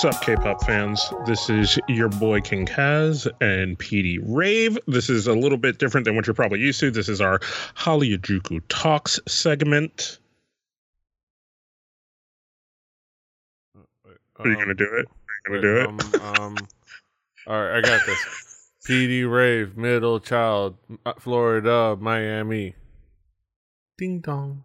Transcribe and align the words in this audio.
What's 0.00 0.16
up, 0.16 0.22
K-pop 0.22 0.64
fans? 0.64 1.12
This 1.26 1.50
is 1.50 1.76
your 1.88 2.08
boy 2.08 2.40
King 2.40 2.66
Kaz 2.66 3.26
and 3.40 3.76
PD 3.80 4.20
Rave. 4.22 4.78
This 4.86 5.10
is 5.10 5.26
a 5.26 5.32
little 5.32 5.58
bit 5.58 5.78
different 5.80 6.04
than 6.04 6.14
what 6.14 6.24
you're 6.24 6.34
probably 6.34 6.60
used 6.60 6.78
to. 6.78 6.92
This 6.92 7.08
is 7.08 7.20
our 7.20 7.40
Hallyu 7.74 8.16
Juku 8.18 8.62
Talks 8.68 9.18
segment. 9.26 10.20
Are 14.36 14.46
you 14.46 14.52
Um, 14.52 14.60
gonna 14.60 14.74
do 14.74 14.84
it? 14.84 15.08
Are 15.48 15.56
you 15.56 15.60
gonna 15.60 15.60
do 15.62 15.76
it? 15.80 15.86
Um, 15.88 15.98
um, 16.22 16.56
all 17.48 17.60
right, 17.60 17.78
I 17.78 17.80
got 17.80 18.06
this. 18.06 18.70
PD 18.88 19.28
Rave, 19.28 19.76
middle 19.76 20.20
child, 20.20 20.76
uh, 21.06 21.14
Florida, 21.18 21.96
Miami. 22.00 22.76
Ding 23.96 24.20
dong. 24.20 24.62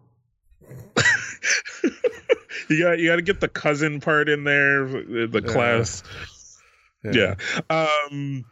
You 2.68 2.82
got 2.82 2.98
you 2.98 3.08
got 3.08 3.16
to 3.16 3.22
get 3.22 3.40
the 3.40 3.48
cousin 3.48 4.00
part 4.00 4.28
in 4.28 4.44
there, 4.44 4.86
the 4.86 5.42
Yeah. 5.44 5.52
class. 5.52 6.02
Yeah. 7.04 7.34
Um 7.70 8.44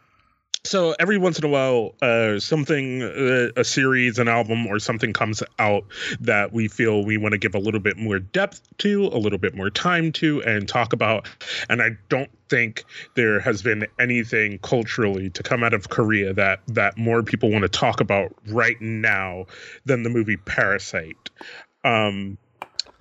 so 0.65 0.95
every 0.97 1.17
once 1.17 1.37
in 1.37 1.45
a 1.45 1.49
while 1.49 1.93
uh 2.01 2.39
something 2.39 3.01
uh, 3.01 3.49
a 3.57 3.63
series 3.63 4.17
an 4.17 4.27
album 4.29 4.65
or 4.67 4.79
something 4.79 5.11
comes 5.11 5.43
out 5.59 5.83
that 6.21 6.53
we 6.53 6.67
feel 6.69 7.03
we 7.03 7.17
want 7.17 7.33
to 7.33 7.37
give 7.37 7.53
a 7.53 7.59
little 7.59 7.79
bit 7.79 7.97
more 7.97 8.19
depth 8.19 8.61
to 8.77 9.07
a 9.07 9.17
little 9.17 9.39
bit 9.39 9.55
more 9.55 9.69
time 9.69 10.11
to 10.11 10.41
and 10.43 10.67
talk 10.69 10.93
about 10.93 11.27
and 11.69 11.81
i 11.81 11.89
don't 12.07 12.29
think 12.49 12.85
there 13.15 13.41
has 13.41 13.61
been 13.61 13.85
anything 13.99 14.57
culturally 14.59 15.29
to 15.29 15.43
come 15.43 15.63
out 15.63 15.73
of 15.73 15.89
korea 15.89 16.33
that 16.33 16.61
that 16.67 16.97
more 16.97 17.23
people 17.23 17.51
want 17.51 17.63
to 17.63 17.69
talk 17.69 17.99
about 17.99 18.33
right 18.47 18.79
now 18.79 19.45
than 19.85 20.03
the 20.03 20.09
movie 20.09 20.37
parasite 20.37 21.29
um 21.83 22.37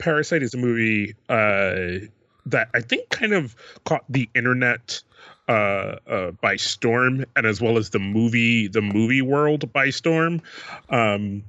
parasite 0.02 0.42
is 0.42 0.52
a 0.52 0.56
movie 0.56 1.14
uh 1.28 2.04
that 2.44 2.68
i 2.74 2.80
think 2.80 3.08
kind 3.10 3.32
of 3.32 3.54
caught 3.84 4.04
the 4.08 4.28
internet 4.34 5.00
uh, 5.48 5.96
uh, 6.06 6.30
by 6.40 6.56
storm, 6.56 7.24
and 7.36 7.46
as 7.46 7.60
well 7.60 7.76
as 7.76 7.90
the 7.90 7.98
movie, 7.98 8.68
the 8.68 8.80
movie 8.80 9.22
world 9.22 9.70
by 9.72 9.90
storm. 9.90 10.40
Um, 10.88 11.42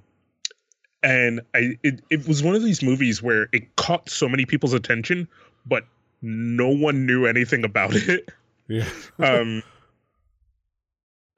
and 1.03 1.41
I, 1.53 1.77
it, 1.83 2.01
it 2.09 2.27
was 2.27 2.41
one 2.41 2.55
of 2.55 2.63
these 2.63 2.81
movies 2.81 3.21
where 3.21 3.49
it 3.51 3.75
caught 3.75 4.09
so 4.09 4.27
many 4.27 4.45
people's 4.45 4.73
attention, 4.73 5.27
but 5.65 5.85
no 6.21 6.69
one 6.69 7.05
knew 7.05 7.25
anything 7.25 7.63
about 7.63 7.95
it. 7.95 8.29
Yeah. 8.67 8.89
Um, 9.19 9.61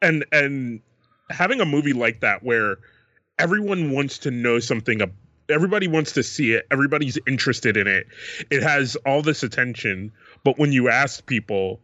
and 0.02 0.26
and 0.32 0.80
having 1.30 1.60
a 1.60 1.66
movie 1.66 1.94
like 1.94 2.22
that 2.22 2.44
where 2.44 2.78
everyone 3.40 3.92
wants 3.92 4.20
to 4.20 4.32
know 4.32 4.60
something 4.60 5.02
ab- 5.02 5.14
everybody 5.50 5.88
wants 5.88 6.14
to 6.14 6.24
see 6.24 6.54
it. 6.54 6.66
Everybody's 6.72 7.18
interested 7.28 7.78
in 7.78 7.88
it. 7.88 8.08
It 8.50 8.64
has 8.64 8.96
all 9.06 9.22
this 9.22 9.44
attention. 9.44 10.12
But 10.44 10.58
when 10.60 10.72
you 10.72 10.90
ask 10.90 11.26
people 11.26 11.80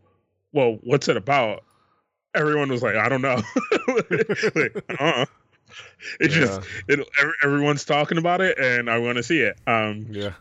well 0.54 0.80
what's 0.84 1.08
it 1.08 1.17
about? 1.17 1.64
everyone 2.34 2.70
was 2.70 2.82
like 2.82 2.95
i 2.95 3.09
don't 3.09 3.22
know. 3.22 3.42
Like, 4.56 4.86
uh 5.00 5.26
it's 6.20 6.34
just 6.34 6.62
it, 6.88 7.08
everyone's 7.44 7.86
talking 7.86 8.17
about 8.17 8.42
it 8.42 8.58
and 8.59 8.89
i 8.89 8.98
want 8.98 9.17
to 9.17 9.23
see 9.23 9.39
it. 9.39 9.58
Um 9.67 10.08
yeah. 10.12 10.34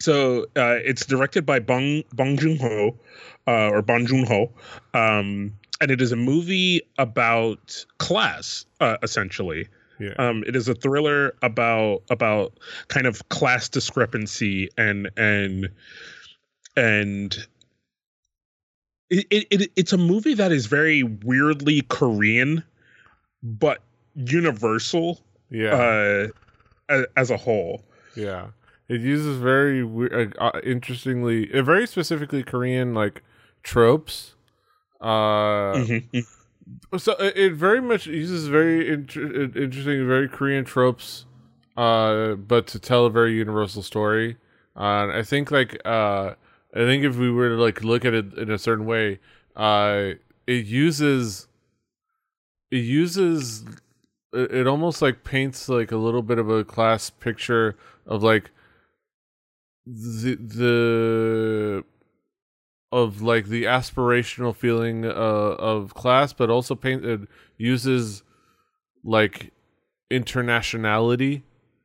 so 0.00 0.44
uh, 0.56 0.78
it's 0.84 1.06
directed 1.06 1.46
by 1.46 1.60
Bong 1.60 2.02
Bong 2.12 2.36
Joon 2.36 2.58
Ho, 2.58 2.98
uh, 3.46 3.68
or 3.70 3.82
Bong 3.82 4.06
Joon 4.06 4.24
Ho, 4.26 4.52
um, 4.94 5.52
and 5.80 5.90
it 5.90 6.00
is 6.00 6.12
a 6.12 6.16
movie 6.16 6.82
about 6.98 7.84
class, 7.98 8.66
uh, 8.80 8.96
essentially. 9.02 9.68
Yeah. 9.98 10.14
Um, 10.18 10.42
it 10.46 10.56
is 10.56 10.68
a 10.68 10.74
thriller 10.74 11.34
about 11.42 12.02
about 12.10 12.52
kind 12.88 13.06
of 13.06 13.28
class 13.28 13.68
discrepancy 13.68 14.68
and 14.76 15.10
and 15.16 15.68
and 16.76 17.46
it, 19.10 19.26
it, 19.30 19.46
it 19.50 19.70
it's 19.76 19.92
a 19.92 19.98
movie 19.98 20.34
that 20.34 20.52
is 20.52 20.66
very 20.66 21.02
weirdly 21.02 21.82
Korean, 21.82 22.64
but 23.42 23.78
universal 24.14 25.20
Yeah. 25.50 26.28
uh, 26.88 27.02
as 27.16 27.30
a 27.30 27.36
whole. 27.36 27.84
Yeah, 28.16 28.48
it 28.88 29.00
uses 29.00 29.38
very 29.38 29.84
weird, 29.84 30.36
uh, 30.38 30.44
uh, 30.54 30.60
interestingly, 30.64 31.52
uh, 31.52 31.62
very 31.62 31.86
specifically 31.86 32.42
Korean 32.42 32.94
like 32.94 33.22
tropes. 33.62 34.34
Uh, 35.00 35.74
Mhm. 35.74 36.24
So 36.96 37.12
it, 37.12 37.36
it 37.36 37.52
very 37.54 37.80
much 37.80 38.06
uses 38.06 38.48
very 38.48 38.88
inter- 38.88 39.26
uh, 39.26 39.58
interesting, 39.58 40.06
very 40.06 40.28
Korean 40.28 40.64
tropes, 40.64 41.26
uh, 41.76 42.34
but 42.34 42.66
to 42.68 42.78
tell 42.78 43.06
a 43.06 43.10
very 43.10 43.34
universal 43.34 43.82
story. 43.82 44.36
Uh, 44.76 45.08
I 45.08 45.22
think 45.22 45.50
like 45.50 45.80
uh, 45.84 46.34
I 46.74 46.78
think 46.78 47.04
if 47.04 47.16
we 47.16 47.30
were 47.30 47.50
to 47.50 47.54
like 47.56 47.82
look 47.82 48.04
at 48.04 48.14
it 48.14 48.34
in 48.34 48.50
a 48.50 48.58
certain 48.58 48.86
way, 48.86 49.20
uh, 49.56 50.12
it 50.46 50.66
uses 50.66 51.48
it 52.70 52.78
uses 52.78 53.64
it, 54.32 54.52
it 54.52 54.66
almost 54.66 55.02
like 55.02 55.24
paints 55.24 55.68
like 55.68 55.92
a 55.92 55.96
little 55.96 56.22
bit 56.22 56.38
of 56.38 56.48
a 56.48 56.64
class 56.64 57.10
picture 57.10 57.76
of 58.06 58.22
like 58.22 58.50
the 59.86 60.36
the 60.36 61.84
of 62.92 63.22
like 63.22 63.46
the 63.46 63.64
aspirational 63.64 64.54
feeling 64.54 65.04
uh, 65.04 65.08
of 65.10 65.94
class, 65.94 66.32
but 66.32 66.50
also 66.50 66.74
paint 66.74 67.04
it 67.04 67.22
uses 67.56 68.22
like 69.02 69.52
internationality 70.10 71.42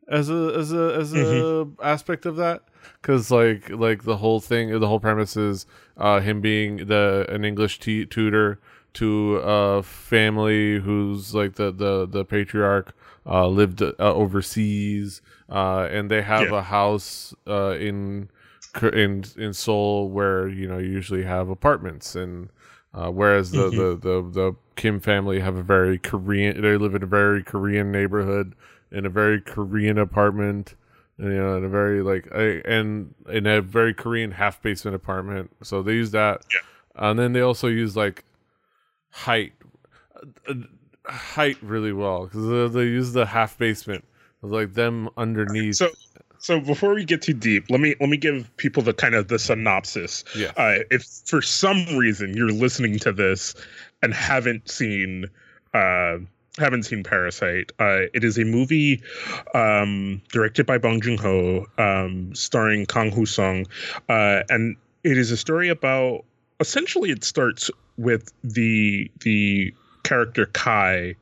as 0.09 0.29
a 0.29 0.53
as 0.57 0.71
a 0.71 0.95
as 0.99 1.13
a 1.13 1.67
aspect 1.81 2.25
of 2.25 2.35
that 2.35 2.63
because 3.01 3.31
like 3.31 3.69
like 3.69 4.03
the 4.03 4.17
whole 4.17 4.39
thing 4.39 4.77
the 4.79 4.87
whole 4.87 4.99
premise 4.99 5.35
is 5.35 5.65
uh 5.97 6.19
him 6.19 6.39
being 6.41 6.87
the 6.87 7.25
an 7.29 7.43
english 7.43 7.79
t- 7.79 8.05
tutor 8.05 8.59
to 8.93 9.37
a 9.43 9.83
family 9.83 10.79
who's 10.79 11.33
like 11.33 11.55
the 11.55 11.71
the 11.71 12.05
the 12.05 12.23
patriarch 12.23 12.93
uh 13.25 13.47
lived 13.47 13.81
uh, 13.81 13.93
overseas 13.99 15.21
uh 15.49 15.87
and 15.91 16.09
they 16.11 16.21
have 16.21 16.51
Yeah. 16.51 16.59
a 16.59 16.61
house 16.63 17.33
uh 17.47 17.71
in 17.79 18.29
in 18.83 19.25
in 19.37 19.53
Seoul 19.53 20.09
where 20.09 20.47
you 20.47 20.67
know 20.67 20.77
you 20.77 20.89
usually 20.89 21.23
have 21.23 21.49
apartments 21.49 22.15
and 22.15 22.49
uh, 22.93 23.09
whereas 23.09 23.51
the, 23.51 23.69
the 23.69 23.95
the 23.95 24.29
the 24.31 24.55
Kim 24.75 24.99
family 24.99 25.39
have 25.39 25.55
a 25.55 25.63
very 25.63 25.97
Korean 25.97 26.61
they 26.61 26.77
live 26.77 26.95
in 26.95 27.03
a 27.03 27.07
very 27.07 27.43
Korean 27.43 27.91
neighborhood 27.91 28.55
in 28.91 29.05
a 29.05 29.09
very 29.09 29.41
Korean 29.41 29.97
apartment 29.97 30.75
and 31.17 31.33
you 31.33 31.39
know 31.39 31.57
in 31.57 31.63
a 31.63 31.69
very 31.69 32.01
like 32.01 32.27
I, 32.33 32.61
and 32.65 33.13
in 33.29 33.45
a 33.45 33.61
very 33.61 33.93
Korean 33.93 34.31
half 34.31 34.61
basement 34.61 34.95
apartment. 34.95 35.51
So 35.63 35.81
they 35.81 35.93
use 35.93 36.11
that. 36.11 36.41
Yeah. 36.53 37.09
and 37.09 37.19
then 37.19 37.33
they 37.33 37.41
also 37.41 37.67
use 37.67 37.95
like 37.95 38.23
height 39.09 39.53
uh, 40.15 40.51
uh, 40.51 41.11
height 41.11 41.57
really 41.61 41.93
well 41.93 42.25
because 42.25 42.73
they, 42.73 42.79
they 42.79 42.85
use 42.85 43.13
the 43.13 43.25
half 43.25 43.57
basement 43.57 44.05
like 44.41 44.73
them 44.73 45.09
underneath 45.17 45.75
So, 45.75 45.89
so 46.39 46.59
before 46.59 46.93
we 46.93 47.05
get 47.05 47.21
too 47.21 47.33
deep, 47.33 47.65
let 47.69 47.79
me 47.79 47.95
let 47.99 48.09
me 48.09 48.17
give 48.17 48.55
people 48.57 48.83
the 48.83 48.93
kind 48.93 49.15
of 49.15 49.27
the 49.27 49.39
synopsis. 49.39 50.23
yeah 50.35 50.51
Uh, 50.57 50.79
if 50.91 51.03
for 51.25 51.41
some 51.41 51.85
reason 51.95 52.35
you're 52.35 52.51
listening 52.51 52.99
to 52.99 53.11
this 53.11 53.55
and 54.01 54.13
haven't 54.13 54.69
seen 54.69 55.25
uh, 55.73 56.17
haven't 56.57 56.83
seen 56.83 57.03
Parasite, 57.03 57.71
uh, 57.79 58.01
it 58.13 58.23
is 58.23 58.37
a 58.37 58.45
movie 58.45 59.01
um, 59.53 60.21
directed 60.31 60.65
by 60.65 60.77
Bong 60.77 61.01
Joon 61.01 61.17
Ho, 61.17 61.65
um, 61.77 62.33
starring 62.33 62.85
Kang 62.85 63.11
Hoo 63.11 63.25
Sung, 63.25 63.65
uh, 64.09 64.43
and 64.49 64.75
it 65.03 65.17
is 65.17 65.31
a 65.31 65.37
story 65.37 65.69
about. 65.69 66.23
Essentially, 66.59 67.11
it 67.11 67.23
starts 67.23 67.69
with 67.97 68.33
the 68.43 69.11
the 69.19 69.71
character 70.03 70.47
Kai, 70.47 71.15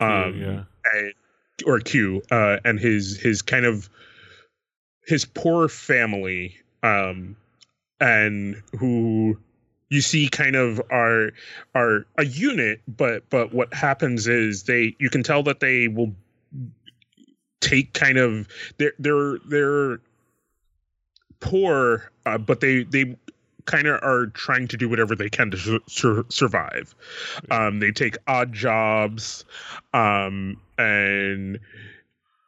um, 0.00 0.38
yeah 0.38 0.64
and, 0.92 1.12
or 1.66 1.80
Q, 1.80 2.22
uh, 2.30 2.58
and 2.64 2.78
his 2.78 3.18
his 3.18 3.42
kind 3.42 3.64
of 3.64 3.88
his 5.06 5.24
poor 5.24 5.68
family, 5.68 6.56
um, 6.82 7.36
and 8.00 8.62
who 8.78 9.38
you 9.90 10.00
see 10.00 10.28
kind 10.28 10.56
of 10.56 10.80
are 10.90 11.30
are 11.74 12.06
a 12.18 12.24
unit, 12.24 12.80
but 12.88 13.28
but 13.30 13.52
what 13.54 13.72
happens 13.72 14.26
is 14.26 14.64
they 14.64 14.96
you 14.98 15.10
can 15.10 15.22
tell 15.22 15.42
that 15.44 15.60
they 15.60 15.88
will 15.88 16.12
take 17.60 17.92
kind 17.92 18.18
of 18.18 18.48
they're 18.78 18.92
they're 18.98 19.38
they're 19.48 20.00
poor, 21.40 22.10
uh, 22.26 22.38
but 22.38 22.60
they 22.60 22.84
they 22.84 23.16
kind 23.66 23.86
of 23.86 24.02
are 24.02 24.26
trying 24.28 24.68
to 24.68 24.76
do 24.76 24.88
whatever 24.88 25.14
they 25.14 25.30
can 25.30 25.50
to 25.50 25.56
sur- 25.56 25.80
sur- 25.86 26.26
survive. 26.28 26.94
Um, 27.50 27.80
they 27.80 27.92
take 27.92 28.16
odd 28.26 28.52
jobs, 28.52 29.44
um, 29.92 30.60
and 30.78 31.58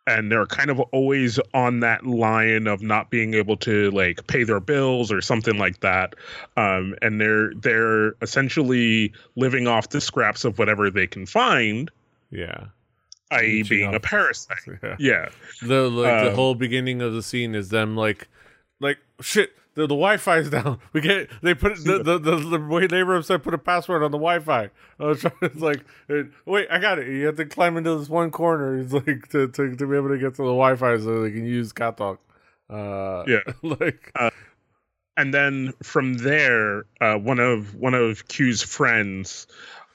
and 0.07 0.31
they're 0.31 0.47
kind 0.47 0.71
of 0.71 0.79
always 0.93 1.39
on 1.53 1.81
that 1.81 2.07
line 2.07 2.67
of 2.67 2.81
not 2.83 3.11
being 3.11 3.35
able 3.35 3.57
to 3.57 3.91
like 3.91 4.27
pay 4.29 4.45
their 4.45 4.61
bills 4.61 5.11
or 5.11 5.21
something 5.21 5.59
like 5.59 5.81
that. 5.81 6.15
Um, 6.57 6.95
and 7.03 7.21
they're 7.21 7.53
they're 7.55 8.15
essentially 8.23 9.13
living 9.35 9.67
off 9.67 9.89
the 9.91 10.01
scraps 10.01 10.45
of 10.45 10.59
whatever 10.59 10.91
they 10.91 11.07
can 11.07 11.27
find. 11.27 11.91
Yeah. 12.31 12.67
I.e 13.33 13.59
Leeching 13.59 13.79
being 13.79 13.95
a 13.95 14.01
parasite. 14.01 14.59
Yeah. 14.83 14.97
Yeah. 14.99 15.29
The 15.63 15.91
like 15.91 16.23
the 16.25 16.31
Um, 16.31 16.35
whole 16.37 16.55
beginning 16.55 17.03
of 17.03 17.13
the 17.13 17.23
scene 17.23 17.55
is 17.57 17.71
them 17.71 17.97
like 17.97 18.29
like 18.81 18.99
shit 19.21 19.53
the, 19.77 19.83
the 19.83 19.95
Wi-Fi 19.95 20.39
is 20.39 20.51
down. 20.51 20.79
We 20.93 21.01
get 21.01 21.31
they 21.43 21.55
put 21.55 21.77
the 21.77 22.03
the 22.03 22.19
the, 22.19 22.37
the 22.37 22.89
neighbor 22.91 23.15
upstairs 23.15 23.41
put 23.43 23.55
a 23.55 23.59
password 23.59 24.03
on 24.03 24.11
the 24.11 24.19
Wi-Fi. 24.19 24.71
I 24.99 25.05
was 25.05 25.21
trying, 25.21 25.35
it's 25.43 25.61
like 25.61 25.85
wait, 26.47 26.67
I 26.71 26.79
got 26.79 26.99
it. 26.99 27.07
You 27.07 27.27
have 27.27 27.37
to 27.37 27.45
climb 27.45 27.77
into 27.77 27.97
this 27.97 28.09
one 28.09 28.31
corner. 28.31 28.79
It's 28.87 28.93
like 28.93 29.29
to, 29.31 29.49
to, 29.49 29.77
to 29.77 29.87
be 29.87 29.97
able 29.97 30.09
to 30.09 30.19
get 30.19 30.35
to 30.37 30.43
the 30.43 30.49
Wi-Fi 30.49 30.99
so 30.99 31.23
they 31.23 31.31
can 31.31 31.47
use 31.47 31.73
KakaoTalk. 31.73 32.19
Uh, 32.69 33.25
yeah, 33.29 33.53
like. 33.63 34.11
Uh, 34.17 34.31
and 35.19 35.33
then 35.33 35.73
from 35.83 36.15
there, 36.15 36.85
uh, 37.01 37.17
one 37.17 37.39
of 37.39 37.75
one 37.75 37.95
of 37.95 38.29
Q's 38.29 38.63
friends 38.63 39.47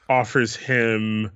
offers 0.08 0.56
him 0.56 1.30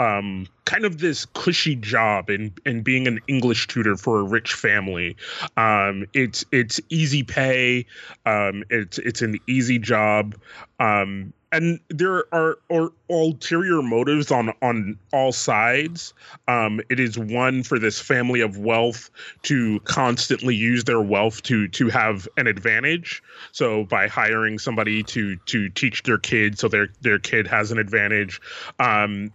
um, 0.00 0.46
kind 0.64 0.86
of 0.86 0.98
this 0.98 1.26
cushy 1.26 1.76
job 1.76 2.30
in 2.30 2.52
in 2.64 2.82
being 2.82 3.06
an 3.06 3.20
English 3.28 3.66
tutor 3.66 3.96
for 3.96 4.18
a 4.18 4.22
rich 4.22 4.54
family. 4.54 5.16
Um, 5.58 6.06
it's 6.14 6.44
it's 6.50 6.80
easy 6.88 7.22
pay. 7.22 7.84
Um, 8.24 8.64
it's 8.70 8.98
it's 8.98 9.20
an 9.20 9.38
easy 9.46 9.78
job. 9.78 10.36
Um, 10.80 11.34
and 11.52 11.80
there 11.88 12.24
are, 12.32 12.58
are 12.70 12.92
ulterior 13.10 13.82
motives 13.82 14.30
on 14.30 14.52
on 14.62 14.96
all 15.12 15.32
sides. 15.32 16.14
Um, 16.48 16.80
it 16.88 16.98
is 17.00 17.18
one 17.18 17.62
for 17.62 17.78
this 17.78 18.00
family 18.00 18.40
of 18.40 18.56
wealth 18.56 19.10
to 19.42 19.80
constantly 19.80 20.54
use 20.54 20.84
their 20.84 21.00
wealth 21.02 21.42
to 21.42 21.68
to 21.68 21.88
have 21.88 22.26
an 22.38 22.46
advantage. 22.46 23.22
So 23.52 23.84
by 23.84 24.06
hiring 24.06 24.58
somebody 24.58 25.02
to 25.02 25.36
to 25.36 25.68
teach 25.68 26.04
their 26.04 26.18
kid, 26.18 26.58
so 26.58 26.68
their 26.68 26.88
their 27.02 27.18
kid 27.18 27.46
has 27.48 27.72
an 27.72 27.78
advantage. 27.78 28.40
Um, 28.78 29.32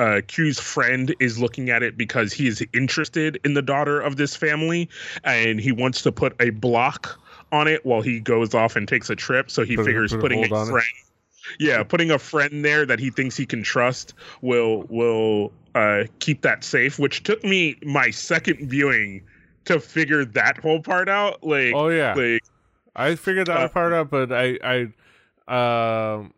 uh, 0.00 0.22
Q's 0.26 0.58
friend 0.58 1.14
is 1.20 1.38
looking 1.38 1.68
at 1.68 1.82
it 1.82 1.96
because 1.96 2.32
he 2.32 2.48
is 2.48 2.64
interested 2.72 3.38
in 3.44 3.52
the 3.52 3.60
daughter 3.60 4.00
of 4.00 4.16
this 4.16 4.34
family, 4.34 4.88
and 5.24 5.60
he 5.60 5.72
wants 5.72 6.00
to 6.02 6.10
put 6.10 6.34
a 6.40 6.50
block 6.50 7.20
on 7.52 7.68
it 7.68 7.84
while 7.84 8.00
he 8.00 8.18
goes 8.18 8.54
off 8.54 8.76
and 8.76 8.88
takes 8.88 9.10
a 9.10 9.16
trip. 9.16 9.50
So 9.50 9.62
he 9.62 9.76
put, 9.76 9.84
figures 9.84 10.12
put 10.12 10.22
putting 10.22 10.44
a 10.44 10.48
friend, 10.48 10.72
it. 10.78 11.56
yeah, 11.60 11.82
putting 11.82 12.10
a 12.10 12.18
friend 12.18 12.64
there 12.64 12.86
that 12.86 12.98
he 12.98 13.10
thinks 13.10 13.36
he 13.36 13.44
can 13.44 13.62
trust 13.62 14.14
will 14.40 14.84
will 14.88 15.52
uh, 15.74 16.04
keep 16.18 16.40
that 16.42 16.64
safe. 16.64 16.98
Which 16.98 17.22
took 17.22 17.44
me 17.44 17.76
my 17.84 18.10
second 18.10 18.70
viewing 18.70 19.22
to 19.66 19.80
figure 19.80 20.24
that 20.24 20.56
whole 20.56 20.80
part 20.80 21.10
out. 21.10 21.44
Like, 21.44 21.74
oh 21.74 21.88
yeah, 21.88 22.14
like 22.14 22.42
I 22.96 23.16
figured 23.16 23.48
that 23.48 23.58
uh, 23.58 23.68
part 23.68 23.92
out, 23.92 24.08
but 24.08 24.32
I 24.32 24.88
I 25.46 26.16
um 26.16 26.32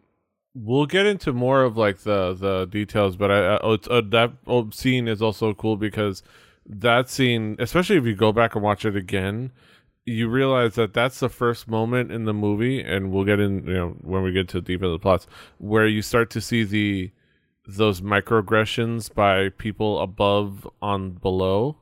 we'll 0.54 0.86
get 0.86 1.06
into 1.06 1.32
more 1.32 1.62
of 1.62 1.76
like 1.76 1.98
the 1.98 2.34
the 2.34 2.66
details 2.66 3.16
but 3.16 3.30
i, 3.30 3.56
I 3.56 3.74
it's, 3.74 3.88
uh, 3.88 4.02
that 4.06 4.32
scene 4.72 5.08
is 5.08 5.22
also 5.22 5.54
cool 5.54 5.76
because 5.76 6.22
that 6.66 7.08
scene 7.08 7.56
especially 7.58 7.96
if 7.96 8.04
you 8.04 8.14
go 8.14 8.32
back 8.32 8.54
and 8.54 8.62
watch 8.62 8.84
it 8.84 8.96
again 8.96 9.52
you 10.04 10.28
realize 10.28 10.74
that 10.74 10.92
that's 10.92 11.20
the 11.20 11.28
first 11.28 11.68
moment 11.68 12.10
in 12.10 12.24
the 12.24 12.34
movie 12.34 12.80
and 12.82 13.10
we'll 13.10 13.24
get 13.24 13.40
in 13.40 13.66
you 13.66 13.74
know 13.74 13.96
when 14.02 14.22
we 14.22 14.32
get 14.32 14.48
to 14.48 14.60
deep 14.60 14.80
into 14.80 14.90
the 14.90 14.98
plots 14.98 15.26
where 15.58 15.86
you 15.86 16.02
start 16.02 16.28
to 16.30 16.40
see 16.40 16.64
the 16.64 17.10
those 17.66 18.00
microaggressions 18.00 19.12
by 19.14 19.48
people 19.50 20.00
above 20.00 20.68
on 20.82 21.12
below 21.12 21.76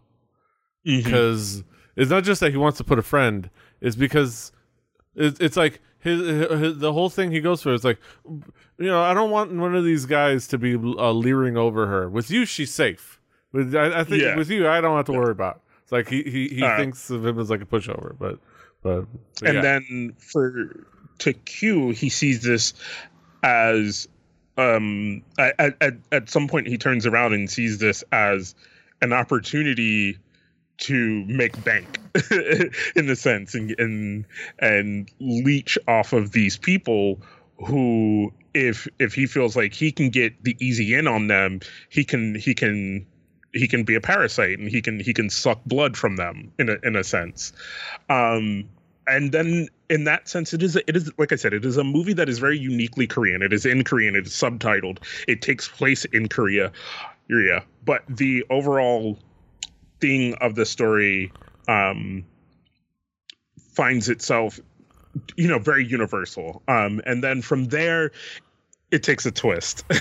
because 0.84 1.62
mm-hmm. 1.62 2.00
it's 2.02 2.10
not 2.10 2.22
just 2.22 2.40
that 2.40 2.50
he 2.50 2.56
wants 2.56 2.78
to 2.78 2.84
put 2.84 2.98
a 2.98 3.02
friend 3.02 3.50
it's 3.80 3.96
because 3.96 4.52
it's, 5.14 5.40
it's 5.40 5.56
like 5.56 5.80
his, 6.00 6.20
his, 6.60 6.78
the 6.78 6.92
whole 6.92 7.10
thing 7.10 7.30
he 7.30 7.40
goes 7.40 7.62
for 7.62 7.72
is 7.72 7.84
like, 7.84 7.98
you 8.24 8.86
know, 8.86 9.02
I 9.02 9.14
don't 9.14 9.30
want 9.30 9.52
one 9.52 9.74
of 9.74 9.84
these 9.84 10.06
guys 10.06 10.46
to 10.48 10.58
be 10.58 10.74
uh, 10.74 11.12
leering 11.12 11.56
over 11.56 11.86
her. 11.86 12.08
With 12.08 12.30
you, 12.30 12.44
she's 12.44 12.72
safe. 12.72 13.20
With 13.52 13.74
I, 13.74 14.00
I 14.00 14.04
think 14.04 14.22
yeah. 14.22 14.36
with 14.36 14.50
you, 14.50 14.68
I 14.68 14.80
don't 14.80 14.96
have 14.96 15.06
to 15.06 15.12
worry 15.12 15.32
about. 15.32 15.60
It's 15.82 15.92
like 15.92 16.08
he 16.08 16.22
he, 16.22 16.48
he 16.48 16.62
uh, 16.62 16.76
thinks 16.76 17.10
of 17.10 17.26
him 17.26 17.38
as 17.38 17.50
like 17.50 17.62
a 17.62 17.66
pushover, 17.66 18.16
but 18.18 18.38
but, 18.82 19.06
but 19.40 19.48
and 19.48 19.56
yeah. 19.56 19.60
then 19.60 20.14
for 20.18 20.86
to 21.18 21.32
Q, 21.32 21.90
he 21.90 22.08
sees 22.08 22.42
this 22.42 22.74
as 23.42 24.08
um 24.56 25.22
at, 25.38 25.76
at 25.80 25.94
at 26.12 26.30
some 26.30 26.46
point 26.46 26.66
he 26.66 26.78
turns 26.78 27.06
around 27.06 27.32
and 27.32 27.50
sees 27.50 27.78
this 27.78 28.04
as 28.12 28.54
an 29.02 29.12
opportunity 29.12 30.18
to 30.80 31.24
make 31.26 31.62
bank 31.64 32.00
in 32.96 33.08
a 33.08 33.16
sense 33.16 33.54
and, 33.54 33.78
and 33.78 34.24
and 34.58 35.10
leech 35.20 35.78
off 35.86 36.12
of 36.12 36.32
these 36.32 36.56
people 36.56 37.20
who 37.64 38.32
if 38.54 38.88
if 38.98 39.14
he 39.14 39.26
feels 39.26 39.56
like 39.56 39.72
he 39.74 39.92
can 39.92 40.10
get 40.10 40.42
the 40.42 40.56
easy 40.58 40.94
in 40.94 41.06
on 41.06 41.28
them 41.28 41.60
he 41.88 42.04
can 42.04 42.34
he 42.34 42.54
can 42.54 43.06
he 43.52 43.66
can 43.66 43.84
be 43.84 43.94
a 43.94 44.00
parasite 44.00 44.58
and 44.58 44.68
he 44.68 44.80
can 44.80 45.00
he 45.00 45.12
can 45.12 45.28
suck 45.30 45.62
blood 45.64 45.96
from 45.96 46.16
them 46.16 46.52
in 46.58 46.68
a 46.68 46.76
in 46.82 46.96
a 46.96 47.04
sense. 47.04 47.52
Um 48.08 48.68
and 49.06 49.32
then 49.32 49.68
in 49.88 50.04
that 50.04 50.28
sense 50.28 50.52
it 50.52 50.62
is 50.62 50.76
it 50.76 50.96
is 50.96 51.10
like 51.18 51.32
i 51.32 51.36
said 51.36 51.52
it 51.52 51.64
is 51.64 51.76
a 51.76 51.82
movie 51.84 52.12
that 52.12 52.28
is 52.28 52.38
very 52.38 52.58
uniquely 52.58 53.06
korean. 53.06 53.42
It 53.42 53.52
is 53.52 53.66
in 53.66 53.84
korean. 53.84 54.14
It 54.14 54.26
is 54.26 54.32
subtitled. 54.32 54.98
It 55.26 55.42
takes 55.42 55.68
place 55.68 56.04
in 56.06 56.28
korea. 56.28 56.72
Korea 57.28 57.64
but 57.84 58.02
the 58.08 58.44
overall 58.50 59.18
thing 60.00 60.34
of 60.40 60.54
the 60.54 60.66
story 60.66 61.32
um, 61.68 62.24
finds 63.72 64.08
itself 64.08 64.58
you 65.36 65.48
know 65.48 65.58
very 65.58 65.84
universal. 65.84 66.62
Um, 66.68 67.00
and 67.06 67.22
then 67.22 67.42
from 67.42 67.66
there 67.66 68.12
it 68.90 69.02
takes 69.02 69.26
a 69.26 69.30
twist. 69.30 69.84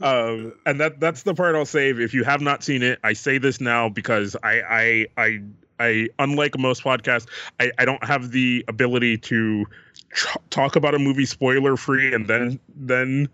Um, 0.00 0.52
and 0.66 0.80
that 0.80 1.00
that's 1.00 1.22
the 1.22 1.34
part 1.34 1.54
i'll 1.54 1.64
save. 1.64 2.00
If 2.00 2.12
you 2.12 2.24
have 2.24 2.40
not 2.40 2.62
seen 2.62 2.82
it 2.82 2.98
i 3.04 3.12
say 3.12 3.38
this 3.38 3.60
now 3.60 3.88
because 3.88 4.36
i 4.42 4.60
i 4.60 5.06
i 5.16 5.40
I, 5.80 6.08
unlike 6.18 6.56
most 6.56 6.84
podcasts, 6.84 7.26
I, 7.58 7.72
I 7.78 7.84
don't 7.84 8.02
have 8.04 8.30
the 8.30 8.64
ability 8.68 9.18
to 9.18 9.66
tr- 10.10 10.38
talk 10.50 10.76
about 10.76 10.94
a 10.94 10.98
movie 10.98 11.26
spoiler 11.26 11.76
free 11.76 12.14
and 12.14 12.26
then 12.26 12.60
then 12.76 13.28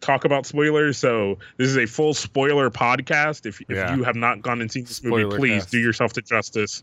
talk 0.00 0.24
about 0.24 0.46
spoilers. 0.46 0.98
So 0.98 1.38
this 1.56 1.68
is 1.68 1.76
a 1.76 1.86
full 1.86 2.14
spoiler 2.14 2.70
podcast. 2.70 3.46
If, 3.46 3.60
if 3.62 3.70
yeah. 3.70 3.94
you 3.94 4.04
have 4.04 4.16
not 4.16 4.42
gone 4.42 4.60
and 4.60 4.70
seen 4.70 4.84
this 4.84 4.96
spoiler 4.96 5.24
movie, 5.24 5.36
please 5.36 5.62
cast. 5.62 5.70
do 5.70 5.78
yourself 5.78 6.12
the 6.12 6.22
justice. 6.22 6.82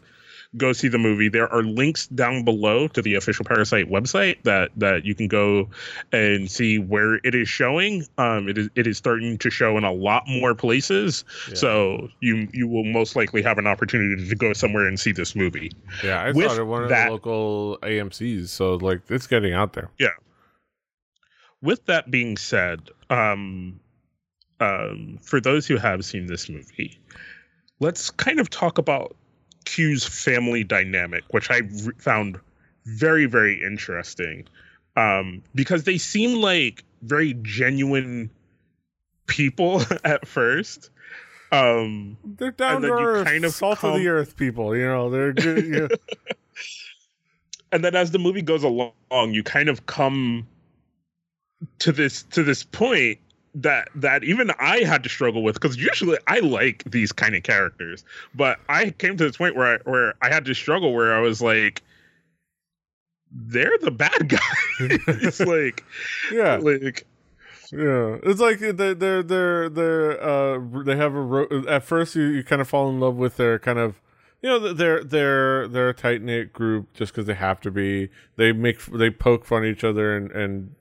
Go 0.57 0.73
see 0.73 0.89
the 0.89 0.97
movie. 0.97 1.29
There 1.29 1.47
are 1.47 1.63
links 1.63 2.07
down 2.07 2.43
below 2.43 2.89
to 2.89 3.01
the 3.01 3.15
official 3.15 3.45
Parasite 3.45 3.89
website 3.89 4.43
that 4.43 4.71
that 4.75 5.05
you 5.05 5.15
can 5.15 5.29
go 5.29 5.69
and 6.11 6.51
see 6.51 6.77
where 6.77 7.15
it 7.23 7.33
is 7.33 7.47
showing. 7.47 8.05
Um, 8.17 8.49
it 8.49 8.57
is 8.57 8.69
it 8.75 8.85
is 8.85 8.97
starting 8.97 9.37
to 9.37 9.49
show 9.49 9.77
in 9.77 9.85
a 9.85 9.93
lot 9.93 10.23
more 10.27 10.53
places. 10.53 11.23
Yeah. 11.47 11.55
So 11.55 12.09
you 12.19 12.49
you 12.51 12.67
will 12.67 12.83
most 12.83 13.15
likely 13.15 13.41
have 13.43 13.59
an 13.59 13.67
opportunity 13.67 14.27
to 14.27 14.35
go 14.35 14.51
somewhere 14.51 14.87
and 14.87 14.99
see 14.99 15.13
this 15.13 15.37
movie. 15.37 15.71
Yeah, 16.03 16.21
I 16.21 16.31
With 16.33 16.47
saw 16.47 16.55
it 16.55 16.59
at 16.59 16.67
one 16.67 16.83
of 16.83 16.89
that, 16.89 17.05
the 17.05 17.11
local 17.11 17.77
AMC's. 17.81 18.51
So 18.51 18.75
like 18.75 19.03
it's 19.07 19.27
getting 19.27 19.53
out 19.53 19.71
there. 19.71 19.89
Yeah 19.99 20.09
with 21.61 21.85
that 21.85 22.09
being 22.09 22.37
said, 22.37 22.89
um, 23.09 23.79
um, 24.59 25.19
for 25.21 25.39
those 25.39 25.65
who 25.65 25.77
have 25.77 26.05
seen 26.05 26.27
this 26.27 26.49
movie, 26.49 26.99
let's 27.79 28.09
kind 28.09 28.39
of 28.39 28.49
talk 28.49 28.77
about 28.77 29.15
Q's 29.65 30.05
family 30.05 30.63
dynamic, 30.63 31.23
which 31.31 31.49
I 31.49 31.57
re- 31.57 31.93
found 31.97 32.39
very, 32.85 33.25
very 33.25 33.61
interesting 33.63 34.47
um, 34.95 35.43
because 35.55 35.83
they 35.83 35.97
seem 35.97 36.41
like 36.41 36.83
very 37.01 37.33
genuine 37.41 38.29
people 39.27 39.81
at 40.03 40.27
first. 40.27 40.89
Um, 41.51 42.17
they're 42.23 42.51
down 42.51 42.81
to 42.81 42.91
earth, 42.91 43.27
kind 43.27 43.43
of 43.43 43.53
salt 43.53 43.79
come... 43.79 43.93
of 43.93 43.99
the 43.99 44.07
earth 44.07 44.37
people. 44.37 44.75
You 44.75 44.85
know, 44.85 45.09
they're 45.09 45.33
good. 45.33 45.65
You 45.65 45.71
know. 45.89 45.89
and 47.71 47.83
then 47.83 47.95
as 47.95 48.11
the 48.11 48.19
movie 48.19 48.41
goes 48.41 48.63
along, 48.63 48.93
you 49.11 49.43
kind 49.43 49.69
of 49.69 49.85
come 49.85 50.47
to 51.79 51.91
this 51.91 52.23
to 52.23 52.43
this 52.43 52.63
point 52.63 53.19
that 53.55 53.89
that 53.95 54.23
even 54.23 54.51
I 54.59 54.79
had 54.83 55.03
to 55.03 55.09
struggle 55.09 55.43
with 55.43 55.55
because 55.55 55.77
usually 55.77 56.17
I 56.27 56.39
like 56.39 56.83
these 56.89 57.11
kind 57.11 57.35
of 57.35 57.43
characters, 57.43 58.03
but 58.33 58.59
I 58.69 58.91
came 58.91 59.17
to 59.17 59.25
this 59.25 59.37
point 59.37 59.55
where 59.55 59.75
I 59.75 59.89
where 59.89 60.13
I 60.21 60.33
had 60.33 60.45
to 60.45 60.53
struggle 60.53 60.93
where 60.93 61.13
I 61.13 61.19
was 61.19 61.41
like, 61.41 61.81
they're 63.31 63.77
the 63.81 63.91
bad 63.91 64.27
guy. 64.29 64.39
it's 64.79 65.39
like, 65.39 65.83
yeah, 66.31 66.57
like. 66.57 67.05
Yeah, 67.73 68.17
it's 68.23 68.41
like 68.41 68.59
they're 68.59 68.93
they're 68.93 69.23
they're, 69.23 69.69
they're 69.69 70.21
uh 70.21 70.59
they 70.83 70.97
have 70.97 71.15
a 71.15 71.21
ro- 71.21 71.63
at 71.69 71.83
first 71.85 72.15
you, 72.15 72.23
you 72.23 72.43
kind 72.43 72.61
of 72.61 72.67
fall 72.67 72.89
in 72.89 72.99
love 72.99 73.15
with 73.15 73.37
their 73.37 73.59
kind 73.59 73.79
of 73.79 74.01
you 74.41 74.49
know 74.49 74.73
they're 74.73 75.05
they're 75.05 75.69
they're 75.69 75.87
a 75.87 75.93
tight 75.93 76.21
knit 76.21 76.51
group 76.51 76.91
just 76.93 77.13
because 77.13 77.27
they 77.27 77.33
have 77.33 77.61
to 77.61 77.71
be. 77.71 78.09
They 78.35 78.51
make 78.51 78.85
they 78.87 79.09
poke 79.09 79.45
fun 79.45 79.63
at 79.63 79.69
each 79.69 79.85
other 79.85 80.17
and 80.17 80.31
and 80.31 80.75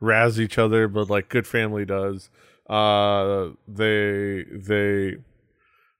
razz 0.00 0.40
each 0.40 0.58
other, 0.58 0.88
but 0.88 1.10
like 1.10 1.28
good 1.28 1.46
family 1.46 1.84
does. 1.84 2.30
Uh, 2.68 3.50
they 3.68 4.44
they 4.52 5.16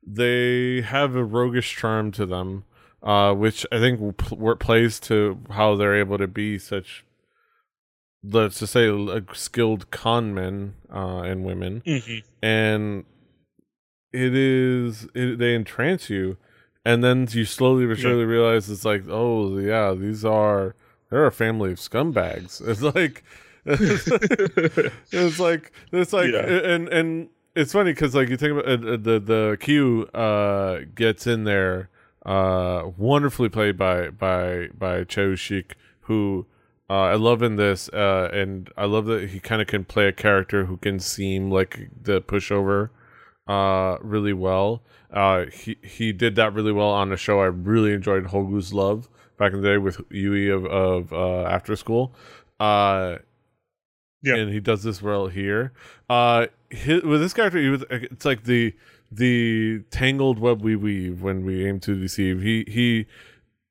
they 0.06 0.80
have 0.82 1.14
a 1.14 1.24
roguish 1.24 1.76
charm 1.76 2.12
to 2.12 2.26
them, 2.26 2.64
uh, 3.02 3.32
which 3.34 3.66
I 3.70 3.78
think 3.78 4.16
pl- 4.16 4.56
plays 4.56 5.00
to 5.00 5.38
how 5.50 5.76
they're 5.76 5.96
able 5.96 6.18
to 6.18 6.28
be 6.28 6.58
such. 6.58 7.04
Let's 8.22 8.58
just 8.58 8.72
say 8.72 8.90
skilled 9.34 9.90
con 9.92 10.34
men 10.34 10.74
uh, 10.92 11.20
and 11.20 11.44
women, 11.44 11.82
mm-hmm. 11.86 12.26
and 12.42 13.04
it 14.12 14.34
is 14.34 15.06
it, 15.14 15.38
they 15.38 15.54
entrance 15.54 16.10
you 16.10 16.36
and 16.86 17.02
then 17.02 17.26
you 17.32 17.44
slowly 17.44 17.84
but 17.84 17.98
surely 17.98 18.20
yeah. 18.20 18.26
realize 18.26 18.70
it's 18.70 18.84
like, 18.84 19.02
oh 19.08 19.58
yeah, 19.58 19.92
these 19.92 20.24
are 20.24 20.76
they're 21.10 21.26
a 21.26 21.32
family 21.32 21.72
of 21.72 21.78
scumbags. 21.78 22.60
It's 22.68 22.80
like 22.80 23.24
it's 25.12 25.40
like 25.40 25.72
it's 25.92 26.12
like 26.12 26.32
yeah. 26.32 26.46
and 26.46 26.88
and 26.88 27.28
it's 27.56 27.72
funny 27.72 27.92
because 27.92 28.14
like 28.14 28.28
you 28.28 28.36
think 28.36 28.52
about 28.52 28.66
uh, 28.66 28.96
the 28.96 29.18
the 29.18 29.56
Q 29.60 30.06
uh, 30.14 30.80
gets 30.94 31.26
in 31.26 31.44
there 31.44 31.88
uh, 32.24 32.90
wonderfully 32.96 33.48
played 33.48 33.76
by 33.76 34.10
by 34.10 34.68
by 34.78 35.04
Choi 35.04 35.34
Shik 35.34 35.72
who 36.02 36.46
uh, 36.88 36.92
I 36.92 37.14
love 37.14 37.42
in 37.42 37.56
this 37.56 37.88
uh, 37.88 38.30
and 38.32 38.70
I 38.76 38.84
love 38.84 39.06
that 39.06 39.30
he 39.30 39.40
kind 39.40 39.60
of 39.60 39.66
can 39.66 39.84
play 39.84 40.06
a 40.06 40.12
character 40.12 40.66
who 40.66 40.76
can 40.76 41.00
seem 41.00 41.50
like 41.50 41.88
the 42.00 42.20
pushover 42.20 42.90
uh, 43.48 43.98
really 44.00 44.32
well. 44.32 44.82
Uh, 45.10 45.46
he 45.46 45.76
he 45.82 46.12
did 46.12 46.36
that 46.36 46.52
really 46.52 46.72
well 46.72 46.90
on 46.90 47.12
a 47.12 47.16
show 47.16 47.40
I 47.40 47.46
really 47.46 47.92
enjoyed 47.92 48.26
Hogu's 48.26 48.72
Love 48.72 49.08
back 49.38 49.52
in 49.52 49.62
the 49.62 49.68
day 49.68 49.78
with 49.78 49.96
UEE 50.10 50.54
of 50.54 50.66
of 50.66 51.12
uh, 51.12 51.48
After 51.48 51.74
School. 51.74 52.14
Yeah. 54.26 54.36
and 54.36 54.52
he 54.52 54.60
does 54.60 54.82
this 54.82 55.00
well 55.02 55.28
here. 55.28 55.72
Uh, 56.10 56.46
his, 56.70 57.02
with 57.02 57.20
this 57.20 57.32
character, 57.32 57.58
he 57.60 57.68
was, 57.68 57.84
it's 57.90 58.24
like 58.24 58.44
the 58.44 58.74
the 59.10 59.82
tangled 59.90 60.38
web 60.38 60.62
we 60.62 60.74
weave 60.76 61.22
when 61.22 61.44
we 61.44 61.66
aim 61.66 61.80
to 61.80 61.94
deceive. 61.94 62.42
He 62.42 62.64
he 62.68 63.06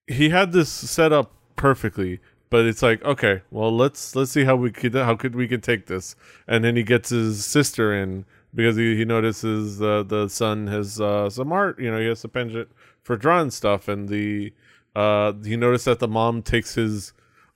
he 0.08 0.30
had 0.30 0.52
this 0.52 0.70
set 0.70 1.12
up 1.12 1.34
perfectly, 1.56 2.20
but 2.50 2.66
it's 2.66 2.82
like 2.82 3.04
okay, 3.04 3.42
well 3.52 3.76
let's 3.76 4.16
let's 4.16 4.32
see 4.32 4.46
how 4.46 4.56
we 4.56 4.72
could 4.72 4.94
how 4.96 5.16
could 5.16 5.36
we 5.36 5.48
can 5.48 5.62
take 5.62 5.88
this, 5.88 6.16
and 6.48 6.64
then 6.64 6.76
he 6.76 6.84
gets 6.84 7.10
his 7.10 7.46
sister 7.46 7.94
in 7.94 8.26
because 8.54 8.78
he, 8.78 8.96
he 8.96 9.04
notices 9.06 9.82
uh, 9.82 10.04
the 10.04 10.30
son 10.30 10.68
has 10.68 11.02
uh, 11.02 11.30
some 11.30 11.52
art. 11.52 11.80
You 11.80 11.92
know, 11.92 12.00
he 12.00 12.08
has 12.08 12.24
a 12.24 12.30
penchant 12.30 12.70
for 13.04 13.18
drawing 13.18 13.52
stuff, 13.52 13.88
and 13.88 14.08
the 14.10 14.54
uh, 14.96 15.34
he 15.44 15.58
noticed 15.58 15.86
that 15.86 16.00
the 16.00 16.08
mom 16.08 16.42
takes 16.42 16.76
his 16.76 17.12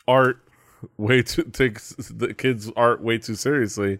art 0.07 0.41
way 0.97 1.21
too 1.21 1.43
takes 1.43 1.93
the 1.95 2.33
kid's 2.33 2.71
art 2.75 3.01
way 3.01 3.17
too 3.17 3.35
seriously. 3.35 3.99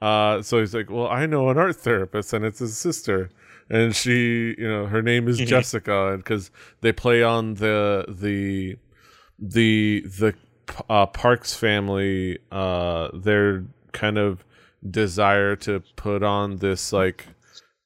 Uh, 0.00 0.42
so 0.42 0.60
he's 0.60 0.74
like, 0.74 0.90
"Well, 0.90 1.08
I 1.08 1.26
know 1.26 1.48
an 1.48 1.58
art 1.58 1.76
therapist, 1.76 2.32
and 2.32 2.44
it's 2.44 2.60
his 2.60 2.78
sister, 2.78 3.30
and 3.68 3.94
she, 3.94 4.54
you 4.56 4.68
know, 4.68 4.86
her 4.86 5.02
name 5.02 5.28
is 5.28 5.38
mm-hmm. 5.38 5.48
Jessica, 5.48 6.12
and 6.12 6.18
because 6.18 6.50
they 6.80 6.92
play 6.92 7.22
on 7.22 7.54
the 7.54 8.04
the 8.08 8.76
the 9.38 10.04
the 10.06 10.34
uh, 10.88 11.06
Parks 11.06 11.54
family, 11.54 12.38
uh, 12.52 13.08
their 13.12 13.64
kind 13.92 14.18
of 14.18 14.44
desire 14.88 15.56
to 15.56 15.80
put 15.96 16.22
on 16.22 16.58
this 16.58 16.92
like 16.92 17.26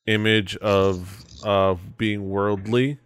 image 0.07 0.57
of 0.59 1.25
of 1.43 1.97
being 1.97 2.29
worldly 2.29 2.99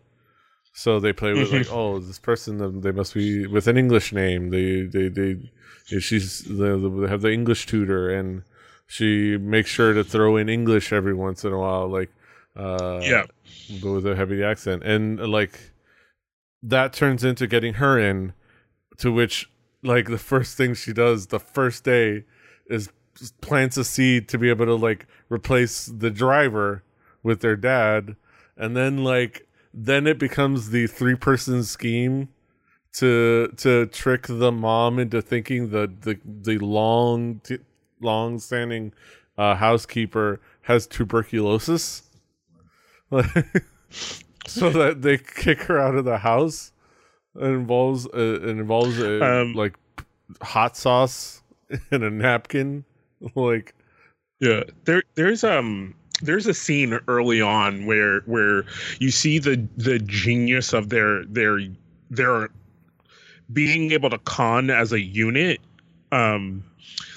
so 0.76 1.00
they 1.00 1.14
play 1.14 1.32
with 1.32 1.50
like, 1.50 1.62
mm-hmm. 1.62 1.74
oh, 1.74 1.98
this 2.00 2.18
person 2.18 2.82
they 2.82 2.92
must 2.92 3.14
be 3.14 3.46
with 3.46 3.66
an 3.66 3.78
English 3.78 4.12
name. 4.12 4.50
They 4.50 4.82
they 4.82 5.08
they 5.08 6.00
she's 6.00 6.40
they, 6.42 6.76
they 6.76 7.08
have 7.08 7.22
the 7.22 7.32
English 7.32 7.64
tutor 7.64 8.10
and 8.10 8.42
she 8.86 9.38
makes 9.38 9.70
sure 9.70 9.94
to 9.94 10.04
throw 10.04 10.36
in 10.36 10.50
English 10.50 10.92
every 10.92 11.14
once 11.14 11.46
in 11.46 11.52
a 11.54 11.58
while, 11.58 11.88
like 11.88 12.10
uh, 12.54 13.00
yeah, 13.02 13.24
go 13.80 13.94
with 13.94 14.06
a 14.06 14.14
heavy 14.14 14.44
accent, 14.44 14.82
and 14.84 15.18
like 15.18 15.72
that 16.62 16.92
turns 16.92 17.24
into 17.24 17.46
getting 17.46 17.74
her 17.74 17.98
in. 17.98 18.34
To 18.98 19.10
which, 19.10 19.50
like 19.82 20.08
the 20.08 20.18
first 20.18 20.58
thing 20.58 20.74
she 20.74 20.92
does 20.92 21.28
the 21.28 21.40
first 21.40 21.84
day 21.84 22.24
is 22.66 22.90
plants 23.40 23.78
a 23.78 23.84
seed 23.84 24.28
to 24.28 24.36
be 24.36 24.50
able 24.50 24.66
to 24.66 24.74
like 24.74 25.06
replace 25.30 25.86
the 25.86 26.10
driver 26.10 26.82
with 27.22 27.40
their 27.40 27.56
dad, 27.56 28.16
and 28.58 28.76
then 28.76 29.02
like 29.04 29.45
then 29.76 30.06
it 30.06 30.18
becomes 30.18 30.70
the 30.70 30.86
three 30.86 31.14
person 31.14 31.62
scheme 31.62 32.28
to 32.94 33.52
to 33.58 33.86
trick 33.86 34.26
the 34.26 34.50
mom 34.50 34.98
into 34.98 35.22
thinking 35.22 35.70
the 35.70 35.92
the 36.00 36.18
the 36.24 36.58
long 36.58 37.40
t- 37.44 37.58
long 38.00 38.38
standing 38.38 38.92
uh, 39.38 39.54
housekeeper 39.54 40.40
has 40.62 40.86
tuberculosis. 40.86 42.02
So 44.48 44.70
that 44.70 45.02
they 45.02 45.18
kick 45.18 45.62
her 45.62 45.78
out 45.80 45.96
of 45.96 46.04
the 46.04 46.18
house 46.18 46.70
it 47.40 47.44
involves 47.44 48.06
uh, 48.06 48.40
it 48.42 48.48
involves 48.48 48.98
a, 48.98 49.24
um, 49.24 49.52
like 49.54 49.74
hot 50.40 50.76
sauce 50.76 51.42
and 51.90 52.02
a 52.02 52.10
napkin. 52.10 52.84
Like 53.34 53.74
yeah 54.40 54.64
there 54.84 55.02
there's 55.14 55.42
um 55.42 55.94
there's 56.22 56.46
a 56.46 56.54
scene 56.54 56.98
early 57.08 57.40
on 57.40 57.86
where 57.86 58.20
where 58.20 58.64
you 58.98 59.10
see 59.10 59.38
the 59.38 59.66
the 59.76 59.98
genius 59.98 60.72
of 60.72 60.88
their 60.88 61.24
their 61.26 61.60
their 62.10 62.48
being 63.52 63.92
able 63.92 64.10
to 64.10 64.18
con 64.18 64.70
as 64.70 64.92
a 64.92 65.00
unit. 65.00 65.60
Um 66.12 66.64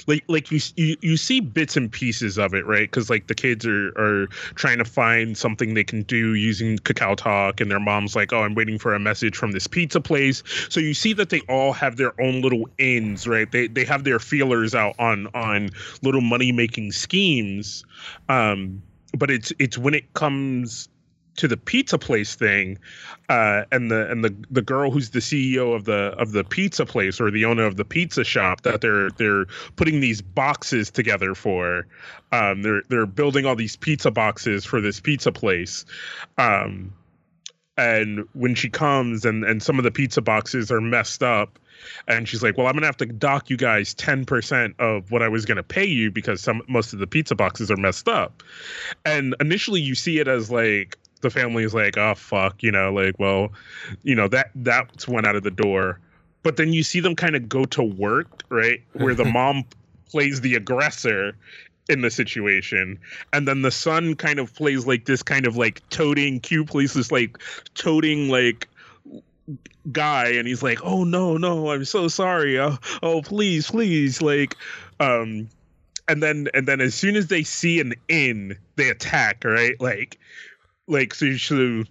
like 0.07 0.23
like 0.27 0.51
you 0.51 0.59
you, 0.75 0.97
you 1.01 1.17
see 1.17 1.39
bits 1.39 1.77
and 1.77 1.91
pieces 1.91 2.37
of 2.37 2.53
it 2.53 2.65
right? 2.65 2.89
Because 2.89 3.09
like 3.09 3.27
the 3.27 3.35
kids 3.35 3.65
are 3.65 3.89
are 3.97 4.27
trying 4.55 4.79
to 4.79 4.85
find 4.85 5.37
something 5.37 5.75
they 5.75 5.83
can 5.83 6.01
do 6.03 6.33
using 6.33 6.77
KakaoTalk 6.79 7.61
and 7.61 7.69
their 7.69 7.79
mom's 7.79 8.15
like 8.15 8.33
oh 8.33 8.43
i'm 8.43 8.55
waiting 8.55 8.79
for 8.79 8.93
a 8.93 8.99
message 8.99 9.37
from 9.37 9.51
this 9.51 9.67
pizza 9.67 10.01
place. 10.01 10.43
So 10.69 10.79
you 10.79 10.93
see 10.93 11.13
that 11.13 11.29
they 11.29 11.41
all 11.41 11.71
have 11.73 11.97
their 11.97 12.19
own 12.19 12.41
little 12.41 12.67
ends 12.79 13.27
right? 13.27 13.49
They 13.49 13.67
they 13.67 13.85
have 13.85 14.03
their 14.03 14.19
feelers 14.19 14.75
out 14.75 14.95
on 14.99 15.27
on 15.33 15.69
little 16.01 16.21
money 16.21 16.51
making 16.51 16.91
schemes. 16.91 17.85
Um 18.27 18.81
but 19.17 19.29
it's 19.31 19.51
it's 19.59 19.77
when 19.77 19.93
it 19.93 20.13
comes 20.13 20.89
to 21.39 21.47
the 21.47 21.55
pizza 21.55 21.97
place 21.97 22.35
thing, 22.35 22.77
uh, 23.29 23.63
and 23.71 23.89
the 23.89 24.09
and 24.11 24.23
the 24.23 24.35
the 24.51 24.61
girl 24.61 24.91
who's 24.91 25.11
the 25.11 25.19
CEO 25.19 25.73
of 25.73 25.85
the 25.85 26.13
of 26.17 26.33
the 26.33 26.43
pizza 26.43 26.85
place 26.85 27.21
or 27.21 27.31
the 27.31 27.45
owner 27.45 27.65
of 27.65 27.77
the 27.77 27.85
pizza 27.85 28.23
shop 28.23 28.61
that 28.61 28.81
they're 28.81 29.09
they're 29.11 29.45
putting 29.77 30.01
these 30.01 30.21
boxes 30.21 30.91
together 30.91 31.33
for. 31.33 31.87
Um, 32.31 32.61
they're 32.61 32.83
they're 32.89 33.05
building 33.05 33.45
all 33.45 33.55
these 33.55 33.77
pizza 33.77 34.11
boxes 34.11 34.65
for 34.65 34.81
this 34.81 34.99
pizza 34.99 35.31
place. 35.31 35.85
Um, 36.37 36.93
and 37.79 38.27
when 38.33 38.55
she 38.55 38.69
comes 38.69 39.23
and 39.23 39.45
and 39.45 39.63
some 39.63 39.77
of 39.77 39.83
the 39.83 39.91
pizza 39.91 40.21
boxes 40.21 40.69
are 40.69 40.81
messed 40.81 41.23
up 41.23 41.57
and 42.09 42.27
she's 42.27 42.43
like, 42.43 42.57
"Well, 42.57 42.67
I'm 42.67 42.73
gonna 42.73 42.85
have 42.85 42.97
to 42.97 43.05
dock 43.05 43.49
you 43.49 43.55
guys 43.55 43.93
ten 43.93 44.25
percent 44.25 44.75
of 44.79 45.11
what 45.11 45.23
I 45.23 45.29
was 45.29 45.45
gonna 45.45 45.63
pay 45.63 45.85
you 45.85 46.11
because 46.11 46.41
some 46.41 46.61
most 46.67 46.91
of 46.91 46.99
the 46.99 47.07
pizza 47.07 47.35
boxes 47.35 47.71
are 47.71 47.77
messed 47.77 48.09
up." 48.09 48.43
And 49.05 49.33
initially, 49.39 49.79
you 49.79 49.95
see 49.95 50.19
it 50.19 50.27
as 50.27 50.51
like 50.51 50.97
the 51.21 51.29
family 51.29 51.63
is 51.63 51.73
like, 51.73 51.97
"Oh 51.97 52.15
fuck," 52.15 52.61
you 52.61 52.71
know, 52.71 52.91
like, 52.91 53.17
well, 53.17 53.53
you 54.03 54.13
know 54.13 54.27
that 54.27 54.51
that's 54.55 55.07
went 55.07 55.25
out 55.25 55.37
of 55.37 55.43
the 55.43 55.51
door. 55.51 55.99
But 56.43 56.57
then 56.57 56.73
you 56.73 56.83
see 56.83 56.99
them 56.99 57.15
kind 57.15 57.35
of 57.35 57.47
go 57.47 57.65
to 57.65 57.83
work, 57.83 58.43
right, 58.49 58.81
where 58.93 59.15
the 59.15 59.25
mom 59.39 59.63
plays 60.09 60.41
the 60.41 60.55
aggressor 60.55 61.35
in 61.89 62.01
the 62.01 62.11
situation. 62.11 62.99
And 63.33 63.47
then 63.47 63.63
the 63.63 63.71
son 63.71 64.15
kind 64.15 64.39
of 64.39 64.53
plays 64.53 64.85
like 64.85 65.05
this 65.05 65.23
kind 65.23 65.47
of 65.47 65.57
like 65.57 65.87
toting 65.89 66.39
q 66.39 66.63
plays 66.63 66.93
this 66.93 67.11
like 67.11 67.37
toting 67.73 68.29
like 68.29 68.69
guy 69.91 70.27
and 70.27 70.47
he's 70.47 70.61
like 70.61 70.79
oh 70.83 71.03
no 71.03 71.35
no 71.35 71.71
i'm 71.71 71.85
so 71.85 72.07
sorry. 72.07 72.59
Oh, 72.59 72.77
oh 73.01 73.21
please 73.21 73.71
please 73.71 74.21
like 74.21 74.55
um 74.99 75.49
and 76.07 76.21
then 76.21 76.47
and 76.53 76.67
then 76.67 76.79
as 76.79 76.93
soon 76.93 77.15
as 77.15 77.27
they 77.27 77.43
see 77.43 77.79
an 77.79 77.93
inn 78.07 78.57
they 78.75 78.89
attack 78.89 79.43
right? 79.43 79.79
Like 79.81 80.19
like 80.87 81.13
so, 81.13 81.35
so 81.37 81.83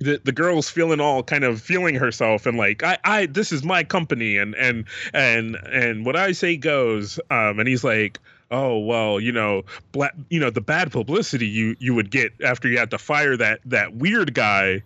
the, 0.00 0.20
the 0.24 0.32
girl's 0.32 0.68
feeling 0.68 1.00
all 1.00 1.22
kind 1.22 1.44
of 1.44 1.60
feeling 1.60 1.94
herself 1.94 2.46
and 2.46 2.58
like 2.58 2.82
I, 2.82 2.98
I 3.04 3.26
this 3.26 3.52
is 3.52 3.64
my 3.64 3.82
company 3.84 4.36
and 4.36 4.54
and 4.54 4.84
and 5.12 5.56
and 5.56 6.06
what 6.06 6.16
I 6.16 6.32
say 6.32 6.56
goes 6.56 7.18
um 7.30 7.58
and 7.58 7.68
he's 7.68 7.84
like 7.84 8.18
oh 8.54 8.78
well 8.78 9.18
you 9.18 9.32
know 9.32 9.62
black 9.92 10.14
you 10.30 10.38
know 10.38 10.50
the 10.50 10.60
bad 10.60 10.92
publicity 10.92 11.46
you 11.46 11.76
you 11.80 11.94
would 11.94 12.10
get 12.10 12.32
after 12.44 12.68
you 12.68 12.78
had 12.78 12.90
to 12.90 12.98
fire 12.98 13.36
that 13.36 13.60
that 13.64 13.94
weird 13.94 14.32
guy 14.32 14.82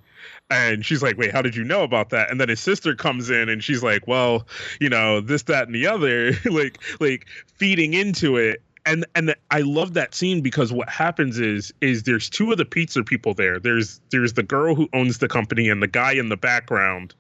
and 0.50 0.84
she's 0.84 1.02
like, 1.02 1.18
wait, 1.18 1.32
how 1.32 1.42
did 1.42 1.54
you 1.54 1.64
know 1.64 1.82
about 1.82 2.10
that? 2.10 2.30
And 2.30 2.40
then 2.40 2.48
his 2.48 2.60
sister 2.60 2.94
comes 2.94 3.28
in 3.28 3.48
and 3.48 3.62
she's 3.62 3.82
like, 3.82 4.06
well, 4.06 4.46
you 4.80 4.88
know, 4.88 5.20
this, 5.20 5.42
that, 5.44 5.66
and 5.66 5.74
the 5.74 5.86
other, 5.86 6.32
like, 6.50 6.78
like 7.00 7.26
feeding 7.56 7.94
into 7.94 8.36
it. 8.36 8.62
And 8.86 9.04
and 9.14 9.34
I 9.50 9.60
love 9.60 9.92
that 9.94 10.14
scene 10.14 10.40
because 10.40 10.72
what 10.72 10.88
happens 10.88 11.38
is 11.38 11.74
is 11.82 12.04
there's 12.04 12.30
two 12.30 12.50
of 12.52 12.56
the 12.56 12.64
pizza 12.64 13.04
people 13.04 13.34
there. 13.34 13.58
There's 13.58 14.00
there's 14.10 14.32
the 14.32 14.42
girl 14.42 14.74
who 14.74 14.88
owns 14.94 15.18
the 15.18 15.28
company 15.28 15.68
and 15.68 15.82
the 15.82 15.88
guy 15.88 16.12
in 16.12 16.30
the 16.30 16.38
background 16.38 17.14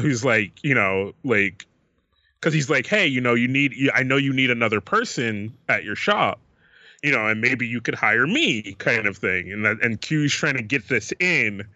who's 0.00 0.24
like, 0.24 0.52
you 0.64 0.74
know, 0.74 1.12
like 1.22 1.68
because 2.40 2.54
he's 2.54 2.70
like, 2.70 2.86
hey, 2.86 3.06
you 3.06 3.20
know, 3.20 3.34
you 3.34 3.48
need, 3.48 3.74
I 3.94 4.02
know 4.02 4.16
you 4.16 4.32
need 4.32 4.50
another 4.50 4.80
person 4.80 5.52
at 5.68 5.84
your 5.84 5.96
shop 5.96 6.40
you 7.02 7.12
know, 7.12 7.26
and 7.26 7.40
maybe 7.40 7.66
you 7.66 7.80
could 7.80 7.94
hire 7.94 8.26
me, 8.26 8.74
kind 8.78 9.06
of 9.06 9.16
thing. 9.16 9.52
And 9.52 9.64
that, 9.64 9.82
and 9.82 10.00
Q's 10.00 10.32
trying 10.32 10.56
to 10.56 10.62
get 10.62 10.88
this 10.88 11.12
in, 11.20 11.66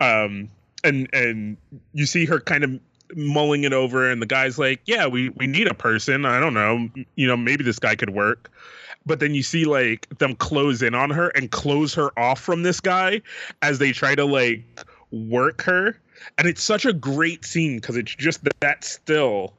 um, 0.00 0.48
and 0.84 1.08
and 1.12 1.56
you 1.94 2.06
see 2.06 2.26
her 2.26 2.40
kind 2.40 2.64
of 2.64 2.78
mulling 3.14 3.64
it 3.64 3.72
over, 3.72 4.10
and 4.10 4.20
the 4.20 4.26
guy's 4.26 4.58
like, 4.58 4.80
"Yeah, 4.84 5.06
we 5.06 5.30
we 5.30 5.46
need 5.46 5.66
a 5.66 5.74
person. 5.74 6.26
I 6.26 6.40
don't 6.40 6.54
know, 6.54 6.88
you 7.14 7.26
know, 7.26 7.36
maybe 7.36 7.64
this 7.64 7.78
guy 7.78 7.96
could 7.96 8.10
work." 8.10 8.50
But 9.06 9.20
then 9.20 9.34
you 9.34 9.42
see 9.42 9.64
like 9.64 10.08
them 10.18 10.34
close 10.34 10.82
in 10.82 10.94
on 10.94 11.10
her 11.10 11.28
and 11.28 11.50
close 11.50 11.94
her 11.94 12.16
off 12.18 12.40
from 12.40 12.62
this 12.62 12.80
guy 12.80 13.22
as 13.62 13.78
they 13.78 13.92
try 13.92 14.14
to 14.14 14.24
like 14.24 14.64
work 15.12 15.62
her 15.62 15.96
and 16.38 16.48
it's 16.48 16.62
such 16.62 16.84
a 16.84 16.92
great 16.92 17.44
scene 17.44 17.76
because 17.76 17.96
it's 17.96 18.14
just 18.14 18.40
that 18.60 18.84
still 18.84 19.54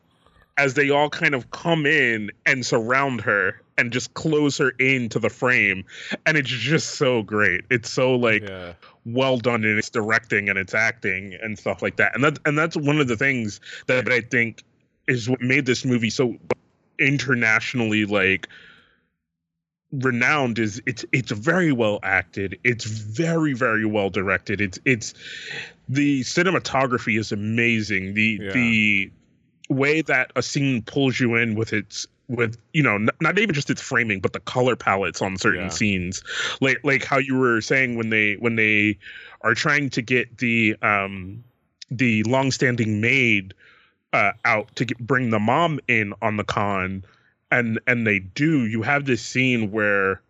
as 0.58 0.74
they 0.74 0.90
all 0.90 1.10
kind 1.10 1.36
of 1.36 1.50
come 1.52 1.86
in 1.86 2.32
and 2.46 2.66
surround 2.66 3.22
her 3.22 3.62
and 3.78 3.94
just 3.94 4.14
close 4.16 4.58
her 4.58 4.72
into 4.80 5.20
the 5.20 5.30
frame. 5.30 5.86
And 6.26 6.36
it's 6.36 6.50
just 6.50 6.96
so 6.96 7.22
great. 7.22 7.62
It's 7.70 7.90
so 7.90 8.16
like 8.16 8.42
yeah. 8.42 8.74
well 9.06 9.38
done 9.38 9.64
in 9.64 9.78
its 9.78 9.90
directing 9.90 10.50
and 10.50 10.58
its 10.58 10.74
acting 10.74 11.38
and 11.42 11.58
stuff 11.58 11.82
like 11.82 11.98
that. 11.98 12.16
And 12.16 12.24
that 12.24 12.40
and 12.46 12.58
that's 12.58 12.76
one 12.76 13.00
of 13.00 13.08
the 13.08 13.18
things 13.18 13.60
that 13.86 14.12
i 14.12 14.22
think 14.22 14.64
is 15.08 15.30
what 15.30 15.42
made 15.42 15.66
this 15.66 15.86
movie 15.86 16.10
so 16.10 16.36
internationally 17.00 18.06
like 18.06 18.48
renowned 19.92 20.60
is 20.60 20.82
it's 20.86 21.06
it's 21.12 21.32
very 21.32 21.72
well 21.72 22.00
acted. 22.04 22.60
It's 22.64 22.86
very 22.86 23.54
very 23.54 23.86
well 23.86 24.10
directed. 24.10 24.62
It's 24.62 24.80
it's 24.86 25.14
the 25.88 26.22
cinematography 26.22 27.18
is 27.18 27.32
amazing. 27.32 28.14
The 28.14 28.40
yeah. 28.42 28.52
the 28.52 29.12
way 29.70 30.02
that 30.02 30.32
a 30.36 30.42
scene 30.42 30.82
pulls 30.82 31.20
you 31.20 31.36
in 31.36 31.56
with 31.56 31.74
its 31.74 32.08
with 32.28 32.58
you 32.74 32.84
know 32.84 32.96
n- 32.96 33.10
not 33.22 33.40
even 33.40 33.54
just 33.54 33.70
its 33.70 33.82
framing 33.82 34.20
but 34.20 34.34
the 34.34 34.40
color 34.42 34.76
palettes 34.76 35.22
on 35.22 35.38
certain 35.38 35.64
yeah. 35.64 35.70
scenes 35.70 36.24
like 36.62 36.80
like 36.84 37.04
how 37.04 37.18
you 37.18 37.38
were 37.38 37.62
saying 37.62 37.96
when 37.96 38.10
they 38.10 38.36
when 38.36 38.56
they 38.56 38.98
are 39.42 39.54
trying 39.54 39.90
to 39.90 40.02
get 40.02 40.38
the 40.38 40.76
um 40.82 41.44
the 41.90 42.24
long-standing 42.24 43.00
maid 43.00 43.54
uh 44.14 44.32
out 44.44 44.74
to 44.76 44.86
get, 44.86 44.98
bring 45.00 45.30
the 45.30 45.40
mom 45.40 45.80
in 45.88 46.14
on 46.22 46.38
the 46.38 46.44
con 46.44 47.04
and 47.50 47.80
and 47.88 48.06
they 48.06 48.20
do 48.20 48.66
you 48.68 48.82
have 48.82 49.06
this 49.06 49.22
scene 49.22 49.72
where 49.72 50.22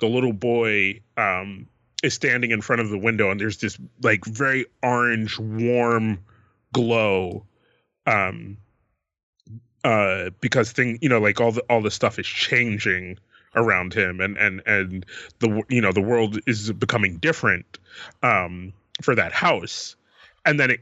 the 0.00 0.06
little 0.06 0.34
boy 0.34 1.00
um 1.16 1.66
is 2.02 2.12
standing 2.12 2.50
in 2.50 2.60
front 2.60 2.82
of 2.82 2.90
the 2.90 2.98
window 2.98 3.30
and 3.30 3.40
there's 3.40 3.58
this 3.58 3.78
like 4.02 4.24
very 4.26 4.66
orange 4.82 5.38
warm 5.38 6.18
glow 6.74 7.46
um 8.06 8.58
uh 9.86 10.30
because 10.40 10.72
thing 10.72 10.98
you 11.00 11.08
know 11.08 11.20
like 11.20 11.40
all 11.40 11.52
the 11.52 11.62
all 11.70 11.80
the 11.80 11.90
stuff 11.90 12.18
is 12.18 12.26
changing 12.26 13.18
around 13.54 13.94
him 13.94 14.20
and 14.20 14.36
and 14.36 14.62
and 14.66 15.06
the 15.38 15.62
you 15.68 15.80
know 15.80 15.92
the 15.92 16.00
world 16.00 16.38
is 16.46 16.72
becoming 16.72 17.16
different 17.18 17.78
um 18.22 18.72
for 19.02 19.14
that 19.14 19.32
house. 19.32 19.96
And 20.44 20.58
then 20.60 20.70
it 20.70 20.80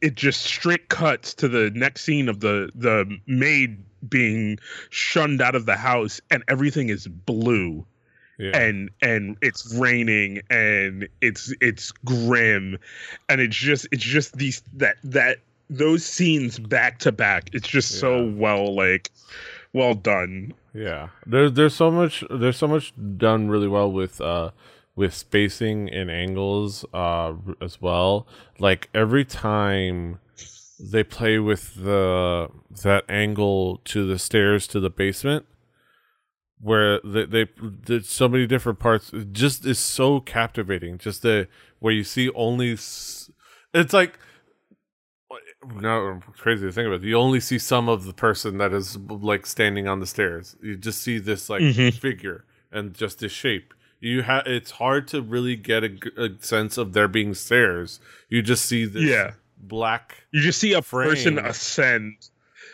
it 0.00 0.14
just 0.14 0.42
straight 0.42 0.88
cuts 0.88 1.34
to 1.34 1.48
the 1.48 1.70
next 1.74 2.02
scene 2.04 2.28
of 2.28 2.40
the 2.40 2.70
the 2.74 3.18
maid 3.26 3.82
being 4.08 4.58
shunned 4.88 5.42
out 5.42 5.54
of 5.54 5.66
the 5.66 5.76
house 5.76 6.20
and 6.30 6.42
everything 6.48 6.88
is 6.88 7.06
blue. 7.06 7.86
Yeah. 8.38 8.56
and 8.56 8.90
and 9.02 9.36
it's 9.42 9.74
raining 9.74 10.40
and 10.48 11.06
it's 11.20 11.52
it's 11.60 11.92
grim. 11.92 12.78
And 13.28 13.40
it's 13.40 13.56
just 13.56 13.86
it's 13.92 14.02
just 14.02 14.36
these 14.36 14.62
that 14.74 14.96
that 15.04 15.40
those 15.70 16.04
scenes 16.04 16.58
back 16.58 16.98
to 16.98 17.12
back 17.12 17.48
it's 17.52 17.68
just 17.68 17.94
yeah. 17.94 18.00
so 18.00 18.26
well 18.26 18.74
like 18.74 19.10
well 19.72 19.94
done. 19.94 20.52
Yeah. 20.74 21.08
There's 21.26 21.52
there's 21.52 21.74
so 21.74 21.90
much 21.90 22.24
there's 22.30 22.56
so 22.56 22.68
much 22.68 22.92
done 23.16 23.48
really 23.48 23.68
well 23.68 23.90
with 23.90 24.20
uh 24.20 24.50
with 24.96 25.14
spacing 25.14 25.88
and 25.88 26.10
angles 26.10 26.84
uh 26.92 27.34
as 27.60 27.80
well. 27.80 28.26
Like 28.58 28.88
every 28.94 29.24
time 29.24 30.18
they 30.80 31.04
play 31.04 31.38
with 31.38 31.74
the 31.76 32.48
that 32.82 33.04
angle 33.08 33.78
to 33.84 34.06
the 34.06 34.18
stairs 34.18 34.66
to 34.68 34.80
the 34.80 34.90
basement 34.90 35.46
where 36.62 37.00
they, 37.02 37.24
they 37.24 37.46
did 37.84 38.04
so 38.04 38.28
many 38.28 38.46
different 38.46 38.78
parts 38.78 39.12
it 39.12 39.32
just 39.32 39.64
is 39.64 39.78
so 39.78 40.20
captivating. 40.20 40.98
Just 40.98 41.22
the 41.22 41.48
where 41.78 41.94
you 41.94 42.04
see 42.04 42.30
only 42.30 42.72
it's 42.72 43.92
like 43.92 44.18
no 45.74 46.20
crazy 46.38 46.66
to 46.66 46.72
think 46.72 46.86
about 46.86 47.02
it. 47.02 47.06
you 47.06 47.16
only 47.16 47.40
see 47.40 47.58
some 47.58 47.88
of 47.88 48.04
the 48.04 48.14
person 48.14 48.58
that 48.58 48.72
is 48.72 48.96
like 48.96 49.46
standing 49.46 49.86
on 49.86 50.00
the 50.00 50.06
stairs 50.06 50.56
you 50.62 50.76
just 50.76 51.00
see 51.02 51.18
this 51.18 51.50
like 51.50 51.60
mm-hmm. 51.60 51.96
figure 51.98 52.44
and 52.72 52.94
just 52.94 53.18
this 53.18 53.32
shape 53.32 53.74
you 54.00 54.22
have 54.22 54.46
it's 54.46 54.72
hard 54.72 55.06
to 55.06 55.20
really 55.20 55.56
get 55.56 55.84
a, 55.84 55.98
a, 56.16 56.30
sense 56.40 56.78
of 56.78 56.94
there 56.94 57.08
being 57.08 57.34
stairs 57.34 58.00
you 58.28 58.40
just 58.40 58.64
see 58.64 58.86
this 58.86 59.02
yeah 59.02 59.32
black. 59.62 60.24
You 60.32 60.40
just 60.40 60.60
see 60.60 60.72
a 60.72 60.82
frame. 60.82 61.10
person 61.10 61.38
ascend. 61.38 62.30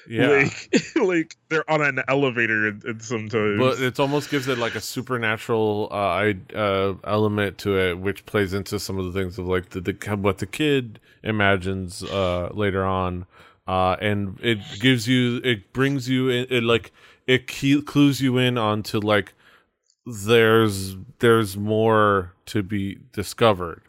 Yeah, 0.09 0.29
like, 0.29 0.97
like 0.97 1.37
they're 1.49 1.69
on 1.71 1.83
an 1.83 2.03
elevator, 2.09 2.69
and, 2.69 3.03
sometimes. 3.03 3.59
But 3.59 3.81
it 3.81 4.01
almost 4.01 4.31
gives 4.31 4.49
it 4.49 4.59
like 4.59 4.75
a 4.75 4.81
supernatural 4.81 5.88
uh, 5.90 6.33
uh, 6.55 6.95
element 7.05 7.59
to 7.59 7.79
it, 7.79 7.99
which 7.99 8.27
plays 8.27 8.53
into 8.55 8.79
some 8.79 8.99
of 8.99 9.12
the 9.12 9.19
things 9.19 9.38
of 9.38 9.47
like 9.47 9.71
the, 9.71 9.81
the 9.81 10.16
what 10.16 10.38
the 10.38 10.47
kid 10.47 11.01
imagines 11.23 12.03
uh, 12.05 12.51
later 12.53 12.85
on, 12.85 13.27
uh, 13.66 13.97
and 14.01 14.38
it 14.42 14.59
gives 14.81 15.09
you, 15.09 15.40
it 15.45 15.73
brings 15.73 16.09
you, 16.09 16.29
in, 16.29 16.47
it 16.51 16.62
like 16.62 16.92
it 17.27 17.47
clues 17.47 18.21
you 18.21 18.38
in 18.38 18.57
onto 18.57 19.01
like 19.01 19.35
there's 20.07 20.97
there's 21.19 21.57
more 21.57 22.33
to 22.47 22.62
be 22.62 22.99
discovered. 23.12 23.83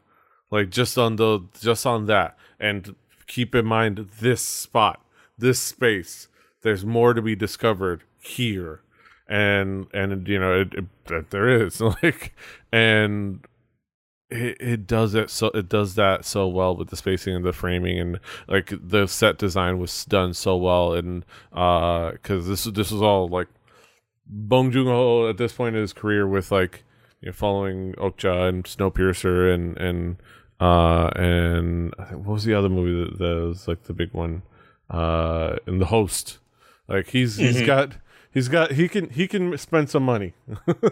Like 0.49 0.69
just 0.69 0.97
on 0.97 1.17
the 1.17 1.41
just 1.59 1.85
on 1.85 2.05
that. 2.07 2.37
And 2.59 2.95
keep 3.27 3.53
in 3.53 3.65
mind 3.65 4.09
this 4.19 4.41
spot, 4.41 5.01
this 5.37 5.59
space. 5.59 6.27
There's 6.61 6.85
more 6.85 7.13
to 7.13 7.21
be 7.21 7.35
discovered 7.35 8.03
here, 8.19 8.81
and 9.27 9.87
and 9.93 10.27
you 10.27 10.39
know 10.39 10.61
it, 10.61 10.73
it, 10.73 11.29
there 11.29 11.49
is 11.49 11.79
like, 12.03 12.33
and 12.71 13.45
it, 14.29 14.57
it 14.59 14.87
does 14.87 15.15
it 15.15 15.29
so 15.29 15.47
it 15.47 15.69
does 15.69 15.95
that 15.95 16.25
so 16.25 16.47
well 16.47 16.75
with 16.75 16.89
the 16.89 16.97
spacing 16.97 17.35
and 17.35 17.45
the 17.45 17.53
framing 17.53 17.97
and 17.97 18.19
like 18.47 18.73
the 18.81 19.07
set 19.07 19.37
design 19.37 19.79
was 19.79 20.03
done 20.03 20.33
so 20.33 20.57
well 20.57 20.93
and 20.93 21.23
uh 21.53 22.11
because 22.11 22.45
this 22.45 22.65
this 22.65 22.91
was 22.91 23.01
all 23.01 23.29
like 23.29 23.47
Bong 24.25 24.71
Joon 24.71 24.87
Ho 24.87 25.29
at 25.29 25.37
this 25.37 25.53
point 25.53 25.75
in 25.75 25.81
his 25.81 25.93
career 25.93 26.27
with 26.27 26.51
like 26.51 26.83
you 27.21 27.27
know, 27.27 27.33
following 27.33 27.93
Okja 27.93 28.49
and 28.49 28.63
Snowpiercer 28.63 29.53
and 29.53 29.77
and 29.77 30.17
uh, 30.59 31.09
and 31.15 31.93
what 32.11 32.33
was 32.33 32.43
the 32.43 32.53
other 32.53 32.69
movie 32.69 33.11
that, 33.11 33.19
that 33.19 33.45
was 33.47 33.67
like 33.67 33.83
the 33.83 33.93
big 33.93 34.13
one? 34.13 34.41
Uh, 34.89 35.57
and 35.65 35.81
the 35.81 35.87
host. 35.87 36.39
Like 36.87 37.09
he's 37.09 37.37
mm-hmm. 37.37 37.45
he's 37.45 37.61
got 37.65 37.93
he's 38.31 38.47
got 38.47 38.71
he 38.71 38.87
can 38.87 39.09
he 39.09 39.27
can 39.27 39.57
spend 39.57 39.89
some 39.89 40.03
money, 40.03 40.33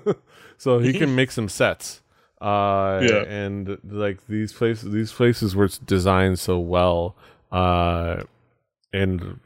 so 0.58 0.80
he 0.80 0.94
can 0.94 1.16
make 1.16 1.32
some 1.32 1.50
sets. 1.50 2.02
Uh, 2.42 3.00
yeah. 3.02 3.24
and 3.24 3.78
like 3.84 4.28
these 4.28 4.52
places 4.52 4.92
these 4.92 5.12
places 5.12 5.56
were 5.56 5.70
designed 5.86 6.40
so 6.40 6.60
well. 6.60 7.16
Uh, 7.52 8.24
and 8.92 9.40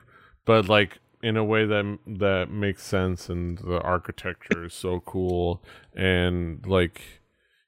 but 0.46 0.68
like 0.68 1.00
in 1.22 1.38
a 1.38 1.44
way 1.44 1.66
that 1.66 1.98
that 2.08 2.50
makes 2.50 2.84
sense 2.84 3.30
and 3.30 3.58
the 3.60 3.80
architecture 3.82 4.66
is 4.66 4.74
so 4.74 5.02
cool 5.02 5.62
and 5.96 6.66
like 6.66 7.02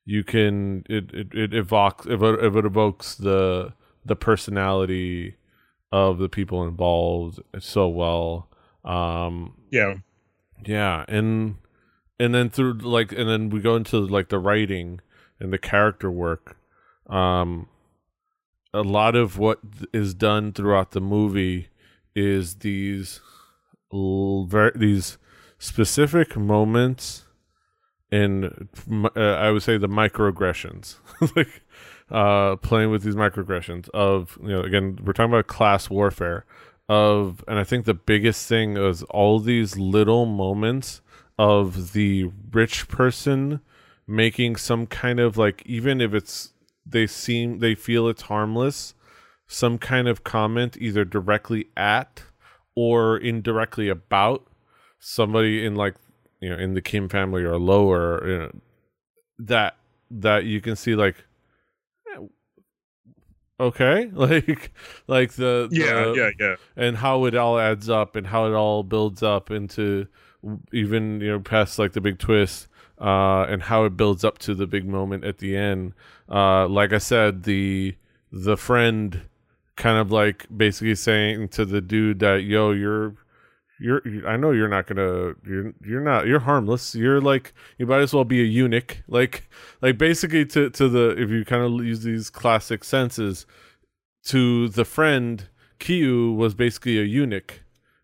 you 0.06 0.24
can 0.24 0.84
it 0.90 1.14
it, 1.14 1.34
it 1.34 1.54
evokes 1.54 2.06
if 2.06 2.22
it, 2.22 2.56
it 2.56 2.66
evokes 2.66 3.16
the 3.16 3.74
the 4.06 4.16
personality 4.16 5.36
of 5.92 6.18
the 6.18 6.30
people 6.30 6.64
involved 6.64 7.40
so 7.60 7.88
well. 7.88 8.50
Um 8.84 9.56
yeah. 9.70 9.96
Yeah 10.66 11.06
and 11.08 11.58
and 12.20 12.34
then 12.34 12.50
through 12.50 12.74
like 12.74 13.12
and 13.12 13.30
then 13.30 13.50
we 13.50 13.60
go 13.62 13.76
into 13.76 14.00
like 14.00 14.30
the 14.30 14.40
writing 14.40 15.02
and 15.40 15.52
the 15.52 15.58
character 15.58 16.10
work. 16.10 16.58
Um 17.08 17.68
a 18.74 18.82
lot 18.82 19.16
of 19.16 19.38
what 19.38 19.60
is 19.94 20.14
done 20.14 20.54
throughout 20.54 20.92
the 20.92 21.02
movie 21.02 21.68
is 22.16 22.56
these 22.56 23.20
these 23.92 25.18
specific 25.60 26.38
moments 26.38 27.26
in 28.12 28.68
uh, 29.16 29.20
I 29.20 29.52
would 29.52 29.64
say 29.64 29.78
the 29.78 29.88
microaggressions, 29.88 30.98
like 31.36 31.62
uh, 32.12 32.56
playing 32.58 32.92
with 32.92 33.04
these 33.04 33.16
microaggressions 33.16 33.90
of 33.90 34.38
you 34.42 34.50
know 34.50 34.62
again 34.62 35.00
we're 35.04 35.14
talking 35.14 35.32
about 35.32 35.48
class 35.48 35.90
warfare 35.90 36.46
of 36.90 37.44
and 37.48 37.58
I 37.58 37.64
think 37.64 37.86
the 37.86 37.94
biggest 37.94 38.48
thing 38.48 38.78
is 38.78 39.04
all 39.04 39.40
these 39.40 39.78
little 39.78 40.26
moments 40.26 41.02
of 41.40 41.94
the 41.94 42.30
rich 42.52 42.88
person 42.88 43.62
making 44.08 44.58
some 44.58 44.86
kind 44.86 45.20
of 45.20 45.38
like 45.38 45.64
even 45.66 46.02
if 46.02 46.14
it's 46.14 46.54
they 46.86 47.08
seem 47.08 47.60
they 47.60 47.76
feel 47.76 48.08
it's 48.08 48.24
harmless 48.24 48.94
some 49.48 49.78
kind 49.78 50.08
of 50.08 50.24
comment 50.24 50.78
either 50.80 51.06
directly 51.06 51.68
at 51.78 52.24
or 52.76 53.18
indirectly 53.18 53.90
about 53.90 54.46
somebody 55.00 55.66
in 55.66 55.76
like 55.76 55.96
you 56.40 56.50
know 56.50 56.58
in 56.58 56.74
the 56.74 56.82
Kim 56.82 57.10
family 57.10 57.44
or 57.44 57.58
lower 57.58 58.28
you 58.28 58.38
know, 58.38 58.52
that 59.40 59.76
that 60.10 60.46
you 60.46 60.62
can 60.62 60.76
see 60.76 60.96
like 60.96 61.24
okay. 63.62 64.12
Like 64.22 64.72
like 65.08 65.34
the 65.34 65.70
yeah 65.72 66.04
the, 66.06 66.14
yeah 66.16 66.30
yeah. 66.40 66.56
and 66.76 66.98
how 66.98 67.26
it 67.26 67.36
all 67.36 67.60
adds 67.60 67.90
up 67.90 68.16
and 68.16 68.28
how 68.28 68.46
it 68.48 68.54
all 68.54 68.84
builds 68.84 69.24
up 69.24 69.52
into 69.52 70.08
even 70.72 71.22
you 71.22 71.30
know 71.30 71.40
past 71.40 71.80
like 71.80 71.94
the 71.94 72.02
big 72.02 72.18
twist 72.18 72.68
uh 73.00 73.44
and 73.44 73.64
how 73.64 73.86
it 73.86 73.96
builds 73.96 74.24
up 74.24 74.38
to 74.40 74.56
the 74.56 74.68
big 74.68 74.88
moment 74.88 75.24
at 75.24 75.38
the 75.38 75.56
end. 75.56 75.94
Uh 76.30 76.68
like 76.68 76.94
i 76.94 76.98
said 76.98 77.44
the 77.44 77.96
the 78.32 78.58
friend 78.58 79.22
kind 79.76 79.98
of 79.98 80.12
like 80.12 80.46
basically 80.56 80.96
saying 80.96 81.48
to 81.50 81.66
the 81.66 81.82
dude 81.82 82.20
that 82.20 82.44
yo 82.44 82.72
you're 82.72 83.16
you're 83.82 84.02
I 84.28 84.38
know 84.38 84.52
you're 84.52 84.68
not 84.68 84.88
gonna 84.88 85.34
you're 85.46 85.74
you're 85.84 86.02
not 86.02 86.28
you're 86.28 86.40
harmless. 86.40 86.94
You're 86.96 87.20
like 87.20 87.54
you 87.78 87.86
might 87.86 88.02
as 88.02 88.14
well 88.14 88.24
be 88.24 88.42
a 88.42 88.46
eunuch. 88.46 89.04
Like 89.08 89.50
like 89.82 89.98
basically 89.98 90.46
to 90.48 90.70
to 90.70 90.88
the 90.88 91.10
if 91.22 91.30
you 91.30 91.44
kind 91.44 91.64
of 91.64 91.86
use 91.86 92.04
these 92.04 92.30
classic 92.30 92.84
senses 92.84 93.46
to 94.26 94.70
the 94.70 94.86
friend 94.86 95.48
Kyu 95.80 96.34
was 96.34 96.54
basically 96.54 97.00
a 97.00 97.04
eunuch 97.04 97.62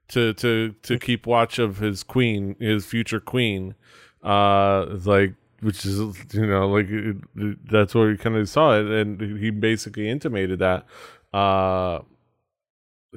to 0.09 0.33
to 0.33 0.73
to 0.81 0.97
keep 0.97 1.27
watch 1.27 1.59
of 1.59 1.77
his 1.77 2.03
queen 2.03 2.55
his 2.59 2.85
future 2.85 3.19
queen. 3.19 3.75
Uh 4.23 4.85
like 5.05 5.35
which 5.61 5.85
is 5.85 5.99
you 6.33 6.47
know 6.47 6.67
like 6.69 6.89
it, 6.89 7.17
it, 7.35 7.71
that's 7.71 7.93
where 7.93 8.11
he 8.11 8.17
kind 8.17 8.35
of 8.35 8.49
saw 8.49 8.77
it 8.77 8.85
and 8.87 9.21
he 9.39 9.51
basically 9.51 10.09
intimated 10.09 10.59
that. 10.59 10.85
Uh 11.33 11.99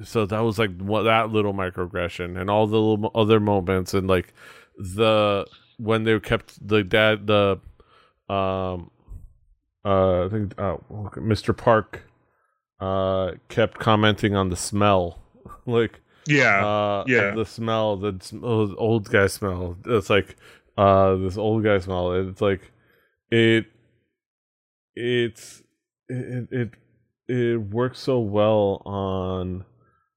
so 0.03 0.25
that 0.25 0.39
was 0.39 0.57
like 0.57 0.75
what 0.79 1.03
that 1.03 1.29
little 1.29 1.53
microaggression 1.53 2.39
and 2.39 2.49
all 2.49 2.67
the 2.67 2.79
little 2.79 3.11
other 3.13 3.39
moments 3.39 3.93
and 3.93 4.07
like 4.07 4.33
the 4.77 5.45
when 5.77 6.03
they 6.03 6.19
kept 6.19 6.65
the 6.65 6.83
dad 6.83 7.27
the 7.27 7.59
um 8.29 8.89
uh 9.83 10.25
I 10.25 10.29
think 10.29 10.53
uh, 10.57 10.77
Mr. 11.17 11.55
Park 11.55 12.03
uh 12.79 13.31
kept 13.49 13.79
commenting 13.79 14.35
on 14.35 14.49
the 14.49 14.55
smell. 14.55 15.19
Like 15.67 16.01
yeah 16.27 16.65
uh 16.65 17.03
yeah. 17.07 17.31
the 17.35 17.45
smell 17.45 17.97
the 17.97 18.19
oh, 18.43 18.73
old 18.75 19.09
guy 19.09 19.27
smell. 19.27 19.77
It's 19.85 20.09
like 20.09 20.35
uh 20.77 21.15
this 21.15 21.37
old 21.37 21.63
guy 21.63 21.77
smell. 21.79 22.13
It's 22.13 22.41
like 22.41 22.71
it 23.29 23.67
it's 24.95 25.61
it 26.09 26.47
it 26.51 26.69
it 27.27 27.57
works 27.57 27.99
so 27.99 28.19
well 28.19 28.81
on 28.85 29.65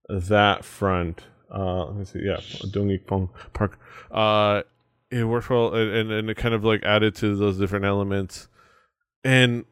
that 0.08 0.64
front. 0.64 1.22
Uh, 1.54 1.86
let 1.86 1.96
me 1.96 2.04
see. 2.04 2.20
Yeah, 2.22 2.36
Dongik 2.36 3.06
Pong 3.06 3.30
Park. 3.52 3.78
Uh, 4.10 4.62
it 5.10 5.24
worked 5.24 5.50
well, 5.50 5.74
and, 5.74 6.10
and 6.10 6.30
it 6.30 6.36
kind 6.36 6.54
of 6.54 6.64
like 6.64 6.82
added 6.82 7.14
to 7.16 7.36
those 7.36 7.58
different 7.58 7.84
elements, 7.84 8.48
and 9.22 9.64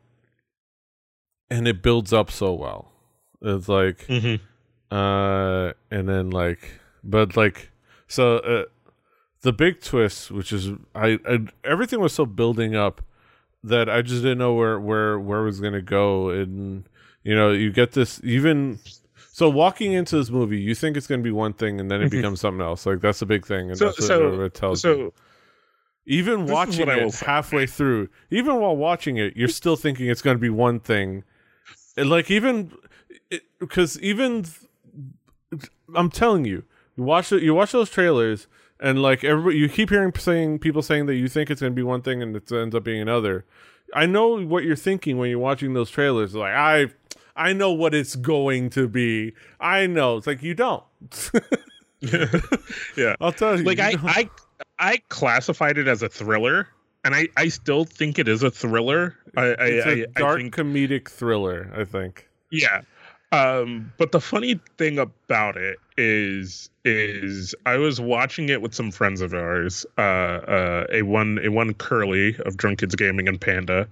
and 1.51 1.67
it 1.67 1.83
builds 1.83 2.13
up 2.13 2.31
so 2.31 2.55
well. 2.55 2.93
It's 3.41 3.69
like, 3.69 4.07
mm-hmm. 4.07 4.95
uh, 4.95 5.73
and 5.91 6.09
then 6.09 6.31
like, 6.31 6.81
but 7.03 7.37
like, 7.37 7.71
so 8.07 8.39
uh, 8.39 8.65
the 9.43 9.53
big 9.53 9.81
twist, 9.81 10.31
which 10.31 10.53
is 10.53 10.71
I, 10.95 11.19
I 11.29 11.39
everything 11.65 12.01
was 12.01 12.13
so 12.13 12.25
building 12.25 12.77
up 12.77 13.03
that 13.65 13.91
I 13.91 14.03
just 14.03 14.23
didn't 14.23 14.39
know 14.39 14.55
where 14.55 14.79
where 14.79 15.19
where 15.19 15.41
it 15.41 15.45
was 15.45 15.61
gonna 15.61 15.83
go, 15.83 16.31
and 16.31 16.85
you 17.25 17.35
know, 17.35 17.51
you 17.51 17.73
get 17.73 17.93
this 17.93 18.21
even 18.23 18.79
so 19.33 19.49
walking 19.49 19.93
into 19.95 20.17
this 20.17 20.29
movie, 20.29 20.61
you 20.61 20.75
think 20.75 20.95
it's 20.95 21.07
going 21.07 21.21
to 21.21 21.25
be 21.25 21.31
one 21.33 21.55
thing, 21.55 21.81
and 21.81 21.91
then 21.91 22.03
it 22.03 22.11
becomes 22.11 22.41
something 22.41 22.61
else. 22.61 22.85
Like 22.85 23.01
that's 23.01 23.23
a 23.23 23.27
big 23.27 23.47
thing, 23.47 23.71
and 23.71 23.79
so, 23.79 23.87
that's 23.87 24.01
what 24.01 24.07
so, 24.07 24.41
it 24.43 24.55
tells 24.55 24.83
so, 24.83 24.95
you. 24.95 25.13
Even 26.05 26.47
watching 26.47 26.87
it 26.87 27.15
halfway 27.21 27.67
through, 27.67 28.11
even 28.31 28.61
while 28.61 28.77
watching 28.77 29.17
it, 29.17 29.35
you're 29.35 29.49
still 29.49 29.77
thinking 29.77 30.09
it's 30.09 30.21
going 30.21 30.37
to 30.37 30.41
be 30.41 30.51
one 30.51 30.81
thing. 30.81 31.25
And 31.97 32.11
like 32.11 32.31
even 32.31 32.73
because 33.59 33.99
even 34.01 34.45
I'm 35.95 36.11
telling 36.11 36.45
you, 36.45 36.65
you 36.97 37.05
watch 37.05 37.33
it, 37.33 37.43
you 37.43 37.55
watch 37.55 37.73
those 37.73 37.89
trailers, 37.89 38.49
and 38.81 39.01
like 39.01 39.25
everybody, 39.25 39.57
you 39.57 39.69
keep 39.69 39.89
hearing 39.89 40.13
saying 40.15 40.59
people 40.59 40.83
saying 40.83 41.07
that 41.07 41.15
you 41.15 41.29
think 41.29 41.51
it's 41.51 41.63
going 41.63 41.73
to 41.73 41.77
be 41.77 41.83
one 41.83 42.03
thing, 42.03 42.21
and 42.23 42.37
it 42.37 42.53
ends 42.53 42.75
up 42.75 42.85
being 42.85 43.01
another. 43.01 43.47
I 43.95 44.07
know 44.07 44.45
what 44.45 44.65
you're 44.65 44.77
thinking 44.77 45.19
when 45.19 45.31
you're 45.31 45.39
watching 45.39 45.73
those 45.73 45.91
trailers. 45.91 46.35
Like 46.35 46.53
I 46.53 46.89
I 47.37 47.53
know 47.53 47.73
what 47.73 47.95
it's 47.95 48.17
going 48.17 48.71
to 48.71 48.89
be. 48.89 49.35
I 49.61 49.87
know. 49.87 50.17
It's 50.17 50.27
like 50.27 50.43
you 50.43 50.55
don't. 50.55 50.85
yeah. 52.97 53.17
I'll 53.21 53.33
tell 53.33 53.59
you. 53.59 53.65
Like 53.65 53.79
you 53.79 53.85
I, 53.85 53.97
I 54.05 54.31
I 54.79 54.99
classified 55.09 55.79
it 55.79 55.89
as 55.89 56.03
a 56.03 56.09
thriller, 56.09 56.69
and 57.05 57.15
I, 57.15 57.29
I 57.37 57.49
still 57.49 57.85
think 57.85 58.19
it 58.19 58.29
is 58.29 58.43
a 58.43 58.51
thriller. 58.51 59.17
I, 59.37 59.47
it's 59.59 59.87
I, 59.87 59.91
a 59.91 60.07
dark 60.09 60.39
I 60.39 60.43
think, 60.43 60.55
comedic 60.57 61.09
thriller, 61.09 61.71
I 61.75 61.85
think. 61.85 62.29
Yeah. 62.51 62.83
Um, 63.33 63.93
but 63.97 64.13
the 64.13 64.21
funny 64.21 64.61
thing 64.77 64.99
about 64.99 65.57
it 65.57 65.79
is 65.97 66.69
is 66.85 67.55
I 67.65 67.77
was 67.77 68.01
watching 68.01 68.51
it 68.51 68.61
with 68.61 68.75
some 68.75 68.91
friends 68.91 69.21
of 69.21 69.33
ours, 69.33 69.87
uh, 69.97 70.01
uh, 70.01 70.87
a 70.91 71.03
one 71.03 71.39
a 71.43 71.49
one 71.49 71.73
curly 71.75 72.37
of 72.45 72.57
Drunkids 72.57 72.97
Gaming 72.97 73.29
and 73.29 73.41
Panda. 73.41 73.89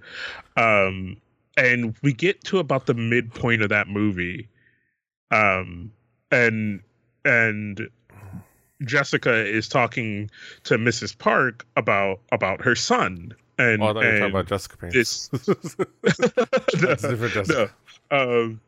Um, 0.57 1.17
and 1.57 1.95
we 2.01 2.13
get 2.13 2.43
to 2.43 2.59
about 2.59 2.85
the 2.85 2.93
midpoint 2.93 3.61
of 3.61 3.69
that 3.69 3.87
movie 3.87 4.47
um 5.31 5.91
and 6.31 6.81
and 7.25 7.89
Jessica 8.83 9.45
is 9.45 9.67
talking 9.67 10.31
to 10.63 10.75
Mrs. 10.77 11.15
Park 11.15 11.67
about 11.75 12.19
about 12.31 12.61
her 12.61 12.75
son 12.75 13.35
and, 13.61 13.83
oh, 13.83 13.89
and 13.89 13.99
you 13.99 14.05
were 14.05 14.19
talking 14.19 14.29
about 14.31 14.47
Jessica 14.47 14.77
Payne. 14.77 14.91
This, 14.91 15.27
That's 16.01 17.01
different 17.01 17.33
Jessica. 17.33 17.71
No. 18.11 18.17
Um, 18.39 18.61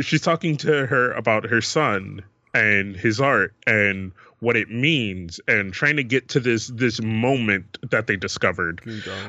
she's 0.00 0.22
talking 0.22 0.56
to 0.58 0.86
her 0.86 1.12
about 1.12 1.44
her 1.44 1.60
son 1.60 2.22
and 2.54 2.96
his 2.96 3.20
art 3.20 3.54
and 3.66 4.12
what 4.40 4.56
it 4.56 4.70
means 4.70 5.40
and 5.48 5.72
trying 5.72 5.96
to 5.96 6.04
get 6.04 6.28
to 6.28 6.40
this 6.40 6.68
this 6.68 7.00
moment 7.02 7.78
that 7.90 8.06
they 8.06 8.16
discovered. 8.16 8.80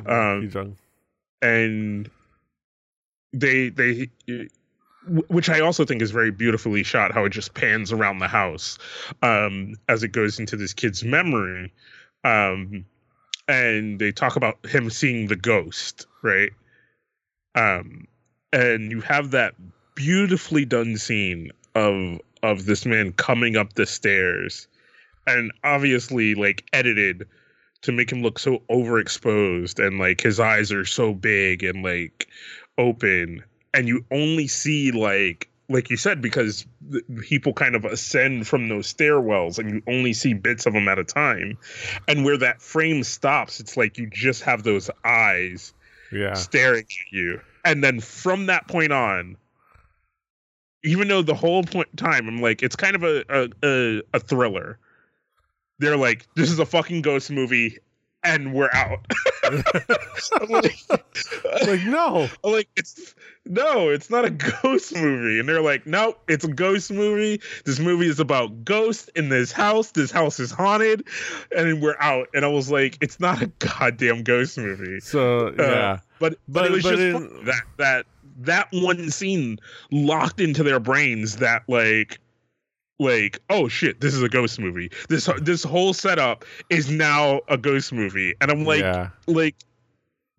Um, 0.05 0.75
and 1.41 2.09
they 3.33 3.69
they 3.69 4.09
which 5.07 5.49
I 5.49 5.61
also 5.61 5.85
think 5.85 6.01
is 6.01 6.11
very 6.11 6.31
beautifully 6.31 6.83
shot 6.83 7.13
how 7.13 7.25
it 7.25 7.29
just 7.29 7.53
pans 7.53 7.91
around 7.91 8.19
the 8.19 8.27
house 8.27 8.77
um 9.21 9.75
as 9.87 10.03
it 10.03 10.09
goes 10.09 10.39
into 10.39 10.55
this 10.55 10.73
kid's 10.73 11.03
memory 11.03 11.73
um 12.23 12.85
and 13.47 13.99
they 13.99 14.11
talk 14.11 14.35
about 14.35 14.63
him 14.65 14.89
seeing 14.89 15.27
the 15.27 15.35
ghost 15.35 16.07
right? 16.21 16.51
Um 17.55 18.07
and 18.51 18.91
you 18.91 19.01
have 19.01 19.31
that 19.31 19.55
beautifully 19.95 20.65
done 20.65 20.97
scene 20.97 21.51
of 21.75 22.19
of 22.41 22.65
this 22.65 22.85
man 22.85 23.11
coming 23.13 23.55
up 23.57 23.73
the 23.73 23.85
stairs 23.85 24.67
and 25.27 25.51
obviously 25.63 26.35
like 26.35 26.67
edited 26.73 27.27
to 27.81 27.91
make 27.91 28.11
him 28.11 28.21
look 28.21 28.39
so 28.39 28.61
overexposed 28.69 29.85
and 29.85 29.99
like 29.99 30.21
his 30.21 30.39
eyes 30.39 30.71
are 30.71 30.85
so 30.85 31.13
big 31.13 31.63
and 31.63 31.83
like 31.83 32.27
open 32.79 33.43
and 33.73 33.87
you 33.87 34.03
only 34.09 34.47
see 34.47 34.91
like 34.91 35.49
like 35.67 35.91
you 35.91 35.97
said 35.97 36.21
because 36.21 36.65
people 37.21 37.53
kind 37.53 37.75
of 37.75 37.85
ascend 37.85 38.47
from 38.47 38.69
those 38.69 38.91
stairwells 38.91 39.59
and 39.59 39.69
you 39.69 39.83
only 39.87 40.13
see 40.13 40.33
bits 40.33 40.65
of 40.65 40.73
them 40.73 40.87
at 40.87 40.97
a 40.97 41.03
time. 41.03 41.55
And 42.07 42.25
where 42.25 42.37
that 42.37 42.59
frame 42.61 43.03
stops 43.03 43.59
it's 43.59 43.77
like 43.77 43.97
you 43.97 44.09
just 44.09 44.41
have 44.43 44.63
those 44.63 44.89
eyes 45.05 45.73
yeah. 46.11 46.33
staring 46.33 46.85
at 46.85 47.11
you. 47.11 47.39
And 47.65 47.83
then 47.83 47.99
from 47.99 48.47
that 48.47 48.67
point 48.67 48.91
on 48.91 49.37
even 50.83 51.07
though 51.09 51.21
the 51.21 51.35
whole 51.35 51.61
point 51.61 51.95
time 51.97 52.27
i'm 52.29 52.41
like 52.41 52.63
it's 52.63 52.75
kind 52.75 52.95
of 52.95 53.03
a 53.03 53.23
a, 53.29 53.49
a, 53.63 54.01
a 54.15 54.19
thriller. 54.19 54.79
They're 55.77 55.97
like 55.97 56.25
this 56.35 56.49
is 56.49 56.57
a 56.57 56.65
fucking 56.65 57.03
ghost 57.03 57.29
movie 57.29 57.77
and 58.23 58.53
we're 58.53 58.71
out. 58.73 58.99
like, 60.49 60.79
like, 61.67 61.83
no, 61.85 62.27
like 62.43 62.69
it's 62.75 63.15
no, 63.45 63.89
it's 63.89 64.09
not 64.09 64.25
a 64.25 64.29
ghost 64.61 64.95
movie. 64.95 65.39
And 65.39 65.49
they're 65.49 65.61
like, 65.61 65.85
no, 65.85 66.15
it's 66.27 66.45
a 66.45 66.51
ghost 66.51 66.91
movie. 66.91 67.41
This 67.65 67.79
movie 67.79 68.07
is 68.07 68.19
about 68.19 68.63
ghosts 68.63 69.09
in 69.15 69.29
this 69.29 69.51
house. 69.51 69.91
This 69.91 70.11
house 70.11 70.39
is 70.39 70.51
haunted, 70.51 71.07
and 71.55 71.81
we're 71.81 71.97
out. 71.99 72.27
And 72.33 72.45
I 72.45 72.49
was 72.49 72.71
like, 72.71 72.97
it's 73.01 73.19
not 73.19 73.41
a 73.41 73.47
goddamn 73.59 74.23
ghost 74.23 74.57
movie. 74.57 74.99
So 74.99 75.47
uh, 75.47 75.53
yeah, 75.57 75.99
but, 76.19 76.37
but 76.47 76.61
but, 76.61 76.65
it 76.65 76.71
was 76.71 76.83
but 76.83 76.89
just 76.91 77.01
in, 77.01 77.45
that 77.45 77.63
that 77.77 78.05
that 78.41 78.67
one 78.71 79.09
scene 79.09 79.59
locked 79.91 80.39
into 80.39 80.63
their 80.63 80.79
brains 80.79 81.37
that 81.37 81.63
like 81.67 82.19
like 82.99 83.39
oh 83.49 83.67
shit 83.67 84.01
this 84.01 84.13
is 84.13 84.21
a 84.21 84.29
ghost 84.29 84.59
movie. 84.59 84.91
This 85.07 85.29
this 85.41 85.63
whole 85.63 85.93
setup 85.93 86.45
is 86.69 86.91
now 86.91 87.41
a 87.47 87.57
ghost 87.57 87.91
movie. 87.93 88.35
And 88.41 88.51
i'm 88.51 88.65
like 88.65 88.81
yeah. 88.81 89.09
like 89.27 89.55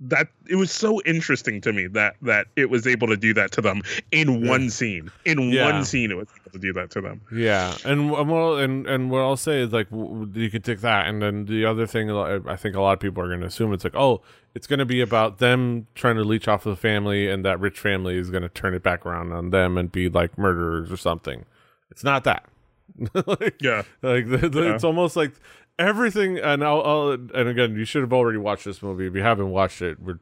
that 0.03 0.29
it 0.49 0.55
was 0.55 0.70
so 0.70 1.01
interesting 1.03 1.61
to 1.61 1.73
me 1.73 1.87
that 1.87 2.16
that 2.23 2.46
it 2.57 2.70
was 2.70 2.87
able 2.87 3.07
to 3.07 3.16
do 3.16 3.35
that 3.35 3.53
to 3.53 3.61
them 3.61 3.83
in 4.12 4.46
one 4.46 4.70
scene. 4.70 5.11
In 5.25 5.51
yeah. 5.51 5.73
one 5.73 5.85
scene 5.85 6.11
it 6.11 6.16
was 6.16 6.29
able 6.40 6.53
to 6.53 6.59
do 6.59 6.73
that 6.75 6.90
to 6.92 7.01
them. 7.01 7.20
Yeah. 7.33 7.77
And 7.85 8.11
well 8.11 8.57
and 8.59 8.87
and 8.87 9.11
what 9.11 9.20
i'll 9.20 9.37
say 9.37 9.61
is 9.61 9.73
like 9.73 9.88
you 9.90 10.51
could 10.51 10.64
take 10.64 10.81
that. 10.81 11.07
And 11.07 11.23
then 11.23 11.46
the 11.46 11.64
other 11.64 11.87
thing 11.87 12.11
i 12.11 12.57
think 12.57 12.77
a 12.77 12.81
lot 12.81 12.92
of 12.92 13.01
people 13.01 13.23
are 13.23 13.29
going 13.29 13.40
to 13.40 13.46
assume 13.46 13.73
it's 13.73 13.85
like 13.85 13.96
oh 13.96 14.23
it's 14.55 14.66
going 14.66 14.81
to 14.81 14.87
be 14.87 15.01
about 15.01 15.38
them 15.38 15.87
trying 15.94 16.16
to 16.16 16.25
leech 16.25 16.49
off 16.49 16.66
of 16.66 16.70
the 16.70 16.81
family 16.81 17.29
and 17.29 17.44
that 17.44 17.61
rich 17.61 17.79
family 17.79 18.18
is 18.18 18.31
going 18.31 18.42
to 18.42 18.49
turn 18.49 18.75
it 18.75 18.83
back 18.83 19.07
around 19.07 19.33
on 19.33 19.51
them 19.51 19.79
and 19.79 19.92
be 19.92 20.09
like 20.09 20.37
murderers 20.37 20.90
or 20.90 20.96
something 20.96 21.44
it's 21.90 22.05
not 22.05 22.24
that. 22.24 22.44
like, 23.26 23.57
yeah, 23.61 23.83
like 24.03 24.29
the, 24.29 24.48
the, 24.48 24.62
yeah. 24.62 24.74
it's 24.74 24.85
almost 24.85 25.16
like 25.16 25.33
everything. 25.79 26.38
And 26.38 26.64
I'll, 26.64 26.83
I'll, 26.83 27.11
and 27.12 27.48
again, 27.48 27.76
you 27.76 27.85
should 27.85 28.03
have 28.03 28.12
already 28.12 28.38
watched 28.38 28.64
this 28.64 28.83
movie. 28.83 29.07
If 29.07 29.14
you 29.14 29.22
haven't 29.22 29.50
watched 29.50 29.83
it, 29.83 30.00
we're 30.00 30.20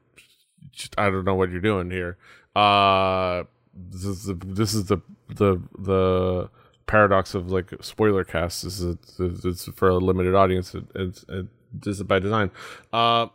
just, 0.73 0.95
I 0.99 1.11
don't 1.11 1.25
know 1.25 1.35
what 1.35 1.51
you're 1.51 1.61
doing 1.61 1.91
here. 1.91 2.17
Uh, 2.55 3.45
this 3.75 4.05
is 4.05 4.25
the 4.25 4.35
this 4.35 4.75
is 4.75 4.87
the 4.87 4.99
the 5.29 5.61
the 5.79 6.51
paradox 6.87 7.35
of 7.35 7.51
like 7.51 7.73
spoiler 7.81 8.25
cast. 8.25 8.63
This 8.65 8.81
is 8.81 8.97
a, 9.21 9.49
it's 9.49 9.67
for 9.73 9.89
a 9.89 9.99
limited 9.99 10.35
audience. 10.35 10.75
It, 10.75 10.85
it's 10.95 11.25
it, 11.29 11.47
this 11.73 11.99
is 11.99 12.03
by 12.03 12.19
design. 12.19 12.51
Uh, 12.93 13.29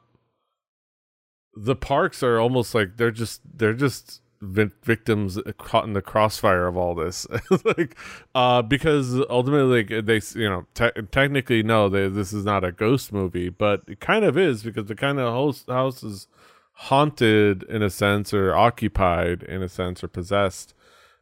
the 1.56 1.76
parks 1.76 2.24
are 2.24 2.40
almost 2.40 2.76
like 2.76 2.98
they're 2.98 3.12
just 3.12 3.42
they're 3.58 3.74
just 3.74 4.22
victims 4.44 5.40
caught 5.58 5.86
in 5.86 5.94
the 5.94 6.02
crossfire 6.02 6.68
of 6.68 6.76
all 6.78 6.94
this. 6.96 7.26
Like 7.66 7.96
uh 8.36 8.62
because 8.62 9.16
ultimately 9.30 9.84
like, 9.84 10.06
they 10.06 10.22
you 10.40 10.50
know 10.50 10.66
te- 10.74 11.02
technically 11.12 11.64
no 11.64 11.88
they, 11.88 12.10
this 12.10 12.34
is 12.34 12.44
not 12.44 12.64
a 12.64 12.72
ghost 12.72 13.14
movie 13.14 13.50
but 13.50 13.84
it 13.88 14.00
kind 14.00 14.26
of 14.26 14.38
is 14.38 14.64
because 14.64 14.88
the 14.88 14.96
kind 14.96 15.20
of 15.20 15.32
host 15.34 15.70
house 15.70 16.04
is 16.04 16.28
haunted 16.74 17.64
in 17.64 17.82
a 17.82 17.90
sense 17.90 18.34
or 18.34 18.56
occupied 18.56 19.44
in 19.44 19.62
a 19.62 19.70
sense 19.70 20.04
or 20.04 20.08
possessed 20.08 20.74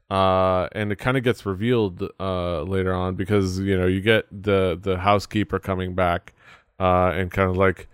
uh 0.10 0.68
and 0.72 0.92
it 0.92 0.98
kind 0.98 1.18
of 1.18 1.24
gets 1.24 1.46
revealed 1.46 2.10
uh 2.20 2.62
later 2.64 2.94
on 2.94 3.16
because 3.16 3.60
you 3.60 3.78
know 3.78 3.86
you 3.88 4.02
get 4.02 4.26
the 4.32 4.80
the 4.82 4.98
housekeeper 4.98 5.60
coming 5.60 5.94
back 5.94 6.34
uh 6.80 7.12
and 7.14 7.32
kind 7.32 7.50
of 7.50 7.58
like 7.58 7.88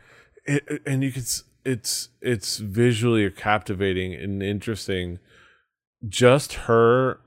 it, 0.45 0.81
and 0.85 1.03
you 1.03 1.11
can 1.11 1.23
it's 1.67 2.07
it's 2.21 2.57
visually 2.57 3.29
captivating 3.29 4.13
and 4.13 4.41
interesting. 4.41 5.19
Just 6.07 6.53
her 6.53 7.19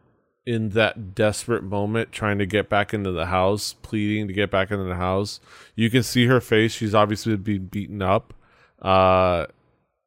in 0.46 0.70
that 0.70 1.14
desperate 1.14 1.62
moment 1.62 2.10
trying 2.10 2.38
to 2.38 2.46
get 2.46 2.70
back 2.70 2.94
into 2.94 3.12
the 3.12 3.26
house 3.26 3.74
pleading 3.82 4.26
to 4.26 4.32
get 4.32 4.50
back 4.50 4.70
into 4.70 4.84
the 4.84 4.96
house. 4.96 5.40
You 5.74 5.90
can 5.90 6.02
see 6.02 6.26
her 6.26 6.40
face. 6.40 6.72
She's 6.72 6.94
obviously 6.94 7.36
been 7.36 7.66
beaten 7.66 8.00
up 8.00 8.32
uh 8.80 9.44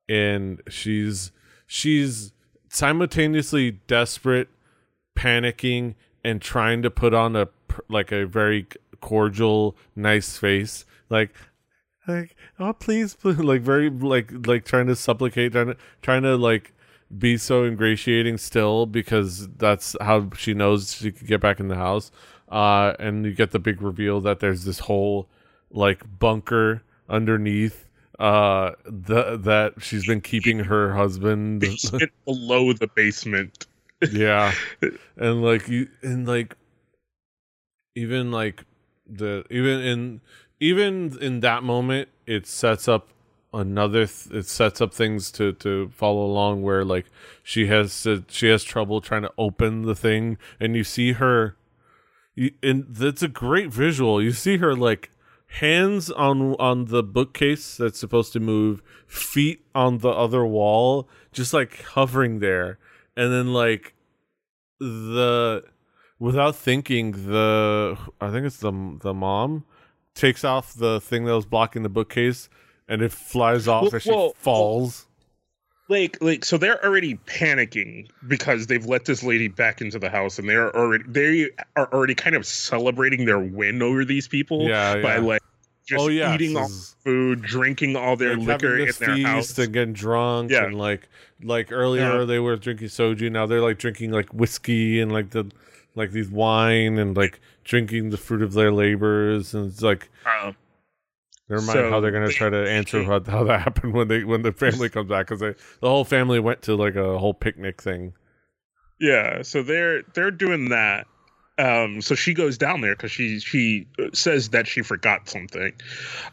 and 0.10 0.60
she's 0.68 1.32
she's 1.68 2.34
simultaneously 2.70 3.70
desperate 3.86 4.50
panicking 5.16 5.94
and 6.24 6.42
trying 6.42 6.82
to 6.82 6.90
put 6.90 7.14
on 7.14 7.36
a 7.36 7.48
like 7.88 8.12
a 8.12 8.26
very 8.26 8.66
cordial 9.00 9.76
nice 9.96 10.38
face. 10.38 10.86
Like 11.12 11.36
like 12.08 12.36
oh 12.60 12.74
please, 12.74 13.16
please 13.22 13.40
like 13.40 13.62
very 13.62 13.90
like 13.90 14.32
like 14.48 14.66
trying 14.66 14.88
to 14.88 14.96
supplicate 14.96 15.52
trying 15.54 15.68
to 15.68 15.78
trying 16.02 16.24
to 16.24 16.36
like 16.36 16.74
be 17.18 17.38
so 17.38 17.64
ingratiating 17.64 18.38
still 18.38 18.86
because 18.86 19.48
that's 19.58 19.96
how 20.02 20.30
she 20.36 20.54
knows 20.54 20.96
she 20.96 21.12
could 21.12 21.28
get 21.28 21.40
back 21.40 21.60
in 21.60 21.68
the 21.68 21.76
house 21.76 22.12
uh 22.50 22.94
and 22.98 23.24
you 23.24 23.34
get 23.34 23.52
the 23.52 23.60
big 23.60 23.84
reveal 23.84 24.20
that 24.20 24.40
there's 24.40 24.64
this 24.64 24.80
whole 24.80 25.30
like 25.70 26.02
bunker 26.18 26.82
underneath 27.08 27.88
uh 28.20 28.72
the 28.86 29.38
that 29.38 29.74
she's 29.80 30.06
been 30.06 30.22
keeping 30.22 30.60
her 30.60 30.94
husband 30.94 31.62
below 32.26 32.74
the 32.74 32.88
basement. 32.96 33.68
Yeah. 34.12 34.54
And 35.18 35.44
like 35.44 35.68
you 35.68 35.88
and 36.02 36.28
like 36.28 36.56
even 37.96 38.32
like 38.32 38.66
the 39.08 39.46
even 39.50 39.80
in 39.82 40.22
even 40.60 41.18
in 41.22 41.40
that 41.42 41.64
moment, 41.64 42.10
it 42.26 42.48
sets 42.48 42.88
up 42.88 43.10
another. 43.54 44.08
Th- 44.08 44.44
it 44.44 44.48
sets 44.48 44.82
up 44.82 44.94
things 44.94 45.32
to 45.32 45.54
to 45.54 45.90
follow 45.90 46.26
along 46.26 46.64
where 46.64 46.84
like 46.84 47.06
she 47.44 47.68
has 47.68 48.04
to, 48.04 48.24
she 48.30 48.48
has 48.48 48.64
trouble 48.64 49.02
trying 49.02 49.24
to 49.24 49.32
open 49.38 49.84
the 49.84 49.96
thing, 49.96 50.38
and 50.60 50.76
you 50.76 50.84
see 50.84 51.14
her. 51.14 51.56
And 52.64 52.86
that's 52.90 53.22
a 53.22 53.28
great 53.28 53.72
visual. 53.72 54.22
You 54.22 54.32
see 54.32 54.58
her 54.58 54.76
like 54.76 55.12
hands 55.60 56.10
on 56.10 56.56
on 56.56 56.86
the 56.86 57.04
bookcase 57.04 57.78
that's 57.78 58.00
supposed 58.00 58.34
to 58.34 58.40
move, 58.40 58.82
feet 59.08 59.66
on 59.76 60.00
the 60.00 60.10
other 60.10 60.46
wall, 60.46 61.08
just 61.32 61.54
like 61.54 61.82
hovering 61.84 62.40
there, 62.40 62.80
and 63.16 63.32
then 63.32 63.54
like 63.54 63.94
the 64.80 65.64
without 66.20 66.56
thinking 66.56 67.12
the 67.12 67.98
I 68.20 68.32
think 68.32 68.46
it's 68.46 68.58
the 68.58 68.98
the 69.02 69.14
mom 69.14 69.66
takes 70.16 70.44
off 70.44 70.74
the 70.74 71.02
thing 71.02 71.26
that 71.26 71.36
was 71.36 71.46
blocking 71.46 71.84
the 71.84 71.90
bookcase 71.90 72.50
and 72.88 73.02
it 73.02 73.12
flies 73.12 73.68
off 73.68 73.84
well, 73.84 73.94
and 73.94 74.02
she 74.02 74.10
well, 74.12 74.34
falls. 74.38 75.08
Like, 75.90 76.18
like, 76.22 76.46
so 76.46 76.58
they're 76.58 76.84
already 76.84 77.16
panicking 77.26 78.08
because 78.28 78.68
they've 78.68 78.86
let 78.86 79.06
this 79.06 79.22
lady 79.24 79.48
back 79.48 79.82
into 79.82 80.00
the 80.00 80.10
house, 80.10 80.40
and 80.40 80.48
they're 80.48 80.76
already 80.76 81.04
they 81.08 81.50
are 81.76 81.92
already 81.94 82.16
kind 82.16 82.36
of 82.36 82.46
celebrating 82.46 83.26
their 83.26 83.40
win 83.40 83.82
over 83.82 84.06
these 84.06 84.28
people 84.28 84.68
yeah, 84.68 84.96
by 85.02 85.16
yeah. 85.16 85.22
like 85.22 85.44
just 85.86 86.02
oh, 86.02 86.08
yeah. 86.08 86.34
eating 86.34 86.56
all 86.56 86.70
food, 87.04 87.42
drinking 87.42 87.96
all 87.96 88.16
their 88.16 88.38
like 88.38 88.62
liquor 88.62 88.78
in 88.78 88.92
their 89.00 89.28
house, 89.28 89.58
and 89.58 89.74
getting 89.74 89.94
drunk, 89.94 90.52
yeah. 90.52 90.66
and 90.66 90.78
like 90.78 91.10
like 91.44 91.72
earlier 91.72 92.20
yeah. 92.20 92.26
they 92.26 92.40
were 92.40 92.56
drinking 92.56 92.88
soju, 92.88 93.30
now 93.32 93.46
they're 93.46 93.62
like 93.62 93.78
drinking 93.78 94.12
like 94.12 94.34
whiskey 94.34 95.02
and 95.02 95.12
like 95.12 95.32
the 95.32 95.52
like 95.96 96.12
these 96.12 96.30
wine 96.30 96.98
and 96.98 97.18
like 97.18 97.42
drinking 97.64 98.10
the 98.10 98.18
fruit 98.18 98.42
of 98.42 98.54
their 98.54 98.72
labors, 98.72 99.54
and 99.54 99.72
it's 99.72 99.82
like. 99.82 100.10
Uh, 100.26 100.54
Never 101.50 101.62
mind 101.62 101.74
so, 101.74 101.90
how 101.90 102.00
they're 102.00 102.12
gonna 102.12 102.30
try 102.30 102.50
to 102.50 102.70
answer 102.70 103.04
how, 103.04 103.22
how 103.22 103.44
that 103.44 103.60
happened 103.60 103.94
when 103.94 104.08
they 104.08 104.24
when 104.24 104.44
the 104.44 104.54
family 104.54 104.88
comes 104.90 105.10
back 105.10 105.28
because 105.28 105.42
the 105.42 105.56
whole 105.82 106.06
family 106.06 106.40
went 106.40 106.62
to 106.64 106.76
like 106.76 106.96
a 106.96 107.20
whole 107.20 107.34
picnic 107.34 107.82
thing. 107.82 108.14
Yeah, 109.00 109.42
so 109.42 109.62
they're 109.62 110.04
they're 110.14 110.32
doing 110.32 110.70
that. 110.70 111.06
Um, 111.58 112.02
so 112.02 112.16
she 112.16 112.34
goes 112.34 112.58
down 112.58 112.82
there 112.82 112.96
because 112.96 113.12
she 113.12 113.40
she 113.40 113.88
says 114.14 114.50
that 114.50 114.68
she 114.68 114.82
forgot 114.82 115.28
something. 115.30 115.74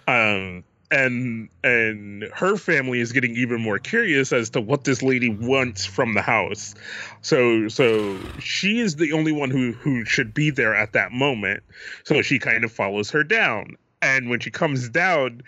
Um, 0.06 0.64
and 0.90 1.48
and 1.62 2.24
her 2.34 2.56
family 2.56 3.00
is 3.00 3.12
getting 3.12 3.36
even 3.36 3.60
more 3.60 3.78
curious 3.78 4.32
as 4.32 4.50
to 4.50 4.60
what 4.60 4.84
this 4.84 5.02
lady 5.02 5.28
wants 5.28 5.86
from 5.86 6.14
the 6.14 6.22
house. 6.22 6.74
So 7.22 7.68
so 7.68 8.32
she 8.38 8.80
is 8.80 8.96
the 8.96 9.12
only 9.12 9.32
one 9.32 9.50
who 9.50 9.72
who 9.72 10.04
should 10.04 10.34
be 10.34 10.50
there 10.50 10.74
at 10.74 10.92
that 10.94 11.12
moment. 11.12 11.62
So 12.04 12.22
she 12.22 12.38
kind 12.38 12.64
of 12.64 12.72
follows 12.72 13.10
her 13.10 13.22
down. 13.22 13.76
And 14.02 14.30
when 14.30 14.40
she 14.40 14.50
comes 14.50 14.88
down 14.88 15.42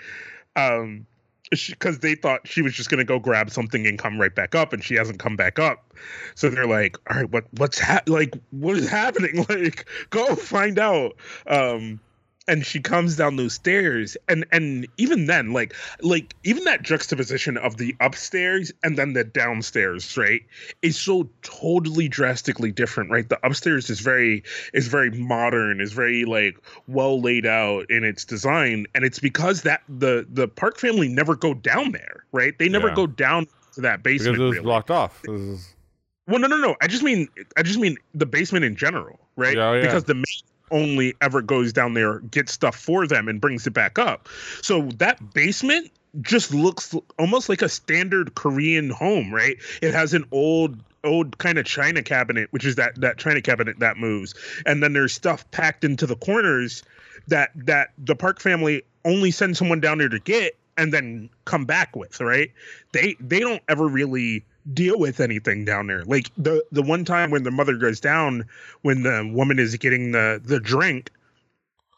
um 0.54 1.06
because 1.50 1.98
they 1.98 2.14
thought 2.14 2.46
she 2.48 2.62
was 2.62 2.72
just 2.72 2.88
going 2.88 2.98
to 2.98 3.04
go 3.04 3.18
grab 3.18 3.50
something 3.50 3.86
and 3.86 3.98
come 3.98 4.18
right 4.18 4.34
back 4.34 4.54
up 4.54 4.72
and 4.72 4.82
she 4.82 4.94
hasn't 4.94 5.18
come 5.18 5.36
back 5.36 5.58
up. 5.58 5.92
So 6.34 6.48
they're 6.48 6.66
like 6.66 6.96
all 7.10 7.16
right 7.16 7.30
what 7.30 7.44
what's 7.58 7.78
ha- 7.78 8.02
like 8.06 8.34
what 8.50 8.76
is 8.76 8.88
happening? 8.88 9.44
Like 9.48 9.86
go 10.10 10.36
find 10.36 10.78
out. 10.78 11.16
Um 11.46 12.00
and 12.48 12.66
she 12.66 12.80
comes 12.80 13.16
down 13.16 13.36
those 13.36 13.54
stairs 13.54 14.16
and 14.28 14.44
and 14.52 14.86
even 14.96 15.26
then 15.26 15.52
like 15.52 15.74
like 16.00 16.34
even 16.44 16.64
that 16.64 16.82
juxtaposition 16.82 17.56
of 17.56 17.76
the 17.76 17.94
upstairs 18.00 18.72
and 18.82 18.98
then 18.98 19.12
the 19.12 19.24
downstairs 19.24 20.16
right 20.16 20.42
is 20.82 20.98
so 20.98 21.28
totally 21.42 22.08
drastically 22.08 22.72
different 22.72 23.10
right 23.10 23.28
the 23.28 23.46
upstairs 23.46 23.90
is 23.90 24.00
very 24.00 24.42
is 24.74 24.88
very 24.88 25.10
modern 25.10 25.80
is 25.80 25.92
very 25.92 26.24
like 26.24 26.56
well 26.88 27.20
laid 27.20 27.46
out 27.46 27.88
in 27.90 28.04
its 28.04 28.24
design 28.24 28.86
and 28.94 29.04
it's 29.04 29.18
because 29.18 29.62
that 29.62 29.82
the 29.88 30.26
the 30.30 30.48
park 30.48 30.78
family 30.78 31.08
never 31.08 31.36
go 31.36 31.54
down 31.54 31.92
there 31.92 32.24
right 32.32 32.58
they 32.58 32.68
never 32.68 32.88
yeah. 32.88 32.94
go 32.94 33.06
down 33.06 33.46
to 33.72 33.80
that 33.80 34.02
basement 34.02 34.34
because 34.34 34.40
it 34.40 34.44
was 34.44 34.52
really. 34.54 34.64
blocked 34.64 34.90
off 34.90 35.22
well 35.28 36.38
no 36.38 36.46
no 36.46 36.56
no 36.56 36.74
i 36.80 36.86
just 36.86 37.02
mean 37.02 37.28
i 37.56 37.62
just 37.62 37.78
mean 37.78 37.96
the 38.14 38.26
basement 38.26 38.64
in 38.64 38.74
general 38.74 39.18
right 39.36 39.56
yeah, 39.56 39.68
oh, 39.68 39.72
yeah. 39.74 39.82
because 39.82 40.04
the 40.04 40.14
main 40.14 40.24
only 40.72 41.14
ever 41.20 41.42
goes 41.42 41.72
down 41.72 41.94
there, 41.94 42.18
gets 42.20 42.52
stuff 42.52 42.74
for 42.76 43.06
them, 43.06 43.28
and 43.28 43.40
brings 43.40 43.66
it 43.66 43.70
back 43.72 43.98
up. 43.98 44.28
So 44.62 44.82
that 44.96 45.32
basement 45.32 45.90
just 46.20 46.52
looks 46.52 46.94
almost 47.18 47.48
like 47.48 47.62
a 47.62 47.68
standard 47.68 48.34
Korean 48.34 48.90
home, 48.90 49.32
right? 49.32 49.56
It 49.80 49.94
has 49.94 50.14
an 50.14 50.24
old 50.32 50.82
old 51.04 51.38
kind 51.38 51.58
of 51.58 51.64
china 51.64 52.02
cabinet, 52.02 52.48
which 52.52 52.64
is 52.64 52.76
that 52.76 53.00
that 53.00 53.18
china 53.18 53.40
cabinet 53.40 53.78
that 53.78 53.96
moves, 53.96 54.34
and 54.66 54.82
then 54.82 54.92
there's 54.92 55.12
stuff 55.12 55.48
packed 55.50 55.84
into 55.84 56.06
the 56.06 56.16
corners 56.16 56.82
that 57.28 57.50
that 57.54 57.90
the 57.98 58.16
Park 58.16 58.40
family 58.40 58.82
only 59.04 59.30
sends 59.30 59.58
someone 59.58 59.80
down 59.80 59.98
there 59.98 60.08
to 60.08 60.18
get 60.18 60.56
and 60.76 60.92
then 60.92 61.28
come 61.44 61.64
back 61.64 61.94
with, 61.96 62.20
right? 62.20 62.50
They 62.92 63.16
they 63.20 63.40
don't 63.40 63.62
ever 63.68 63.86
really 63.86 64.44
deal 64.72 64.98
with 64.98 65.20
anything 65.20 65.64
down 65.64 65.86
there. 65.86 66.04
Like 66.04 66.30
the 66.36 66.64
the 66.72 66.82
one 66.82 67.04
time 67.04 67.30
when 67.30 67.42
the 67.42 67.50
mother 67.50 67.76
goes 67.76 68.00
down, 68.00 68.44
when 68.82 69.02
the 69.02 69.30
woman 69.32 69.58
is 69.58 69.76
getting 69.76 70.12
the 70.12 70.40
the 70.42 70.60
drink, 70.60 71.10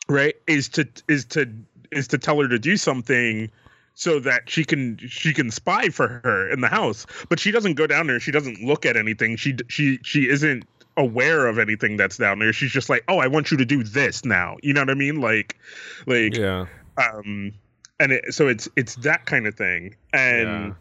right, 0.09 0.35
is 0.46 0.68
to 0.70 0.88
is 1.09 1.24
to 1.27 1.50
is 1.90 2.09
to 2.09 2.18
tell 2.18 2.40
her 2.40 2.48
to 2.48 2.59
do 2.59 2.77
something 2.77 3.50
so 3.94 4.18
that 4.20 4.48
she 4.50 4.64
can 4.64 4.98
she 4.98 5.33
can 5.33 5.50
spy 5.50 5.88
for 5.88 6.20
her 6.24 6.50
in 6.50 6.61
the 6.61 6.68
house. 6.68 7.07
But 7.29 7.38
she 7.38 7.50
doesn't 7.50 7.74
go 7.74 7.87
down 7.87 8.07
there. 8.07 8.20
She 8.20 8.31
doesn't 8.31 8.62
look 8.62 8.87
at 8.87 8.96
anything. 8.96 9.37
She 9.37 9.57
she 9.68 9.98
she 10.03 10.29
isn't 10.29 10.64
aware 10.96 11.46
of 11.46 11.59
anything 11.59 11.96
that's 11.96 12.16
down 12.16 12.38
there. 12.38 12.53
She's 12.53 12.72
just 12.72 12.88
like, 12.88 13.05
"Oh, 13.09 13.18
I 13.18 13.27
want 13.27 13.50
you 13.50 13.57
to 13.59 13.64
do 13.64 13.83
this 13.83 14.24
now." 14.24 14.57
You 14.62 14.72
know 14.72 14.81
what 14.81 14.90
I 14.90 14.94
mean? 14.94 15.20
Like 15.20 15.59
like 16.07 16.37
yeah. 16.37 16.66
Um 16.96 17.53
and 18.00 18.12
it, 18.12 18.35
so 18.35 18.48
it's 18.48 18.68
it's 18.77 18.96
that 18.96 19.27
kind 19.27 19.46
of 19.46 19.55
thing. 19.55 19.96
And 20.12 20.68
yeah 20.68 20.74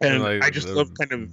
and 0.00 0.22
like, 0.22 0.42
I 0.42 0.50
just 0.50 0.68
love 0.68 0.90
kind 0.98 1.12
of 1.12 1.30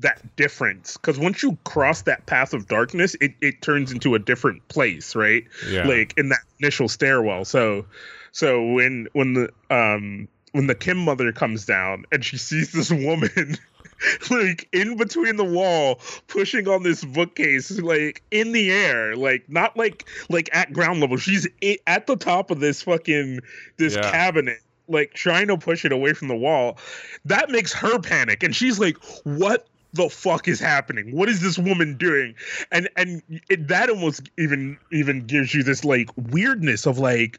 that 0.00 0.36
difference 0.36 0.96
because 0.96 1.18
once 1.18 1.42
you 1.42 1.56
cross 1.64 2.02
that 2.02 2.26
path 2.26 2.54
of 2.54 2.66
darkness, 2.68 3.14
it, 3.20 3.34
it 3.40 3.62
turns 3.62 3.92
into 3.92 4.14
a 4.14 4.18
different 4.18 4.66
place, 4.68 5.14
right? 5.14 5.44
Yeah. 5.68 5.86
Like 5.86 6.14
in 6.16 6.30
that 6.30 6.40
initial 6.58 6.88
stairwell. 6.88 7.44
So, 7.44 7.86
so 8.32 8.64
when 8.64 9.08
when 9.12 9.34
the 9.34 9.50
um 9.70 10.28
when 10.52 10.66
the 10.66 10.74
Kim 10.74 10.98
mother 10.98 11.32
comes 11.32 11.64
down 11.64 12.04
and 12.10 12.24
she 12.24 12.36
sees 12.36 12.72
this 12.72 12.90
woman 12.90 13.56
like 14.30 14.68
in 14.72 14.96
between 14.96 15.36
the 15.36 15.44
wall, 15.44 16.00
pushing 16.26 16.68
on 16.68 16.82
this 16.82 17.04
bookcase, 17.04 17.78
like 17.80 18.22
in 18.30 18.52
the 18.52 18.70
air, 18.70 19.16
like 19.16 19.48
not 19.48 19.76
like 19.76 20.08
like 20.28 20.48
at 20.52 20.72
ground 20.72 21.00
level. 21.00 21.16
She's 21.16 21.46
at 21.86 22.06
the 22.06 22.16
top 22.16 22.50
of 22.50 22.60
this 22.60 22.82
fucking 22.82 23.40
this 23.76 23.94
yeah. 23.94 24.10
cabinet, 24.10 24.60
like 24.90 25.14
trying 25.14 25.48
to 25.48 25.56
push 25.56 25.84
it 25.84 25.92
away 25.92 26.12
from 26.12 26.28
the 26.28 26.36
wall. 26.36 26.78
That 27.24 27.50
makes 27.50 27.72
her 27.72 27.98
panic, 27.98 28.42
and 28.42 28.54
she's 28.54 28.78
like, 28.78 28.96
"What 29.24 29.66
the 29.92 30.08
fuck 30.08 30.48
is 30.48 30.60
happening? 30.60 31.14
What 31.14 31.28
is 31.28 31.40
this 31.40 31.58
woman 31.58 31.96
doing? 31.96 32.34
And 32.70 32.88
and 32.96 33.22
it, 33.48 33.68
that 33.68 33.90
almost 33.90 34.30
even 34.38 34.78
even 34.92 35.26
gives 35.26 35.54
you 35.54 35.62
this 35.62 35.84
like 35.84 36.10
weirdness 36.16 36.86
of 36.86 36.98
like 36.98 37.38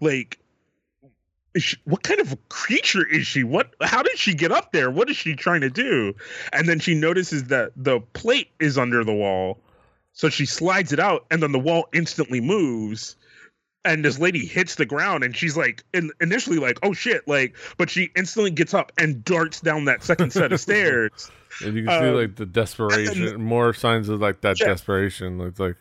like 0.00 0.38
she, 1.56 1.76
what 1.84 2.02
kind 2.02 2.20
of 2.20 2.36
creature 2.48 3.06
is 3.06 3.26
she? 3.26 3.42
What 3.44 3.74
how 3.80 4.02
did 4.02 4.18
she 4.18 4.34
get 4.34 4.52
up 4.52 4.72
there? 4.72 4.90
What 4.90 5.10
is 5.10 5.16
she 5.16 5.34
trying 5.34 5.62
to 5.62 5.70
do? 5.70 6.14
And 6.52 6.68
then 6.68 6.78
she 6.78 6.94
notices 6.94 7.44
that 7.44 7.72
the 7.76 8.00
plate 8.00 8.50
is 8.60 8.78
under 8.78 9.04
the 9.04 9.14
wall. 9.14 9.58
So 10.12 10.28
she 10.28 10.46
slides 10.46 10.92
it 10.92 10.98
out 10.98 11.26
and 11.30 11.42
then 11.42 11.52
the 11.52 11.58
wall 11.58 11.88
instantly 11.92 12.40
moves 12.40 13.16
and 13.88 14.04
this 14.04 14.18
lady 14.18 14.44
hits 14.44 14.74
the 14.74 14.84
ground 14.84 15.24
and 15.24 15.34
she's 15.34 15.56
like 15.56 15.82
in, 15.94 16.10
initially 16.20 16.58
like 16.58 16.78
oh 16.82 16.92
shit 16.92 17.26
like 17.26 17.56
but 17.78 17.88
she 17.88 18.10
instantly 18.14 18.50
gets 18.50 18.74
up 18.74 18.92
and 18.98 19.24
darts 19.24 19.60
down 19.60 19.86
that 19.86 20.04
second 20.04 20.30
set 20.30 20.52
of 20.52 20.60
stairs 20.68 21.30
and 21.64 21.74
you 21.74 21.84
can 21.84 21.92
um, 21.92 22.02
see 22.02 22.20
like 22.20 22.36
the 22.36 22.46
desperation 22.46 23.24
then, 23.24 23.42
more 23.42 23.72
signs 23.72 24.08
of 24.10 24.20
like 24.20 24.42
that 24.42 24.60
yeah. 24.60 24.66
desperation 24.66 25.40
it's 25.40 25.58
like 25.58 25.76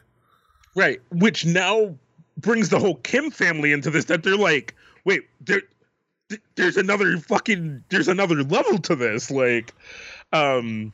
right 0.74 1.02
which 1.12 1.46
now 1.46 1.94
brings 2.38 2.70
the 2.70 2.80
whole 2.80 2.96
kim 2.96 3.30
family 3.30 3.74
into 3.74 3.92
this 3.92 4.06
that 4.06 4.24
they're 4.24 4.38
like 4.38 4.74
wait 5.04 5.24
there 5.42 5.62
there's 6.56 6.78
another 6.78 7.18
fucking 7.18 7.84
there's 7.90 8.08
another 8.08 8.42
level 8.44 8.78
to 8.78 8.96
this 8.96 9.30
like 9.30 9.74
um 10.32 10.94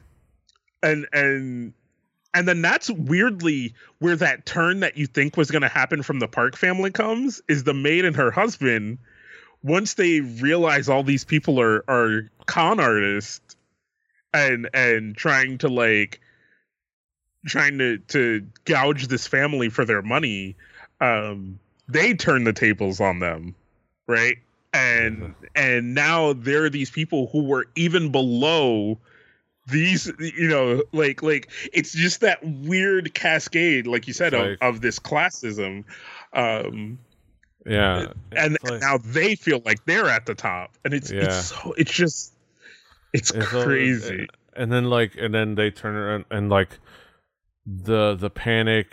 and 0.82 1.08
and 1.13 1.73
and 2.34 2.48
then 2.48 2.62
that's 2.62 2.89
weirdly 2.89 3.74
where 4.00 4.15
that 4.15 4.46
turn 4.46 4.80
that 4.82 4.98
you 4.98 5.06
think 5.06 5.38
was 5.38 5.52
going 5.52 5.62
to 5.62 5.67
happen 5.67 6.02
from 6.04 6.19
the 6.19 6.28
Park 6.28 6.56
family 6.56 6.91
comes 6.91 7.41
is 7.48 7.63
the 7.63 7.74
maid 7.74 8.06
and 8.06 8.15
her 8.15 8.32
husband 8.32 8.98
once 9.63 9.93
they 9.93 10.19
realize 10.19 10.89
all 10.89 11.04
these 11.04 11.24
people 11.24 11.60
are 11.60 11.84
are 11.88 12.30
con 12.46 12.80
artists 12.80 13.56
and 14.34 14.69
and 14.74 15.15
trying 15.15 15.58
to 15.60 15.69
like 15.69 16.19
trying 17.46 17.78
to 17.78 17.98
to 18.00 18.46
gouge 18.65 19.08
this 19.08 19.28
family 19.28 19.69
for 19.69 19.86
their 19.86 20.02
money 20.02 20.56
um 21.02 21.60
they 21.88 22.13
turn 22.13 22.43
the 22.43 22.54
tables 22.54 23.00
on 23.00 23.19
them 23.19 23.56
right 24.08 24.38
and 24.74 25.17
mm-hmm. 25.17 25.46
and 25.56 25.93
now 25.93 26.34
there 26.34 26.65
are 26.65 26.69
these 26.69 26.89
people 26.89 27.28
who 27.28 27.43
were 27.43 27.65
even 27.76 28.12
below 28.12 28.98
these 29.67 30.12
you 30.19 30.47
know 30.47 30.84
like 30.91 31.23
like 31.23 31.49
it's 31.71 31.93
just 31.93 32.21
that 32.21 32.39
weird 32.43 33.13
cascade 33.13 33.88
like 33.88 34.08
you 34.08 34.13
said 34.13 34.34
of, 34.34 34.58
of 34.62 34.82
this 34.82 34.99
classism 34.99 35.86
um 36.34 36.97
yeah 37.65 38.08
and 38.34 38.58
like, 38.63 38.82
now 38.82 38.97
they 38.97 39.36
feel 39.36 39.62
like 39.63 39.84
they're 39.86 40.10
at 40.10 40.26
the 40.26 40.36
top 40.36 40.71
and 40.84 40.93
it's 40.93 41.12
yeah. 41.12 41.23
it's 41.23 41.45
so 41.45 41.73
it's 41.78 41.93
just 41.93 42.34
it's, 43.13 43.32
it's 43.32 43.47
crazy 43.47 44.28
and 44.56 44.71
then 44.71 44.89
like 44.89 45.15
and 45.17 45.34
then 45.34 45.56
they 45.56 45.71
turn 45.71 45.95
around 45.95 46.26
and 46.30 46.49
like 46.49 46.80
the 47.65 48.15
the 48.15 48.30
panic 48.30 48.88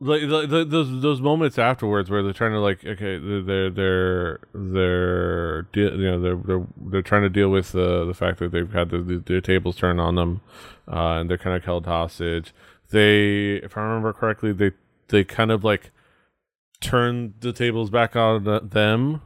like, 0.00 0.22
like 0.22 0.50
the, 0.50 0.64
those 0.64 1.02
those 1.02 1.20
moments 1.20 1.58
afterwards 1.58 2.10
where 2.10 2.22
they're 2.22 2.32
trying 2.32 2.52
to 2.52 2.60
like 2.60 2.84
okay 2.84 3.16
they're 3.18 3.70
they're 3.70 4.40
they're 4.52 5.66
you 5.74 5.90
know 5.90 6.20
they're 6.20 6.36
they're 6.36 6.66
they're 6.76 7.02
trying 7.02 7.22
to 7.22 7.28
deal 7.28 7.48
with 7.48 7.72
the 7.72 8.04
the 8.04 8.14
fact 8.14 8.38
that 8.40 8.50
they've 8.50 8.72
had 8.72 8.90
the, 8.90 8.98
the, 8.98 9.18
the 9.18 9.40
tables 9.40 9.76
turned 9.76 10.00
on 10.00 10.16
them 10.16 10.40
uh, 10.88 11.18
and 11.18 11.30
they're 11.30 11.38
kind 11.38 11.56
of 11.56 11.64
held 11.64 11.86
hostage. 11.86 12.52
They 12.90 13.54
if 13.62 13.76
i 13.76 13.82
remember 13.82 14.12
correctly 14.12 14.52
they 14.52 14.72
they 15.08 15.24
kind 15.24 15.50
of 15.50 15.64
like 15.64 15.90
turn 16.80 17.34
the 17.40 17.52
tables 17.52 17.88
back 17.88 18.16
on 18.16 18.44
them 18.44 19.22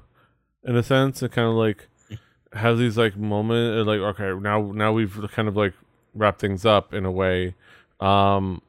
in 0.64 0.76
a 0.76 0.82
sense 0.82 1.22
and 1.22 1.32
kind 1.32 1.48
of 1.48 1.54
like 1.54 1.88
have 2.52 2.78
these 2.78 2.96
like 2.96 3.16
moment 3.16 3.86
like 3.86 4.00
okay 4.00 4.38
now 4.40 4.70
now 4.72 4.92
we've 4.92 5.18
kind 5.32 5.48
of 5.48 5.56
like 5.56 5.74
wrapped 6.14 6.40
things 6.40 6.64
up 6.66 6.92
in 6.92 7.04
a 7.04 7.10
way. 7.10 7.54
Um 8.00 8.62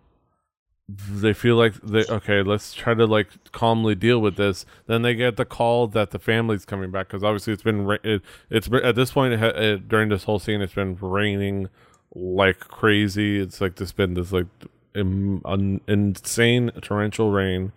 they 0.91 1.33
feel 1.33 1.55
like 1.55 1.75
they 1.81 2.03
okay 2.05 2.41
let's 2.41 2.73
try 2.73 2.95
to 2.95 3.05
like 3.05 3.51
calmly 3.51 3.93
deal 3.93 4.19
with 4.19 4.37
this. 4.37 4.65
Then 4.87 5.03
they 5.03 5.13
get 5.13 5.37
the 5.37 5.45
call 5.45 5.87
that 5.87 6.09
the 6.09 6.17
family's 6.17 6.65
coming 6.65 6.89
back 6.89 7.07
because 7.07 7.23
obviously 7.23 7.53
it's 7.53 7.61
been 7.61 7.87
it, 8.03 8.23
it's 8.49 8.67
been, 8.67 8.83
at 8.83 8.95
this 8.95 9.11
point 9.11 9.35
it, 9.35 9.55
it, 9.55 9.87
during 9.87 10.09
this 10.09 10.23
whole 10.23 10.39
scene 10.39 10.61
it's 10.61 10.73
been 10.73 10.95
raining 10.99 11.69
like 12.15 12.59
crazy. 12.59 13.39
It's 13.39 13.61
like 13.61 13.75
this 13.75 13.91
been 13.91 14.15
this 14.15 14.31
like 14.31 14.47
an 14.95 15.81
insane 15.87 16.71
torrential 16.81 17.29
rain 17.29 17.71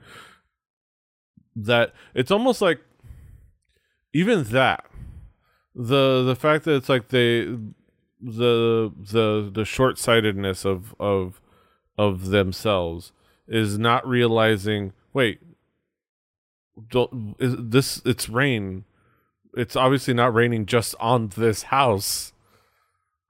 that 1.55 1.93
it's 2.15 2.31
almost 2.31 2.63
like 2.63 2.81
even 4.15 4.45
that 4.45 4.87
the 5.75 6.23
the 6.25 6.35
fact 6.35 6.65
that 6.65 6.77
it's 6.77 6.89
like 6.89 7.09
they 7.09 7.45
the 8.23 8.91
the 8.97 9.51
the 9.53 9.65
short-sightedness 9.67 10.65
of 10.65 10.95
of 10.99 11.43
of 11.99 12.29
themselves 12.29 13.13
is 13.47 13.79
not 13.79 14.07
realizing 14.07 14.93
wait 15.13 15.41
is 17.39 17.55
this 17.59 18.03
it's 18.05 18.29
rain. 18.29 18.85
It's 19.55 19.77
obviously 19.77 20.15
not 20.15 20.35
raining 20.35 20.67
just 20.67 20.95
on 20.99 21.29
this 21.29 21.65
house. 21.65 22.33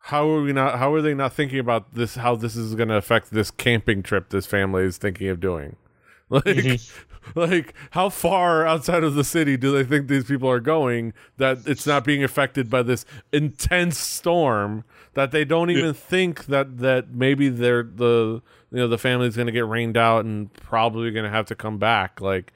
How 0.07 0.29
are 0.31 0.43
we 0.43 0.53
not 0.53 0.79
how 0.79 0.93
are 0.95 1.03
they 1.03 1.15
not 1.15 1.33
thinking 1.33 1.59
about 1.59 1.95
this 1.95 2.17
how 2.17 2.37
this 2.37 2.57
is 2.57 2.75
going 2.75 2.89
to 2.89 2.97
affect 2.97 3.31
this 3.31 3.51
camping 3.51 4.03
trip 4.03 4.31
this 4.31 4.47
family 4.47 4.85
is 4.85 4.99
thinking 4.99 5.29
of 5.29 5.41
doing? 5.41 5.77
Like 6.33 6.45
mm-hmm. 6.45 7.12
like 7.35 7.75
how 7.91 8.09
far 8.09 8.67
outside 8.67 9.05
of 9.05 9.15
the 9.15 9.25
city 9.25 9.57
do 9.57 9.73
they 9.73 9.85
think 9.85 10.09
these 10.09 10.25
people 10.25 10.49
are 10.49 10.61
going 10.61 11.13
that 11.37 11.59
it's 11.67 11.87
not 11.87 12.05
being 12.05 12.25
affected 12.25 12.69
by 12.69 12.83
this 12.83 13.05
intense 13.33 13.99
storm 13.99 14.85
that 15.15 15.31
they 15.31 15.45
don't 15.45 15.71
even 15.71 15.95
think 15.95 16.47
that 16.47 16.79
that 16.79 17.11
maybe 17.11 17.49
they're 17.49 17.83
the 17.83 18.43
you 18.71 18.79
know 18.79 18.89
the 18.89 18.99
family's 18.99 19.37
going 19.37 19.47
to 19.47 19.53
get 19.53 19.67
rained 19.67 19.97
out 19.97 20.25
and 20.25 20.53
probably 20.55 21.11
going 21.11 21.25
to 21.25 21.31
have 21.31 21.47
to 21.47 21.55
come 21.55 21.79
back? 21.79 22.21
Like 22.21 22.53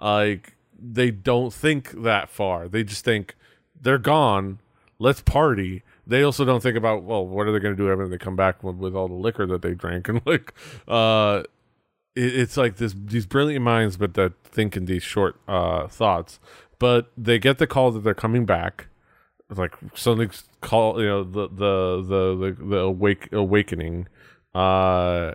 like 0.00 0.54
they 0.78 1.10
don't 1.10 1.52
think 1.52 2.02
that 2.02 2.28
far. 2.28 2.68
They 2.68 2.82
just 2.82 3.04
think 3.04 3.36
they're 3.80 3.98
gone. 3.98 4.58
Let's 4.98 5.22
party. 5.22 5.82
They 6.06 6.22
also 6.22 6.44
don't 6.44 6.62
think 6.62 6.76
about 6.76 7.04
well 7.04 7.26
what 7.26 7.46
are 7.46 7.52
they 7.52 7.60
going 7.60 7.76
to 7.76 7.82
do 7.82 7.96
when 7.96 8.10
they 8.10 8.18
come 8.18 8.36
back 8.36 8.62
with, 8.64 8.76
with 8.76 8.94
all 8.94 9.08
the 9.08 9.14
liquor 9.14 9.46
that 9.46 9.62
they 9.62 9.74
drank 9.74 10.08
and 10.08 10.20
like 10.26 10.52
uh 10.88 11.44
it, 12.14 12.34
it's 12.34 12.56
like 12.56 12.76
this 12.76 12.94
these 12.96 13.26
brilliant 13.26 13.64
minds 13.64 13.96
but 13.96 14.14
that 14.14 14.32
think 14.44 14.76
in 14.76 14.86
these 14.86 15.02
short 15.02 15.36
uh 15.48 15.86
thoughts. 15.88 16.38
But 16.78 17.12
they 17.16 17.38
get 17.38 17.58
the 17.58 17.66
call 17.66 17.90
that 17.92 18.00
they're 18.00 18.14
coming 18.14 18.46
back. 18.46 18.88
Like 19.50 19.74
something 19.94 20.30
call 20.60 21.00
you 21.00 21.08
know 21.08 21.24
the 21.24 21.48
the 21.48 22.02
the 22.02 22.36
the, 22.36 22.64
the 22.64 22.76
awake 22.78 23.28
awakening. 23.32 24.08
Uh 24.54 25.34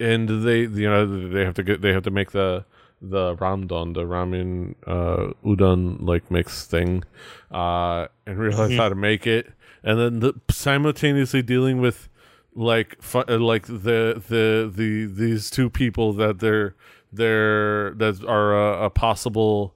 and 0.00 0.28
they 0.28 0.60
you 0.60 0.88
know 0.88 1.28
they 1.28 1.44
have 1.44 1.54
to 1.54 1.62
get 1.62 1.80
they 1.80 1.92
have 1.92 2.04
to 2.04 2.10
make 2.10 2.32
the 2.32 2.64
the 3.00 3.36
ramdon 3.36 3.94
the 3.94 4.02
ramen 4.02 4.74
uh 4.86 5.32
udon 5.44 5.98
like 6.00 6.30
mix 6.32 6.66
thing 6.66 7.04
uh 7.52 8.08
and 8.26 8.38
realize 8.38 8.70
mm-hmm. 8.70 8.78
how 8.78 8.88
to 8.88 8.94
make 8.94 9.26
it. 9.26 9.52
And 9.84 9.98
then 9.98 10.20
the, 10.20 10.34
simultaneously 10.50 11.42
dealing 11.42 11.80
with 11.80 12.08
like 12.58 13.00
fu- 13.00 13.24
uh, 13.28 13.38
like 13.38 13.66
the 13.66 14.20
the 14.28 14.70
the 14.74 15.06
these 15.06 15.48
two 15.48 15.70
people 15.70 16.12
that 16.14 16.40
they're 16.40 16.74
they're 17.12 17.92
that 17.94 18.24
are 18.26 18.52
a, 18.82 18.86
a 18.86 18.90
possible 18.90 19.74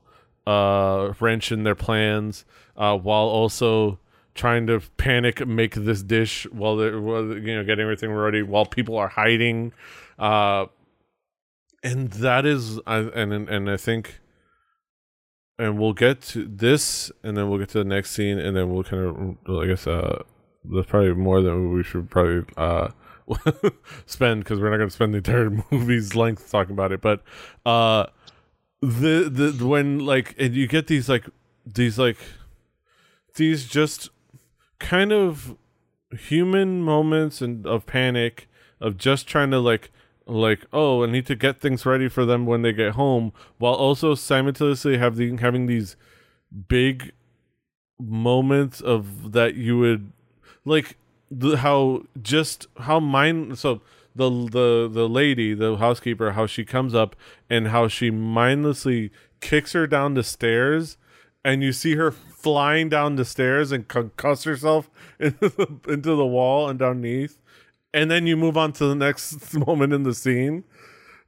uh 0.48 1.12
wrench 1.20 1.52
in 1.52 1.62
their 1.62 1.76
plans 1.76 2.44
uh 2.76 2.96
while 2.96 3.26
also 3.26 4.00
trying 4.34 4.66
to 4.66 4.80
panic 4.96 5.46
make 5.46 5.74
this 5.74 6.02
dish 6.02 6.44
while 6.50 6.76
they're 6.76 6.98
you 7.38 7.54
know 7.54 7.62
getting 7.62 7.84
everything 7.84 8.10
ready 8.10 8.42
while 8.42 8.66
people 8.66 8.96
are 8.96 9.08
hiding 9.08 9.72
uh 10.18 10.66
and 11.84 12.10
that 12.12 12.44
is 12.44 12.80
and 12.86 13.32
and 13.32 13.70
I 13.70 13.76
think 13.76 14.18
and 15.56 15.78
we'll 15.78 15.92
get 15.92 16.20
to 16.22 16.44
this 16.44 17.12
and 17.22 17.36
then 17.36 17.48
we'll 17.48 17.60
get 17.60 17.68
to 17.70 17.78
the 17.78 17.84
next 17.84 18.10
scene 18.10 18.38
and 18.38 18.56
then 18.56 18.72
we'll 18.72 18.82
kind 18.82 19.36
of 19.46 19.56
I 19.62 19.66
guess 19.66 19.86
uh 19.86 20.24
there's 20.64 20.86
probably 20.86 21.12
more 21.14 21.40
than 21.40 21.72
we 21.72 21.82
should 21.82 22.10
probably 22.10 22.44
uh 22.56 22.88
spend 24.06 24.44
because 24.44 24.60
we're 24.60 24.70
not 24.70 24.76
going 24.76 24.88
to 24.88 24.94
spend 24.94 25.14
the 25.14 25.18
entire 25.18 25.50
movie's 25.70 26.14
length 26.14 26.50
talking 26.50 26.72
about 26.72 26.92
it 26.92 27.00
but 27.00 27.22
uh 27.64 28.06
the 28.80 29.28
the 29.30 29.66
when 29.66 30.00
like 30.00 30.34
and 30.38 30.54
you 30.54 30.66
get 30.66 30.88
these 30.88 31.08
like 31.08 31.26
these 31.64 31.98
like 31.98 32.18
these 33.36 33.66
just 33.68 34.10
kind 34.78 35.12
of 35.12 35.56
human 36.10 36.82
moments 36.82 37.40
and 37.40 37.66
of 37.66 37.86
panic 37.86 38.48
of 38.80 38.98
just 38.98 39.26
trying 39.26 39.50
to 39.50 39.58
like 39.58 39.90
like 40.26 40.66
oh 40.72 41.04
i 41.04 41.06
need 41.06 41.26
to 41.26 41.36
get 41.36 41.60
things 41.60 41.86
ready 41.86 42.08
for 42.08 42.24
them 42.24 42.44
when 42.44 42.62
they 42.62 42.72
get 42.72 42.92
home 42.92 43.32
while 43.58 43.74
also 43.74 44.14
simultaneously 44.14 44.96
the, 44.96 45.36
having 45.40 45.66
these 45.66 45.96
big 46.68 47.12
moments 47.98 48.80
of 48.80 49.32
that 49.32 49.54
you 49.54 49.78
would 49.78 50.12
like 50.64 50.96
the, 51.30 51.56
how 51.58 52.02
just 52.20 52.66
how 52.80 53.00
mind 53.00 53.58
so 53.58 53.80
the 54.14 54.28
the 54.28 54.90
the 54.92 55.08
lady 55.08 55.54
the 55.54 55.76
housekeeper 55.76 56.32
how 56.32 56.46
she 56.46 56.64
comes 56.64 56.94
up 56.94 57.16
and 57.48 57.68
how 57.68 57.88
she 57.88 58.10
mindlessly 58.10 59.10
kicks 59.40 59.72
her 59.72 59.86
down 59.86 60.14
the 60.14 60.22
stairs 60.22 60.96
and 61.44 61.62
you 61.62 61.72
see 61.72 61.94
her 61.96 62.10
flying 62.10 62.88
down 62.88 63.16
the 63.16 63.24
stairs 63.24 63.72
and 63.72 63.88
concuss 63.88 64.44
herself 64.44 64.90
into 65.18 65.48
the, 65.48 65.80
into 65.88 66.14
the 66.14 66.26
wall 66.26 66.68
and 66.68 66.82
underneath 66.82 67.38
and 67.94 68.10
then 68.10 68.26
you 68.26 68.36
move 68.36 68.56
on 68.56 68.72
to 68.72 68.86
the 68.86 68.94
next 68.94 69.54
moment 69.66 69.92
in 69.92 70.02
the 70.02 70.14
scene 70.14 70.64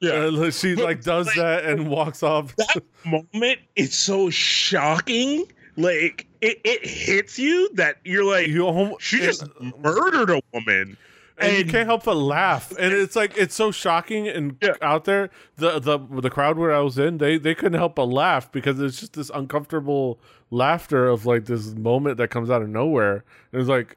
yeah, 0.00 0.12
uh, 0.12 0.50
she 0.50 0.74
like 0.74 1.02
does 1.02 1.26
like, 1.28 1.36
that 1.36 1.64
and 1.64 1.88
walks 1.88 2.22
off. 2.22 2.54
That 2.56 2.82
moment 3.04 3.60
is 3.76 3.94
so 3.96 4.30
shocking. 4.30 5.46
Like 5.76 6.26
it, 6.44 6.60
it 6.62 6.86
hits 6.86 7.38
you 7.38 7.70
that 7.74 7.96
you're 8.04 8.24
like, 8.24 8.48
you 8.48 8.66
almost, 8.66 9.02
she 9.02 9.18
just 9.18 9.44
murdered 9.78 10.28
a 10.28 10.42
woman. 10.52 10.98
And, 11.38 11.48
and, 11.50 11.56
you 11.56 11.64
can't 11.64 11.86
help 11.86 12.04
but 12.04 12.16
laugh, 12.16 12.72
and 12.78 12.92
it's 12.92 13.16
like 13.16 13.36
it's 13.36 13.56
so 13.56 13.72
shocking 13.72 14.28
and 14.28 14.56
yeah. 14.62 14.74
out 14.80 15.04
there. 15.04 15.30
The 15.56 15.80
the 15.80 15.98
the 15.98 16.30
crowd 16.30 16.58
where 16.58 16.72
I 16.72 16.78
was 16.78 16.96
in, 16.96 17.18
they 17.18 17.38
they 17.38 17.56
couldn't 17.56 17.76
help 17.76 17.96
but 17.96 18.04
laugh 18.04 18.52
because 18.52 18.78
it's 18.78 19.00
just 19.00 19.14
this 19.14 19.32
uncomfortable 19.34 20.20
laughter 20.50 21.08
of 21.08 21.26
like 21.26 21.46
this 21.46 21.74
moment 21.74 22.18
that 22.18 22.28
comes 22.28 22.50
out 22.50 22.62
of 22.62 22.68
nowhere. 22.68 23.24
And 23.50 23.60
it's 23.60 23.68
like, 23.68 23.96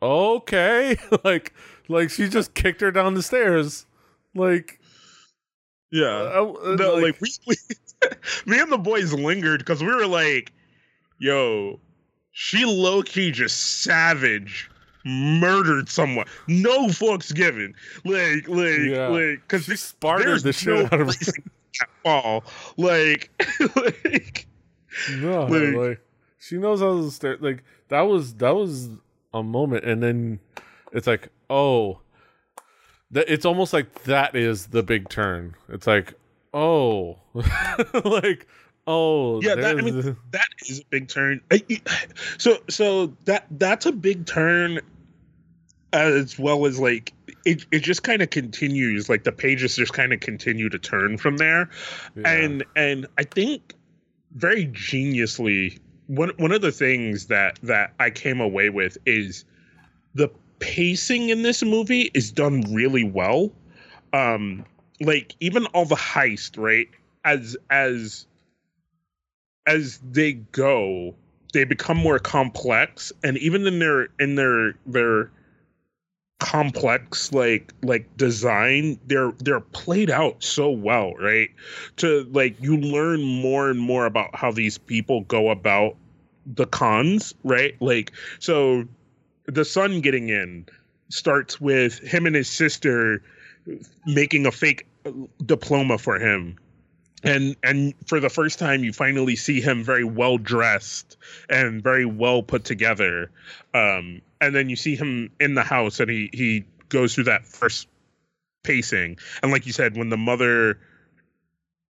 okay, 0.00 0.96
like 1.24 1.52
like 1.86 2.08
she 2.08 2.30
just 2.30 2.54
kicked 2.54 2.80
her 2.80 2.90
down 2.90 3.12
the 3.12 3.22
stairs. 3.22 3.84
Like, 4.34 4.80
yeah, 5.92 6.06
uh, 6.06 6.54
uh, 6.64 6.76
no, 6.76 6.94
like, 6.94 7.02
like 7.02 7.20
we, 7.20 7.30
we 7.46 7.56
me 8.46 8.58
and 8.58 8.72
the 8.72 8.78
boys 8.78 9.12
lingered 9.12 9.58
because 9.58 9.82
we 9.82 9.94
were 9.94 10.06
like, 10.06 10.50
yo, 11.18 11.80
she 12.32 12.64
low 12.64 13.02
key 13.02 13.30
just 13.30 13.82
savage 13.82 14.70
murdered 15.06 15.88
someone. 15.88 16.26
No 16.48 16.88
fucks 16.88 17.34
given. 17.34 17.74
Like, 18.04 18.48
like, 18.48 18.78
yeah. 18.80 19.08
like, 19.08 19.40
because 19.42 19.64
she 19.64 19.76
sparted 19.76 20.42
the 20.42 20.52
shit 20.52 20.74
no 20.74 20.84
out 20.86 21.00
of 21.00 21.16
her. 21.16 21.32
Fall. 22.02 22.44
Like, 22.76 23.30
like, 23.76 24.46
no, 25.12 25.44
like, 25.44 25.74
like, 25.74 26.00
she 26.38 26.56
knows 26.56 26.80
how 26.80 27.00
to 27.00 27.10
start. 27.10 27.42
Like, 27.42 27.62
that 27.88 28.02
was 28.02 28.34
that 28.34 28.54
was 28.54 28.88
a 29.34 29.42
moment, 29.42 29.84
and 29.84 30.02
then 30.02 30.40
it's 30.92 31.06
like, 31.06 31.28
oh, 31.50 32.00
that 33.10 33.26
it's 33.28 33.44
almost 33.44 33.72
like 33.72 34.04
that 34.04 34.34
is 34.34 34.68
the 34.68 34.82
big 34.82 35.08
turn. 35.10 35.54
It's 35.68 35.86
like, 35.86 36.14
oh, 36.54 37.18
like, 38.04 38.46
oh, 38.86 39.40
yeah. 39.42 39.54
That, 39.54 39.78
I 39.78 39.82
mean, 39.82 40.16
that 40.30 40.48
is 40.66 40.80
a 40.80 40.84
big 40.90 41.08
turn. 41.08 41.40
So, 42.38 42.58
so 42.68 43.14
that 43.24 43.46
that's 43.50 43.86
a 43.86 43.92
big 43.92 44.26
turn, 44.26 44.80
as 45.92 46.38
well 46.38 46.66
as 46.66 46.78
like 46.78 47.12
it. 47.44 47.66
It 47.72 47.80
just 47.80 48.02
kind 48.02 48.22
of 48.22 48.30
continues. 48.30 49.08
Like 49.08 49.24
the 49.24 49.32
pages 49.32 49.76
just 49.76 49.92
kind 49.92 50.12
of 50.12 50.20
continue 50.20 50.68
to 50.68 50.78
turn 50.78 51.18
from 51.18 51.36
there, 51.36 51.70
yeah. 52.14 52.28
and 52.28 52.64
and 52.76 53.06
I 53.18 53.24
think 53.24 53.74
very 54.32 54.66
geniusly 54.66 55.78
one 56.06 56.30
one 56.36 56.52
of 56.52 56.62
the 56.62 56.72
things 56.72 57.26
that 57.26 57.58
that 57.62 57.92
I 57.98 58.10
came 58.10 58.40
away 58.40 58.70
with 58.70 58.96
is 59.06 59.44
the 60.14 60.30
pacing 60.58 61.28
in 61.28 61.42
this 61.42 61.62
movie 61.62 62.10
is 62.14 62.32
done 62.32 62.62
really 62.72 63.04
well. 63.04 63.52
Um, 64.12 64.64
like 65.00 65.34
even 65.40 65.66
all 65.66 65.84
the 65.84 65.96
heist, 65.96 66.58
right? 66.58 66.88
As 67.24 67.56
as 67.70 68.26
as 69.66 69.98
they 69.98 70.32
go, 70.32 71.14
they 71.52 71.64
become 71.64 71.96
more 71.96 72.18
complex, 72.18 73.12
and 73.22 73.36
even 73.38 73.66
in 73.66 73.78
their 73.78 74.08
in 74.18 74.34
their 74.34 74.74
their 74.86 75.30
complex 76.38 77.32
like 77.32 77.72
like 77.82 78.14
design 78.18 78.98
they're 79.06 79.32
they're 79.38 79.60
played 79.60 80.10
out 80.10 80.42
so 80.44 80.70
well 80.70 81.14
right? 81.14 81.48
To 81.96 82.28
like 82.30 82.60
you 82.60 82.76
learn 82.76 83.22
more 83.22 83.70
and 83.70 83.80
more 83.80 84.04
about 84.04 84.34
how 84.34 84.52
these 84.52 84.76
people 84.76 85.22
go 85.22 85.48
about 85.48 85.96
the 86.44 86.66
cons 86.66 87.34
right? 87.42 87.74
Like 87.80 88.12
so 88.38 88.84
the 89.46 89.64
son 89.64 90.02
getting 90.02 90.28
in 90.28 90.66
starts 91.08 91.60
with 91.60 91.98
him 92.00 92.26
and 92.26 92.36
his 92.36 92.48
sister 92.48 93.22
making 94.04 94.44
a 94.44 94.52
fake 94.52 94.86
diploma 95.44 95.96
for 95.96 96.18
him 96.18 96.58
and 97.22 97.56
and 97.62 97.94
for 98.06 98.20
the 98.20 98.28
first 98.28 98.58
time 98.58 98.84
you 98.84 98.92
finally 98.92 99.36
see 99.36 99.60
him 99.60 99.82
very 99.82 100.04
well 100.04 100.38
dressed 100.38 101.16
and 101.48 101.82
very 101.82 102.04
well 102.04 102.42
put 102.42 102.64
together. 102.64 103.30
Um 103.74 104.20
and 104.40 104.54
then 104.54 104.68
you 104.68 104.76
see 104.76 104.96
him 104.96 105.30
in 105.40 105.54
the 105.54 105.62
house 105.62 106.00
and 106.00 106.10
he 106.10 106.30
he 106.32 106.64
goes 106.88 107.14
through 107.14 107.24
that 107.24 107.46
first 107.46 107.88
pacing. 108.62 109.18
And 109.42 109.52
like 109.52 109.66
you 109.66 109.72
said 109.72 109.96
when 109.96 110.10
the 110.10 110.16
mother 110.16 110.78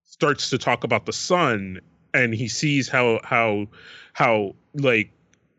starts 0.05 0.51
to 0.51 0.59
talk 0.59 0.85
about 0.85 1.07
the 1.07 1.12
son 1.12 1.81
and 2.14 2.35
he 2.35 2.49
sees 2.49 2.89
how 2.89 3.20
how 3.24 3.66
how 4.12 4.55
like 4.74 5.11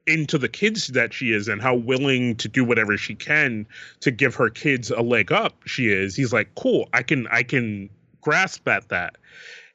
into 0.07 0.37
the 0.37 0.47
kids 0.47 0.87
that 0.87 1.13
she 1.13 1.33
is 1.33 1.49
and 1.49 1.61
how 1.61 1.75
willing 1.75 2.35
to 2.37 2.47
do 2.47 2.63
whatever 2.63 2.97
she 2.97 3.13
can 3.13 3.67
to 3.99 4.09
give 4.09 4.33
her 4.35 4.49
kids 4.49 4.89
a 4.89 5.01
leg 5.01 5.31
up 5.31 5.55
she 5.65 5.89
is 5.89 6.15
he's 6.15 6.31
like 6.31 6.55
cool 6.55 6.87
i 6.93 7.03
can 7.03 7.27
i 7.27 7.43
can 7.43 7.89
grasp 8.21 8.67
at 8.67 8.89
that. 8.89 9.17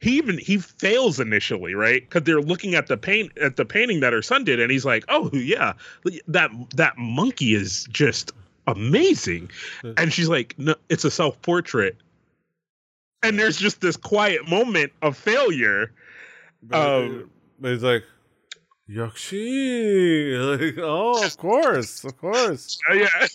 He 0.00 0.16
even 0.16 0.38
he 0.38 0.58
fails 0.58 1.20
initially 1.20 1.74
right? 1.74 2.02
Because 2.02 2.22
they're 2.24 2.40
looking 2.40 2.74
at 2.74 2.86
the 2.88 2.96
paint 2.96 3.36
at 3.38 3.56
the 3.56 3.64
painting 3.64 4.00
that 4.00 4.12
her 4.12 4.22
son 4.22 4.44
did 4.44 4.60
and 4.60 4.70
he's 4.70 4.84
like 4.84 5.04
oh 5.08 5.30
yeah 5.32 5.74
that 6.26 6.50
that 6.74 6.98
monkey 6.98 7.54
is 7.54 7.86
just 7.90 8.32
amazing. 8.66 9.50
And 9.96 10.12
she's 10.12 10.28
like 10.28 10.54
no 10.58 10.74
it's 10.88 11.04
a 11.04 11.10
self-portrait. 11.10 11.96
And 13.22 13.38
there's 13.38 13.56
just 13.56 13.80
this 13.80 13.96
quiet 13.96 14.48
moment 14.48 14.92
of 15.00 15.16
failure. 15.16 15.92
But, 16.64 17.02
um, 17.04 17.30
he's 17.60 17.84
like 17.84 18.02
Yakshi. 18.88 20.22
Like, 20.52 20.78
oh, 20.78 21.24
of 21.24 21.36
course, 21.36 22.04
of 22.04 22.16
course. 22.18 22.78
Uh, 22.90 22.94
yeah. 22.94 23.26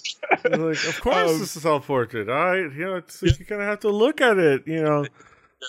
like, 0.43 0.85
of 0.87 1.01
course, 1.01 1.31
um, 1.31 1.39
this 1.39 1.55
is 1.55 1.61
self 1.61 1.87
portrait. 1.87 2.29
All 2.29 2.35
right, 2.35 2.71
you 2.73 2.85
know, 2.85 2.95
it's, 2.95 3.21
yeah. 3.23 3.31
you 3.39 3.45
kind 3.45 3.61
of 3.61 3.67
have 3.67 3.79
to 3.81 3.89
look 3.89 4.21
at 4.21 4.37
it. 4.37 4.67
You 4.67 4.83
know, 4.83 5.05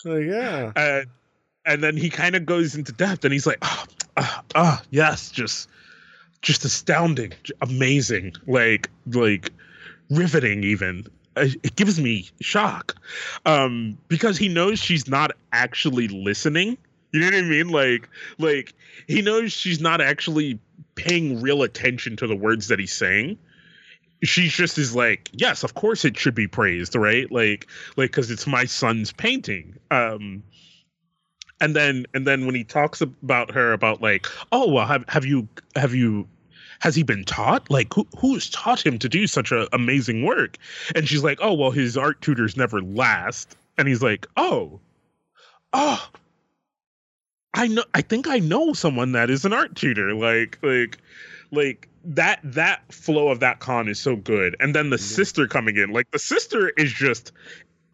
like, 0.04 0.24
yeah. 0.24 0.72
And 0.76 1.06
and 1.64 1.82
then 1.82 1.96
he 1.96 2.10
kind 2.10 2.34
of 2.34 2.46
goes 2.46 2.74
into 2.74 2.92
depth, 2.92 3.24
and 3.24 3.32
he's 3.32 3.46
like, 3.46 3.58
ah, 3.62 3.86
oh, 3.86 4.04
oh, 4.16 4.40
oh, 4.54 4.80
yes, 4.90 5.30
just 5.30 5.68
just 6.42 6.64
astounding, 6.64 7.32
amazing, 7.60 8.32
like 8.46 8.90
like 9.06 9.52
riveting, 10.10 10.64
even. 10.64 11.06
It 11.36 11.76
gives 11.76 12.00
me 12.00 12.28
shock, 12.40 12.96
um, 13.46 13.96
because 14.08 14.36
he 14.36 14.48
knows 14.48 14.80
she's 14.80 15.06
not 15.06 15.30
actually 15.52 16.08
listening 16.08 16.76
you 17.12 17.20
know 17.20 17.26
what 17.26 17.34
I 17.34 17.42
mean? 17.42 17.68
Like, 17.68 18.08
like 18.38 18.74
he 19.06 19.22
knows 19.22 19.52
she's 19.52 19.80
not 19.80 20.00
actually 20.00 20.58
paying 20.94 21.40
real 21.40 21.62
attention 21.62 22.16
to 22.16 22.26
the 22.26 22.36
words 22.36 22.68
that 22.68 22.78
he's 22.78 22.92
saying. 22.92 23.38
She's 24.24 24.52
just 24.52 24.78
is 24.78 24.96
like, 24.96 25.30
yes, 25.32 25.62
of 25.62 25.74
course 25.74 26.04
it 26.04 26.18
should 26.18 26.34
be 26.34 26.48
praised, 26.48 26.96
right? 26.96 27.30
Like, 27.30 27.68
like 27.96 28.10
because 28.10 28.30
it's 28.30 28.46
my 28.46 28.64
son's 28.64 29.12
painting. 29.12 29.76
Um, 29.90 30.42
and 31.60 31.74
then 31.74 32.06
and 32.14 32.26
then 32.26 32.46
when 32.46 32.54
he 32.54 32.64
talks 32.64 33.00
about 33.00 33.52
her 33.52 33.72
about 33.72 34.02
like, 34.02 34.26
oh 34.52 34.68
well, 34.70 34.86
have 34.86 35.04
have 35.08 35.24
you 35.24 35.48
have 35.76 35.94
you 35.94 36.26
has 36.80 36.94
he 36.94 37.02
been 37.02 37.24
taught? 37.24 37.70
Like, 37.70 37.92
who 37.94 38.06
who's 38.18 38.50
taught 38.50 38.84
him 38.84 38.98
to 38.98 39.08
do 39.08 39.26
such 39.26 39.52
a 39.52 39.68
amazing 39.74 40.24
work? 40.24 40.56
And 40.94 41.08
she's 41.08 41.24
like, 41.24 41.38
oh 41.40 41.54
well, 41.54 41.70
his 41.70 41.96
art 41.96 42.20
tutors 42.20 42.56
never 42.56 42.80
last. 42.80 43.56
And 43.76 43.86
he's 43.86 44.02
like, 44.02 44.26
oh, 44.36 44.80
oh, 45.72 46.08
I 47.54 47.66
know 47.66 47.84
I 47.94 48.02
think 48.02 48.28
I 48.28 48.38
know 48.38 48.72
someone 48.72 49.12
that 49.12 49.30
is 49.30 49.44
an 49.44 49.52
art 49.52 49.74
tutor. 49.74 50.14
Like 50.14 50.58
like 50.62 50.98
like 51.50 51.88
that 52.04 52.40
that 52.44 52.92
flow 52.92 53.28
of 53.28 53.40
that 53.40 53.60
con 53.60 53.88
is 53.88 53.98
so 53.98 54.16
good. 54.16 54.56
And 54.60 54.74
then 54.74 54.90
the 54.90 54.98
sister 54.98 55.46
coming 55.46 55.76
in. 55.76 55.90
Like 55.90 56.10
the 56.10 56.18
sister 56.18 56.70
is 56.70 56.92
just 56.92 57.32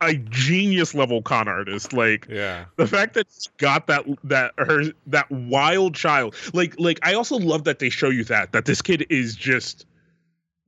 a 0.01 0.15
genius 0.15 0.95
level 0.95 1.23
con 1.23 1.49
artist. 1.49 1.93
Like 1.93 2.27
yeah. 2.29 2.67
the 2.77 2.87
fact 2.87 3.15
that 3.15 3.27
she's 3.33 3.49
got 3.59 3.87
that 3.87 4.05
that 4.25 4.55
her 4.59 4.93
that 5.07 5.31
wild 5.31 5.95
child. 5.95 6.35
Like 6.53 6.75
like 6.79 6.99
I 7.03 7.15
also 7.15 7.37
love 7.37 7.65
that 7.65 7.79
they 7.79 7.91
show 7.91 8.11
you 8.11 8.25
that 8.25 8.53
that 8.53 8.65
this 8.65 8.83
kid 8.83 9.07
is 9.09 9.35
just 9.35 9.87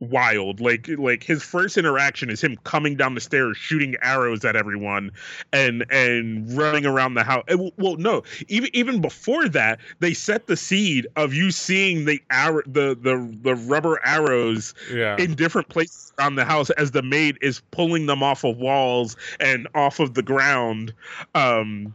wild. 0.01 0.61
Like 0.61 0.89
like 0.99 1.23
his 1.23 1.43
first 1.43 1.77
interaction 1.77 2.31
is 2.31 2.43
him 2.43 2.57
coming 2.65 2.97
down 2.97 3.15
the 3.15 3.21
stairs 3.21 3.57
shooting 3.57 3.95
arrows 4.03 4.45
at 4.45 4.57
everyone 4.57 5.11
and 5.53 5.85
and 5.91 6.51
running 6.57 6.85
around 6.87 7.15
the 7.15 7.23
house. 7.25 7.45
Well 7.77 7.97
no 7.97 8.23
even 8.49 8.71
even 8.73 9.01
before 9.01 9.49
that 9.49 9.81
they 10.01 10.13
set 10.13 10.47
the 10.47 10.57
seed 10.57 11.07
of 11.17 11.33
you 11.33 11.51
seeing 11.51 12.05
the 12.05 12.23
arrow 12.31 12.63
the 12.67 12.97
the 13.01 13.35
the 13.43 13.55
rubber 13.55 14.05
arrows 14.05 14.75
yeah. 14.93 15.17
in 15.17 15.35
different 15.35 15.69
places 15.69 16.13
around 16.19 16.37
the 16.37 16.45
house 16.45 16.71
as 16.71 16.91
the 16.91 17.03
maid 17.03 17.39
is 17.41 17.61
pulling 17.71 18.07
them 18.07 18.23
off 18.23 18.45
of 18.45 18.57
walls 18.59 19.17
and 19.41 19.67
off 19.75 20.01
of 20.01 20.15
the 20.15 20.23
ground. 20.23 20.93
Um 21.35 21.95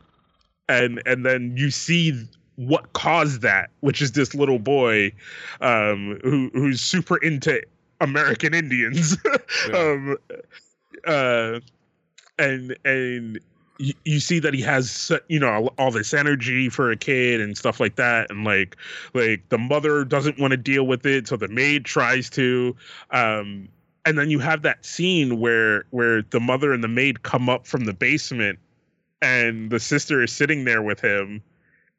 and 0.68 1.02
and 1.06 1.26
then 1.26 1.56
you 1.56 1.70
see 1.70 2.28
what 2.56 2.93
caused 2.93 3.41
that, 3.41 3.70
which 3.80 4.02
is 4.02 4.12
this 4.12 4.36
little 4.36 4.60
boy 4.60 5.12
um, 5.62 6.20
who 6.24 6.52
who's 6.54 6.80
super 6.80 7.18
into 7.18 7.62
American 8.02 8.54
Indians. 8.54 9.16
yeah. 9.70 9.78
um, 9.78 10.18
uh, 11.08 11.60
and 12.38 12.76
and 12.84 13.39
you, 13.78 13.93
you 14.06 14.20
see 14.20 14.39
that 14.39 14.54
he 14.54 14.62
has 14.62 15.12
you 15.28 15.39
know 15.39 15.70
all 15.78 15.91
this 15.91 16.14
energy 16.14 16.70
for 16.70 16.91
a 16.91 16.97
kid 16.97 17.41
and 17.41 17.58
stuff 17.58 17.80
like 17.80 17.95
that 17.95 18.30
and 18.30 18.43
like 18.43 18.78
like 19.14 19.47
the 19.49 19.58
mother 19.58 20.04
doesn't 20.04 20.39
want 20.39 20.52
to 20.52 20.58
deal 20.58 20.86
with 20.86 21.06
it 21.06 21.28
so 21.28 21.36
the 21.36 21.47
maid 21.47 21.86
tries 21.86 22.30
to 22.30 22.76
um 23.12 23.68
and 24.06 24.18
then 24.18 24.30
you 24.30 24.39
have 24.39 24.62
that 24.62 24.86
scene 24.86 25.39
where 25.39 25.86
where 25.91 26.22
the 26.22 26.39
mother 26.39 26.74
and 26.74 26.84
the 26.84 26.88
maid 26.88 27.24
come 27.24 27.49
up 27.49 27.66
from 27.66 27.86
the 27.86 27.93
basement 27.93 28.60
and 29.22 29.70
the 29.70 29.80
sister 29.80 30.22
is 30.22 30.32
sitting 30.32 30.66
there 30.66 30.82
with 30.82 30.99
him 30.99 31.41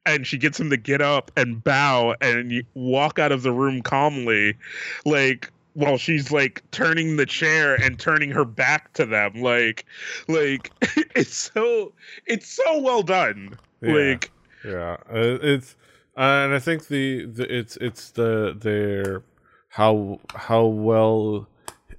and 0.05 0.26
she 0.26 0.36
gets 0.36 0.59
him 0.59 0.70
to 0.70 0.76
get 0.76 1.00
up 1.00 1.30
and 1.36 1.62
bow 1.62 2.14
and 2.20 2.64
walk 2.74 3.18
out 3.18 3.32
of 3.32 3.42
the 3.42 3.53
room 3.53 3.82
calmly 3.82 4.57
like 5.05 5.50
while 5.75 5.97
she's 5.97 6.31
like 6.31 6.62
turning 6.70 7.16
the 7.16 7.27
chair 7.27 7.75
and 7.75 7.99
turning 7.99 8.31
her 8.31 8.45
back 8.45 8.93
to 8.95 9.07
them. 9.07 9.35
Like 9.35 9.87
like 10.29 10.70
it's 11.14 11.51
so 11.55 11.93
it's 12.27 12.49
so 12.49 12.81
well 12.81 13.03
done. 13.03 13.59
Yeah. 13.81 13.93
like 13.93 14.31
yeah. 14.64 14.97
Uh, 15.11 15.39
it's 15.43 15.77
uh, 16.16 16.45
and 16.45 16.55
i 16.55 16.59
think 16.59 16.89
the, 16.89 17.25
the 17.25 17.53
it's 17.55 17.77
it's 17.79 18.11
the 18.11 18.57
their 18.59 19.23
how 19.68 20.20
how 20.35 20.66
well 20.66 21.49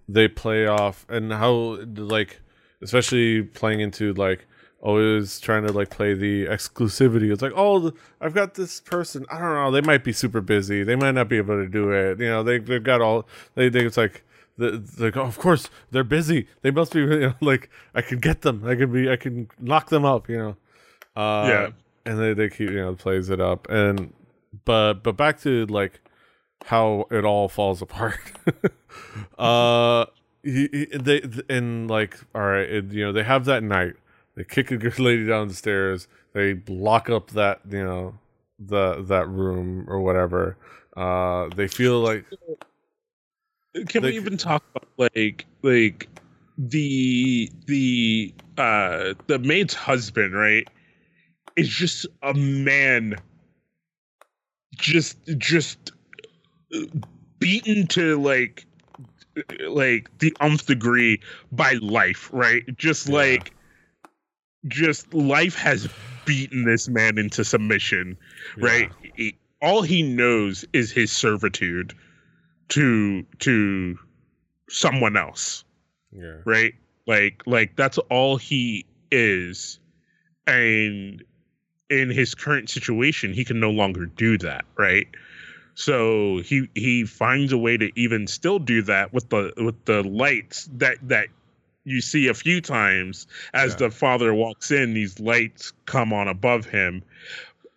they 0.07 0.27
play 0.27 0.67
off 0.67 1.05
and 1.09 1.33
how 1.33 1.79
like 1.95 2.39
especially 2.81 3.41
playing 3.41 3.79
into 3.79 4.13
like 4.13 4.45
always 4.83 5.39
trying 5.39 5.65
to 5.65 5.71
like 5.71 5.89
play 5.89 6.13
the 6.13 6.45
exclusivity. 6.45 7.31
It's 7.31 7.41
like, 7.41 7.53
oh, 7.55 7.93
I've 8.21 8.33
got 8.33 8.53
this 8.53 8.81
person. 8.81 9.25
I 9.31 9.39
don't 9.39 9.53
know. 9.53 9.71
They 9.71 9.81
might 9.81 10.03
be 10.03 10.13
super 10.13 10.41
busy. 10.41 10.83
They 10.83 10.95
might 10.95 11.13
not 11.15 11.29
be 11.29 11.37
able 11.37 11.55
to 11.55 11.67
do 11.67 11.91
it. 11.91 12.19
You 12.19 12.29
know, 12.29 12.43
they 12.43 12.59
they've 12.59 12.83
got 12.83 13.01
all. 13.01 13.27
They 13.55 13.69
think 13.69 13.85
it's 13.85 13.97
like. 13.97 14.23
The, 14.55 14.87
like 14.99 15.17
oh, 15.17 15.23
of 15.23 15.39
course 15.39 15.67
they're 15.89 16.03
busy. 16.03 16.47
They 16.61 16.69
must 16.69 16.93
be 16.93 16.99
you 16.99 17.19
know, 17.19 17.33
like 17.41 17.71
I 17.95 18.03
can 18.03 18.19
get 18.19 18.43
them. 18.43 18.63
I 18.63 18.75
can 18.75 18.91
be. 18.91 19.09
I 19.09 19.15
can 19.15 19.49
lock 19.59 19.89
them 19.89 20.05
up. 20.05 20.29
You 20.29 20.37
know. 20.37 20.57
Uh, 21.19 21.47
yeah. 21.47 21.69
And 22.05 22.19
they 22.19 22.35
they 22.35 22.49
keep 22.49 22.69
you 22.69 22.75
know 22.75 22.93
plays 22.93 23.31
it 23.31 23.41
up 23.41 23.67
and 23.71 24.13
but 24.65 25.01
but 25.01 25.17
back 25.17 25.39
to 25.41 25.65
like 25.65 26.01
how 26.65 27.07
it 27.09 27.25
all 27.25 27.49
falls 27.49 27.81
apart. 27.81 28.19
uh, 29.39 30.05
he, 30.43 30.69
he, 30.71 30.85
they 30.85 31.23
and 31.49 31.89
like 31.89 32.19
all 32.35 32.41
right, 32.43 32.69
it, 32.69 32.91
you 32.91 33.03
know 33.03 33.11
they 33.11 33.23
have 33.23 33.45
that 33.45 33.63
night 33.63 33.95
they 34.35 34.43
kick 34.43 34.71
a 34.71 34.77
good 34.77 34.99
lady 34.99 35.27
down 35.27 35.47
the 35.47 35.53
stairs. 35.53 36.07
They 36.33 36.53
block 36.53 37.09
up 37.09 37.31
that 37.31 37.61
you 37.69 37.83
know 37.83 38.17
the 38.59 39.03
that 39.03 39.27
room 39.27 39.85
or 39.87 40.01
whatever. 40.01 40.57
Uh, 40.95 41.49
they 41.55 41.67
feel 41.67 41.99
like. 41.99 42.25
Can 43.87 44.03
they, 44.03 44.11
we 44.11 44.15
even 44.17 44.37
talk 44.37 44.63
about 44.75 44.87
like 44.97 45.45
like 45.63 46.07
the 46.57 47.51
the 47.65 48.33
uh 48.57 49.13
the 49.27 49.39
maid's 49.39 49.73
husband 49.73 50.35
right 50.35 50.67
is 51.55 51.67
just 51.67 52.05
a 52.21 52.33
man 52.35 53.15
just 54.75 55.17
just 55.37 55.91
beaten 57.39 57.87
to 57.87 58.21
like 58.21 58.65
like 59.67 60.15
the 60.19 60.35
nth 60.41 60.67
degree 60.67 61.19
by 61.51 61.73
life 61.81 62.29
right 62.31 62.63
just 62.77 63.09
yeah. 63.09 63.15
like 63.15 63.53
just 64.67 65.13
life 65.13 65.55
has 65.55 65.87
beaten 66.25 66.65
this 66.65 66.87
man 66.87 67.17
into 67.17 67.43
submission, 67.43 68.17
yeah. 68.57 68.65
right? 68.65 68.91
He, 69.15 69.37
all 69.61 69.81
he 69.81 70.03
knows 70.03 70.65
is 70.73 70.91
his 70.91 71.11
servitude 71.11 71.93
to 72.69 73.23
to 73.39 73.97
someone 74.69 75.17
else. 75.17 75.63
Yeah. 76.11 76.37
Right? 76.45 76.73
Like 77.07 77.43
like 77.45 77.75
that's 77.75 77.97
all 78.09 78.37
he 78.37 78.85
is. 79.11 79.79
And 80.45 81.23
in 81.89 82.09
his 82.09 82.35
current 82.35 82.69
situation, 82.69 83.33
he 83.33 83.45
can 83.45 83.59
no 83.59 83.69
longer 83.69 84.05
do 84.05 84.37
that, 84.39 84.65
right? 84.77 85.07
So 85.75 86.39
he 86.39 86.69
he 86.75 87.05
finds 87.05 87.51
a 87.51 87.57
way 87.57 87.77
to 87.77 87.91
even 87.99 88.27
still 88.27 88.59
do 88.59 88.81
that 88.83 89.13
with 89.13 89.29
the 89.29 89.53
with 89.57 89.85
the 89.85 90.03
lights 90.03 90.69
that 90.73 90.97
that 91.03 91.27
you 91.85 92.01
see 92.01 92.27
a 92.27 92.33
few 92.33 92.61
times 92.61 93.27
as 93.53 93.71
yeah. 93.71 93.87
the 93.87 93.91
father 93.91 94.33
walks 94.33 94.71
in 94.71 94.93
these 94.93 95.19
lights 95.19 95.73
come 95.85 96.13
on 96.13 96.27
above 96.27 96.65
him 96.65 97.03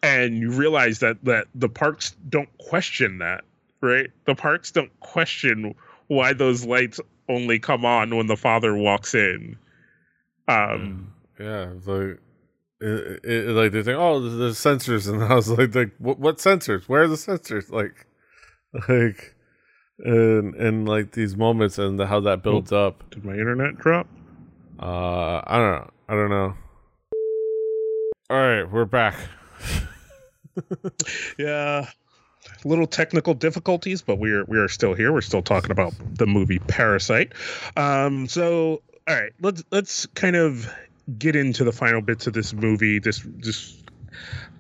and 0.03 0.39
you 0.39 0.51
realize 0.51 1.01
that 1.01 1.17
that 1.25 1.47
the 1.55 1.69
parks 1.69 2.15
don't 2.29 2.57
question 2.59 3.19
that 3.19 3.45
right? 3.81 4.11
The 4.25 4.35
parks 4.35 4.71
don't 4.71 4.99
question 5.01 5.75
why 6.09 6.33
those 6.33 6.65
lights 6.65 7.01
only 7.29 7.59
come 7.59 7.85
on 7.85 8.17
when 8.17 8.27
the 8.27 8.37
father 8.37 8.77
walks 8.77 9.15
in. 9.15 9.57
Um 10.49 11.13
yeah 11.39 11.73
like 11.85 12.19
it, 12.81 13.25
it, 13.25 13.49
like 13.49 13.73
they 13.73 13.83
think 13.83 13.99
oh 13.99 14.21
the 14.21 14.51
sensors 14.51 15.09
and 15.13 15.23
i 15.23 15.35
was 15.35 15.51
like 15.51 15.75
like 15.75 15.93
what, 15.99 16.19
what 16.19 16.39
sensors? 16.39 16.89
Where 16.89 17.03
are 17.03 17.09
the 17.09 17.17
sensors? 17.17 17.71
Like 17.71 18.07
like 18.89 19.35
and 19.99 20.55
and 20.55 20.89
like 20.89 21.13
these 21.13 21.37
moments 21.37 21.79
and 21.79 21.99
the, 21.99 22.07
how 22.07 22.21
that 22.21 22.43
builds 22.43 22.73
oh, 22.73 22.89
up. 22.89 23.11
Did 23.11 23.25
my 23.25 23.33
internet 23.33 23.79
drop? 23.79 24.07
Uh, 24.79 25.41
I 25.47 25.57
don't 25.57 25.73
know. 25.73 25.91
I 26.09 26.15
don't 26.15 26.31
know. 26.31 26.55
All 28.29 28.37
right, 28.37 28.71
we're 28.71 28.85
back. 28.85 29.17
yeah, 31.39 31.89
little 32.65 32.87
technical 32.87 33.35
difficulties, 33.35 34.03
but 34.03 34.19
we're 34.19 34.45
we 34.45 34.59
are 34.59 34.69
still 34.69 34.95
here. 34.95 35.13
We're 35.13 35.21
still 35.21 35.43
talking 35.43 35.71
about 35.71 35.95
the 36.15 36.27
movie 36.27 36.59
Parasite. 36.59 37.33
Um, 37.77 38.29
so 38.29 38.83
all 39.09 39.15
right, 39.15 39.33
let's 39.41 39.63
let's 39.71 40.07
kind 40.07 40.37
of 40.37 40.73
get 41.19 41.37
into 41.37 41.65
the 41.65 41.73
final 41.73 42.01
bits 42.01 42.27
of 42.27 42.33
this 42.33 42.53
movie. 42.53 42.99
This 42.99 43.23
this 43.25 43.81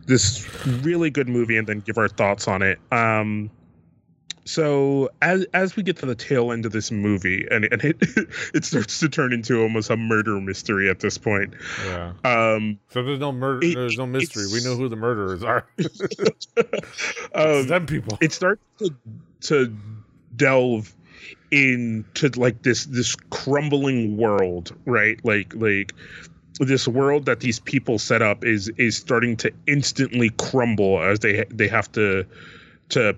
this 0.07 0.49
really 0.66 1.11
good 1.11 1.28
movie, 1.28 1.57
and 1.57 1.66
then 1.66 1.80
give 1.80 1.99
our 1.99 2.09
thoughts 2.09 2.47
on 2.47 2.62
it. 2.62 2.78
Um, 2.93 3.51
so 4.47 5.11
as 5.20 5.44
as 5.53 5.76
we 5.76 5.82
get 5.82 5.97
to 5.97 6.07
the 6.07 6.14
tail 6.14 6.53
end 6.53 6.64
of 6.64 6.72
this 6.72 6.90
movie 6.90 7.47
and, 7.51 7.64
and 7.66 7.84
it 7.84 7.97
it 8.55 8.64
starts 8.64 9.01
to 9.01 9.09
turn 9.09 9.32
into 9.32 9.61
almost 9.61 9.90
a 9.90 9.97
murder 9.97 10.40
mystery 10.40 10.88
at 10.88 11.01
this 11.01 11.18
point. 11.18 11.55
Yeah. 11.84 12.12
Um 12.24 12.78
so 12.90 13.03
there's 13.03 13.18
no 13.18 13.32
murder 13.32 13.66
it, 13.66 13.74
there's 13.74 13.99
no 13.99 14.07
mystery. 14.07 14.47
We 14.53 14.62
know 14.62 14.76
who 14.76 14.88
the 14.88 14.97
murderers 14.97 15.42
are. 15.42 15.66
Um, 17.34 17.66
them 17.66 17.84
people. 17.84 18.16
it 18.22 18.32
starts 18.32 18.62
to 18.78 18.94
to 19.42 19.76
delve 20.36 20.94
into 21.51 22.28
like 22.40 22.62
this 22.62 22.86
this 22.86 23.14
crumbling 23.30 24.16
world 24.16 24.74
right? 24.86 25.22
Like 25.22 25.55
like 25.55 25.92
this 26.61 26.88
world 26.88 27.26
that 27.26 27.40
these 27.40 27.61
people 27.61 27.99
set 27.99 28.22
up 28.22 28.44
is 28.44 28.68
is 28.78 28.97
starting 28.97 29.36
to 29.38 29.53
instantly 29.66 30.30
crumble 30.38 31.03
as 31.03 31.18
they 31.18 31.44
they 31.51 31.68
have 31.68 31.90
to 31.92 32.24
to 32.90 33.16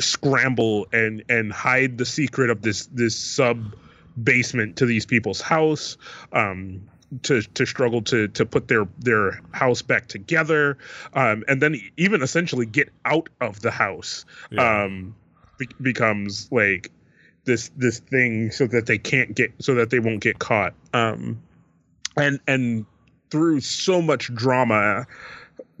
scramble 0.00 0.86
and 0.92 1.22
and 1.28 1.52
hide 1.52 1.98
the 1.98 2.06
secret 2.06 2.50
of 2.50 2.62
this 2.62 2.86
this 2.86 3.16
sub 3.16 3.74
basement 4.22 4.76
to 4.76 4.86
these 4.86 5.06
people's 5.06 5.40
house 5.40 5.96
um 6.32 6.80
to 7.22 7.42
to 7.42 7.66
struggle 7.66 8.00
to 8.00 8.28
to 8.28 8.46
put 8.46 8.68
their 8.68 8.86
their 8.98 9.40
house 9.52 9.82
back 9.82 10.06
together 10.06 10.78
um 11.14 11.44
and 11.46 11.60
then 11.60 11.76
even 11.96 12.22
essentially 12.22 12.64
get 12.64 12.90
out 13.04 13.28
of 13.40 13.60
the 13.60 13.70
house 13.70 14.24
yeah. 14.50 14.84
um 14.84 15.14
be- 15.58 15.68
becomes 15.82 16.50
like 16.50 16.90
this 17.44 17.70
this 17.76 17.98
thing 17.98 18.50
so 18.50 18.66
that 18.66 18.86
they 18.86 18.98
can't 18.98 19.34
get 19.34 19.52
so 19.60 19.74
that 19.74 19.90
they 19.90 19.98
won't 19.98 20.20
get 20.20 20.38
caught 20.38 20.72
um 20.94 21.40
and 22.16 22.40
and 22.46 22.86
through 23.30 23.60
so 23.60 24.00
much 24.00 24.32
drama 24.34 25.06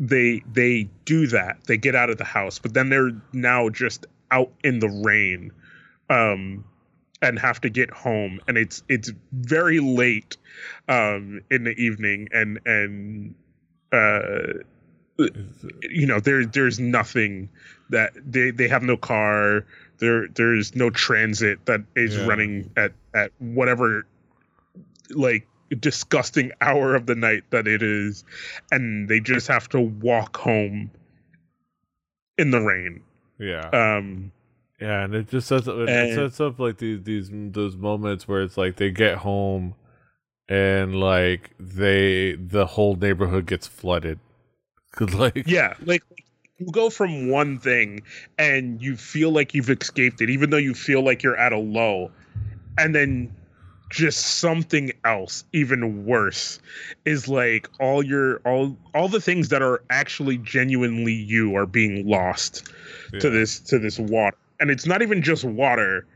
they 0.02 0.42
they 0.52 0.88
do 1.04 1.28
that. 1.28 1.58
They 1.66 1.76
get 1.76 1.94
out 1.94 2.10
of 2.10 2.18
the 2.18 2.24
house 2.24 2.58
but 2.58 2.74
then 2.74 2.90
they're 2.90 3.12
now 3.32 3.68
just 3.68 4.06
out 4.30 4.50
in 4.64 4.80
the 4.80 4.88
rain 4.88 5.52
um 6.10 6.64
and 7.22 7.38
have 7.38 7.60
to 7.60 7.70
get 7.70 7.88
home. 7.90 8.40
And 8.48 8.58
it's 8.58 8.82
it's 8.88 9.12
very 9.30 9.78
late 9.78 10.36
um 10.88 11.40
in 11.50 11.64
the 11.64 11.72
evening 11.72 12.28
and 12.32 12.58
and 12.66 13.34
uh 13.92 14.64
you 15.82 16.06
know 16.06 16.18
there 16.18 16.44
there's 16.44 16.80
nothing 16.80 17.48
that 17.90 18.12
they 18.26 18.50
they 18.50 18.66
have 18.66 18.82
no 18.82 18.96
car. 18.96 19.64
There 19.98 20.26
there's 20.28 20.74
no 20.74 20.90
transit 20.90 21.64
that 21.66 21.82
is 21.94 22.16
yeah. 22.16 22.26
running 22.26 22.70
at 22.76 22.92
at 23.14 23.30
whatever 23.38 24.04
like 25.10 25.46
disgusting 25.80 26.52
hour 26.60 26.94
of 26.94 27.06
the 27.06 27.14
night 27.14 27.44
that 27.50 27.66
it 27.66 27.82
is 27.82 28.24
and 28.70 29.08
they 29.08 29.20
just 29.20 29.48
have 29.48 29.68
to 29.68 29.80
walk 29.80 30.36
home 30.36 30.90
in 32.38 32.50
the 32.50 32.60
rain. 32.60 33.02
Yeah. 33.38 33.68
Um 33.70 34.32
yeah 34.80 35.04
and 35.04 35.14
it 35.14 35.28
just 35.28 35.48
sets 35.48 35.68
up 35.68 35.76
it 35.76 35.88
and, 35.88 36.14
sets 36.14 36.40
up 36.40 36.58
like 36.58 36.78
these 36.78 37.02
these 37.04 37.30
those 37.32 37.76
moments 37.76 38.26
where 38.26 38.42
it's 38.42 38.56
like 38.56 38.76
they 38.76 38.90
get 38.90 39.18
home 39.18 39.74
and 40.48 40.96
like 40.96 41.50
they 41.58 42.34
the 42.34 42.66
whole 42.66 42.96
neighborhood 42.96 43.46
gets 43.46 43.66
flooded. 43.66 44.18
Like 45.00 45.46
yeah 45.46 45.72
like 45.86 46.02
you 46.58 46.72
go 46.72 46.90
from 46.90 47.28
one 47.28 47.58
thing 47.58 48.02
and 48.38 48.80
you 48.80 48.96
feel 48.96 49.30
like 49.30 49.54
you've 49.54 49.70
escaped 49.70 50.20
it, 50.20 50.30
even 50.30 50.50
though 50.50 50.58
you 50.58 50.74
feel 50.74 51.02
like 51.02 51.22
you're 51.22 51.36
at 51.36 51.52
a 51.52 51.58
low, 51.58 52.10
and 52.78 52.94
then 52.94 53.34
just 53.92 54.38
something 54.38 54.90
else 55.04 55.44
even 55.52 56.06
worse 56.06 56.58
is 57.04 57.28
like 57.28 57.68
all 57.78 58.02
your 58.02 58.38
all 58.38 58.74
all 58.94 59.06
the 59.06 59.20
things 59.20 59.50
that 59.50 59.60
are 59.60 59.82
actually 59.90 60.38
genuinely 60.38 61.12
you 61.12 61.54
are 61.54 61.66
being 61.66 62.08
lost 62.08 62.72
yeah. 63.12 63.20
to 63.20 63.30
this 63.30 63.60
to 63.60 63.78
this 63.78 63.98
water. 63.98 64.36
And 64.60 64.70
it's 64.70 64.86
not 64.86 65.02
even 65.02 65.22
just 65.22 65.44
water. 65.44 66.06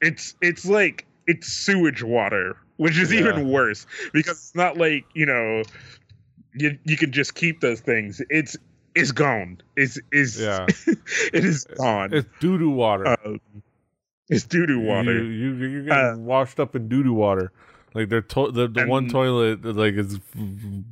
It's 0.00 0.34
it's 0.40 0.64
like 0.64 1.04
it's 1.26 1.46
sewage 1.46 2.02
water 2.02 2.56
which 2.76 2.98
is 2.98 3.12
yeah. 3.12 3.20
even 3.20 3.48
worse. 3.48 3.86
Because 4.12 4.38
it's 4.38 4.54
not 4.54 4.76
like 4.78 5.04
you 5.14 5.26
know 5.26 5.62
you 6.54 6.78
you 6.84 6.96
can 6.96 7.12
just 7.12 7.34
keep 7.34 7.60
those 7.60 7.80
things. 7.80 8.22
It's 8.30 8.56
it's 8.94 9.12
gone. 9.12 9.60
It's 9.76 9.98
is 10.10 10.40
yeah. 10.40 10.66
it 10.86 11.44
is 11.44 11.64
gone. 11.64 12.14
it's 12.14 12.28
doo-doo 12.40 12.70
water. 12.70 13.06
Uh, 13.06 13.36
it's 14.28 14.44
doo 14.44 14.66
doo 14.66 14.80
water. 14.80 15.12
You, 15.12 15.54
you 15.54 15.54
you're 15.54 15.82
getting 15.82 16.14
uh, 16.14 16.16
washed 16.18 16.58
up 16.60 16.74
in 16.74 16.88
doo 16.88 17.02
doo 17.02 17.12
water. 17.12 17.52
Like 17.94 18.08
they're 18.08 18.20
to- 18.20 18.50
the 18.50 18.68
the 18.68 18.82
and, 18.82 18.90
one 18.90 19.08
toilet 19.08 19.64
like 19.64 19.94
is 19.94 20.18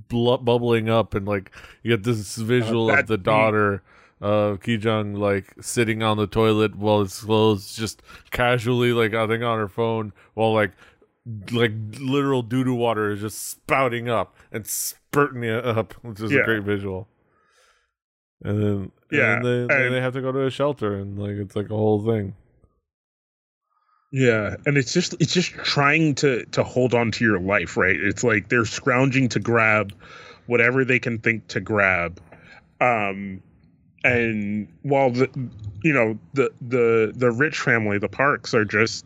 bl- 0.08 0.36
bubbling 0.36 0.88
up, 0.88 1.14
and 1.14 1.26
like 1.26 1.50
you 1.82 1.90
get 1.90 2.04
this 2.04 2.36
visual 2.36 2.90
uh, 2.90 3.00
of 3.00 3.06
the 3.08 3.18
daughter 3.18 3.82
of 4.20 4.62
Ki 4.62 4.76
Jung 4.76 5.14
like 5.14 5.52
sitting 5.60 6.02
on 6.02 6.16
the 6.16 6.26
toilet 6.26 6.76
while 6.76 7.02
it's 7.02 7.22
closed, 7.22 7.76
just 7.76 8.02
casually 8.30 8.92
like 8.92 9.12
I 9.12 9.26
think 9.26 9.42
on 9.42 9.58
her 9.58 9.68
phone, 9.68 10.12
while 10.32 10.54
like 10.54 10.72
like 11.52 11.72
literal 11.98 12.42
doo 12.42 12.64
doo 12.64 12.74
water 12.74 13.10
is 13.10 13.20
just 13.20 13.48
spouting 13.48 14.08
up 14.08 14.36
and 14.52 14.66
spurting 14.66 15.44
it 15.44 15.64
up, 15.64 15.92
which 16.02 16.20
is 16.20 16.32
yeah. 16.32 16.40
a 16.40 16.44
great 16.44 16.62
visual. 16.62 17.08
And 18.42 18.62
then 18.62 18.92
yeah, 19.10 19.36
and 19.36 19.44
then 19.44 19.66
they, 19.66 19.86
and, 19.86 19.94
they 19.94 20.00
have 20.00 20.12
to 20.14 20.20
go 20.20 20.32
to 20.32 20.46
a 20.46 20.50
shelter, 20.50 20.94
and 20.94 21.18
like 21.18 21.32
it's 21.32 21.56
like 21.56 21.70
a 21.70 21.76
whole 21.76 22.04
thing. 22.04 22.34
Yeah, 24.16 24.54
and 24.64 24.78
it's 24.78 24.92
just 24.92 25.16
it's 25.18 25.34
just 25.34 25.50
trying 25.50 26.14
to 26.16 26.44
to 26.52 26.62
hold 26.62 26.94
on 26.94 27.10
to 27.10 27.24
your 27.24 27.40
life, 27.40 27.76
right? 27.76 27.96
It's 27.98 28.22
like 28.22 28.48
they're 28.48 28.64
scrounging 28.64 29.28
to 29.30 29.40
grab 29.40 29.92
whatever 30.46 30.84
they 30.84 31.00
can 31.00 31.18
think 31.18 31.48
to 31.48 31.60
grab. 31.60 32.20
Um 32.80 33.42
and 34.04 34.68
while 34.82 35.10
the 35.10 35.28
you 35.82 35.92
know, 35.92 36.16
the 36.32 36.52
the 36.60 37.12
the 37.16 37.32
rich 37.32 37.58
family, 37.58 37.98
the 37.98 38.08
Parks 38.08 38.54
are 38.54 38.64
just 38.64 39.04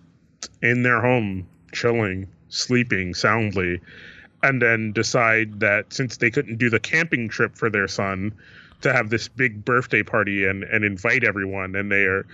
in 0.61 0.83
their 0.83 1.01
home 1.01 1.49
chilling, 1.73 2.29
sleeping 2.51 3.15
soundly 3.15 3.81
and 4.43 4.61
then 4.61 4.93
decide 4.93 5.61
that 5.61 5.91
since 5.91 6.19
they 6.19 6.31
couldn't 6.31 6.59
do 6.59 6.69
the 6.69 6.79
camping 6.79 7.31
trip 7.31 7.57
for 7.57 7.71
their 7.71 7.89
son 7.89 8.31
to 8.83 8.93
have 8.93 9.09
this 9.09 9.27
big 9.27 9.65
birthday 9.65 10.03
party 10.03 10.45
and 10.47 10.65
and 10.65 10.85
invite 10.85 11.25
everyone 11.25 11.75
and 11.75 11.91
they 11.91 12.05
are 12.05 12.27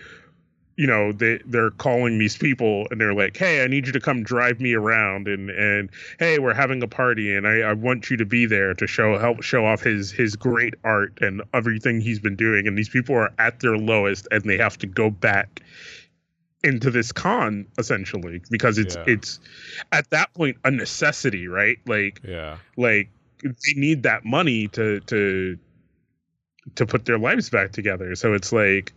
you 0.76 0.86
know 0.86 1.12
they 1.12 1.38
they're 1.46 1.70
calling 1.70 2.18
these 2.18 2.36
people 2.36 2.86
and 2.90 3.00
they're 3.00 3.14
like 3.14 3.36
hey 3.36 3.62
i 3.62 3.66
need 3.66 3.86
you 3.86 3.92
to 3.92 4.00
come 4.00 4.22
drive 4.22 4.60
me 4.60 4.74
around 4.74 5.28
and 5.28 5.50
and 5.50 5.88
hey 6.18 6.38
we're 6.38 6.54
having 6.54 6.82
a 6.82 6.88
party 6.88 7.34
and 7.34 7.46
i, 7.46 7.60
I 7.60 7.72
want 7.72 8.10
you 8.10 8.16
to 8.16 8.24
be 8.24 8.46
there 8.46 8.74
to 8.74 8.86
show 8.86 9.18
help 9.18 9.42
show 9.42 9.64
off 9.64 9.82
his 9.82 10.10
his 10.10 10.36
great 10.36 10.74
art 10.84 11.18
and 11.20 11.42
everything 11.52 12.00
he's 12.00 12.20
been 12.20 12.36
doing. 12.36 12.66
And 12.66 12.76
these 12.76 12.88
people 12.88 13.14
are 13.14 13.32
at 13.38 13.60
their 13.60 13.76
lowest 13.76 14.28
and 14.30 14.42
they 14.42 14.56
have 14.58 14.78
to 14.78 14.86
go 14.86 15.10
back 15.10 15.60
into 16.62 16.90
this 16.90 17.12
con 17.12 17.66
essentially 17.76 18.40
because 18.50 18.78
it's 18.78 18.96
yeah. 18.96 19.04
it's 19.06 19.38
at 19.92 20.08
that 20.10 20.32
point 20.34 20.56
a 20.64 20.70
necessity 20.70 21.46
right? 21.46 21.78
Like 21.86 22.20
yeah. 22.26 22.56
like 22.76 23.10
they 23.42 23.74
need 23.76 24.02
that 24.04 24.24
money 24.24 24.68
to 24.68 25.00
to 25.00 25.58
to 26.76 26.86
put 26.86 27.04
their 27.04 27.18
lives 27.18 27.50
back 27.50 27.72
together. 27.72 28.14
So 28.14 28.32
it's 28.32 28.52
like 28.52 28.92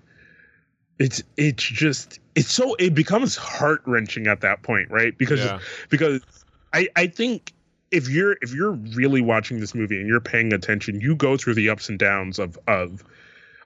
it's 0.99 1.21
it's 1.37 1.63
just 1.63 2.19
it's 2.35 2.51
so 2.51 2.75
it 2.75 2.93
becomes 2.93 3.35
heart 3.35 3.81
wrenching 3.85 4.27
at 4.27 4.41
that 4.41 4.63
point, 4.63 4.89
right? 4.89 5.17
Because 5.17 5.43
yeah. 5.43 5.59
because 5.89 6.21
I 6.73 6.87
I 6.95 7.07
think 7.07 7.53
if 7.91 8.09
you're 8.09 8.37
if 8.41 8.53
you're 8.53 8.71
really 8.71 9.21
watching 9.21 9.59
this 9.59 9.73
movie 9.73 9.99
and 9.99 10.07
you're 10.07 10.19
paying 10.19 10.53
attention, 10.53 10.99
you 11.01 11.15
go 11.15 11.37
through 11.37 11.53
the 11.53 11.69
ups 11.69 11.89
and 11.89 11.99
downs 11.99 12.39
of 12.39 12.57
of 12.67 13.03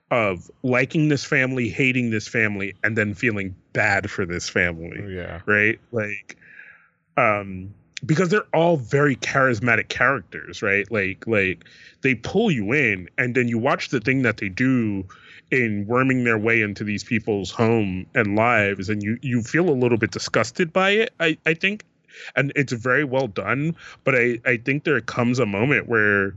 of 0.10 0.52
liking 0.62 1.08
this 1.08 1.24
family, 1.24 1.70
hating 1.70 2.10
this 2.10 2.28
family, 2.28 2.76
and 2.84 2.98
then 2.98 3.14
feeling 3.14 3.56
bad 3.72 4.12
for 4.12 4.26
this 4.26 4.50
family. 4.50 5.16
Yeah. 5.16 5.42
Right? 5.46 5.80
Like 5.92 6.38
um 7.18 7.74
because 8.06 8.30
they're 8.30 8.48
all 8.54 8.78
very 8.78 9.16
charismatic 9.16 9.90
characters, 9.90 10.62
right? 10.62 10.90
Like 10.92 11.26
like 11.28 11.66
they 12.02 12.16
pull 12.16 12.52
you 12.52 12.74
in 12.74 13.10
and 13.18 13.36
then 13.36 13.48
you 13.48 13.58
watch 13.58 13.90
the 13.90 14.00
thing 14.00 14.24
that 14.24 14.38
they 14.38 14.50
do 14.50 15.06
in 15.52 15.86
worming 15.86 16.24
their 16.24 16.38
way 16.38 16.62
into 16.62 16.84
these 16.84 17.04
people's 17.04 17.52
home 17.52 18.06
and 18.16 18.36
lives 18.36 18.90
and 18.90 19.04
you 19.04 19.18
you 19.22 19.42
feel 19.42 19.70
a 19.70 19.72
little 19.76 19.98
bit 19.98 20.12
disgusted 20.12 20.72
by 20.72 20.92
it 20.92 21.14
i 21.20 21.38
i 21.46 21.54
think 21.54 21.84
and 22.36 22.52
it's 22.56 22.74
very 22.74 23.04
well 23.04 23.28
done 23.28 23.76
but 24.04 24.16
i 24.16 24.40
i 24.46 24.58
think 24.58 24.84
there 24.84 25.00
comes 25.02 25.40
a 25.40 25.46
moment 25.46 25.88
where 25.88 26.34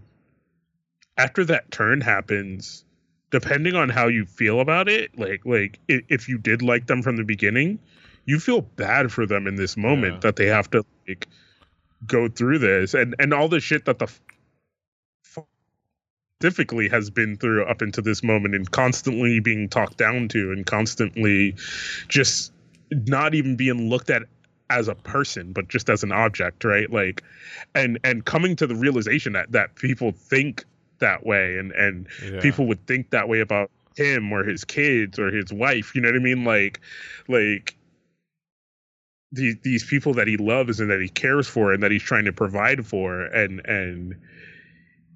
after 1.17 1.45
that 1.45 1.71
turn 1.71 2.01
happens 2.01 2.85
depending 3.31 3.75
on 3.75 3.89
how 3.89 4.09
you 4.09 4.27
feel 4.27 4.61
about 4.61 4.89
it 4.89 5.17
like 5.19 5.45
like 5.47 5.79
if 5.89 6.29
you 6.29 6.37
did 6.37 6.61
like 6.61 6.87
them 6.87 7.01
from 7.01 7.17
the 7.17 7.25
beginning 7.25 7.79
you 8.27 8.41
feel 8.41 8.63
bad 8.63 9.13
for 9.13 9.27
them 9.27 9.47
in 9.47 9.55
this 9.55 9.77
moment 9.77 10.15
yeah. 10.15 10.21
that 10.21 10.37
they 10.37 10.47
have 10.47 10.69
to 10.71 10.85
like 11.07 11.29
go 12.07 12.29
through 12.29 12.59
this 12.59 12.95
and 12.95 13.15
and 13.19 13.33
all 13.33 13.49
the 13.49 13.61
shit 13.61 13.85
that 13.85 13.99
the 13.99 14.13
specifically 16.45 16.91
has 16.91 17.09
been 17.09 17.37
through 17.37 17.65
up 17.65 17.81
into 17.81 18.03
this 18.03 18.23
moment 18.23 18.55
and 18.55 18.71
constantly 18.71 19.41
being 19.41 19.67
talked 19.67 19.97
down 19.97 20.29
to 20.29 20.53
and 20.53 20.67
constantly 20.67 21.55
just 22.09 22.53
not 23.07 23.35
even 23.35 23.57
being 23.57 23.89
looked 23.89 24.11
at 24.11 24.25
as 24.69 24.87
a 24.87 24.95
person 24.95 25.55
but 25.55 25.69
just 25.69 25.89
as 25.89 26.03
an 26.03 26.13
object 26.13 26.63
right 26.63 26.91
like 26.91 27.23
and 27.75 27.99
and 28.05 28.27
coming 28.27 28.55
to 28.55 28.67
the 28.67 28.75
realization 28.75 29.33
that 29.33 29.51
that 29.53 29.75
people 29.77 30.13
think 30.13 30.67
that 30.99 31.25
way 31.25 31.57
and 31.57 31.73
and 31.73 32.07
yeah. 32.23 32.39
people 32.43 32.67
would 32.67 32.87
think 32.87 33.09
that 33.09 33.27
way 33.27 33.41
about 33.41 33.71
him 33.97 34.31
or 34.31 34.45
his 34.45 34.65
kids 34.67 35.19
or 35.19 35.31
his 35.31 35.51
wife 35.51 35.95
you 35.95 36.03
know 36.03 36.09
what 36.09 36.17
i 36.17 36.19
mean 36.19 36.45
like 36.45 36.79
like 37.27 37.75
these 39.33 39.57
these 39.63 39.85
people 39.85 40.13
that 40.13 40.29
he 40.29 40.37
loves 40.37 40.79
and 40.79 40.91
that 40.91 41.01
he 41.01 41.09
cares 41.09 41.49
for 41.49 41.73
and 41.73 41.83
that 41.83 41.91
he's 41.91 42.03
trying 42.03 42.27
to 42.27 42.33
provide 42.35 42.87
for 42.87 43.23
and 43.23 43.65
and 43.65 44.15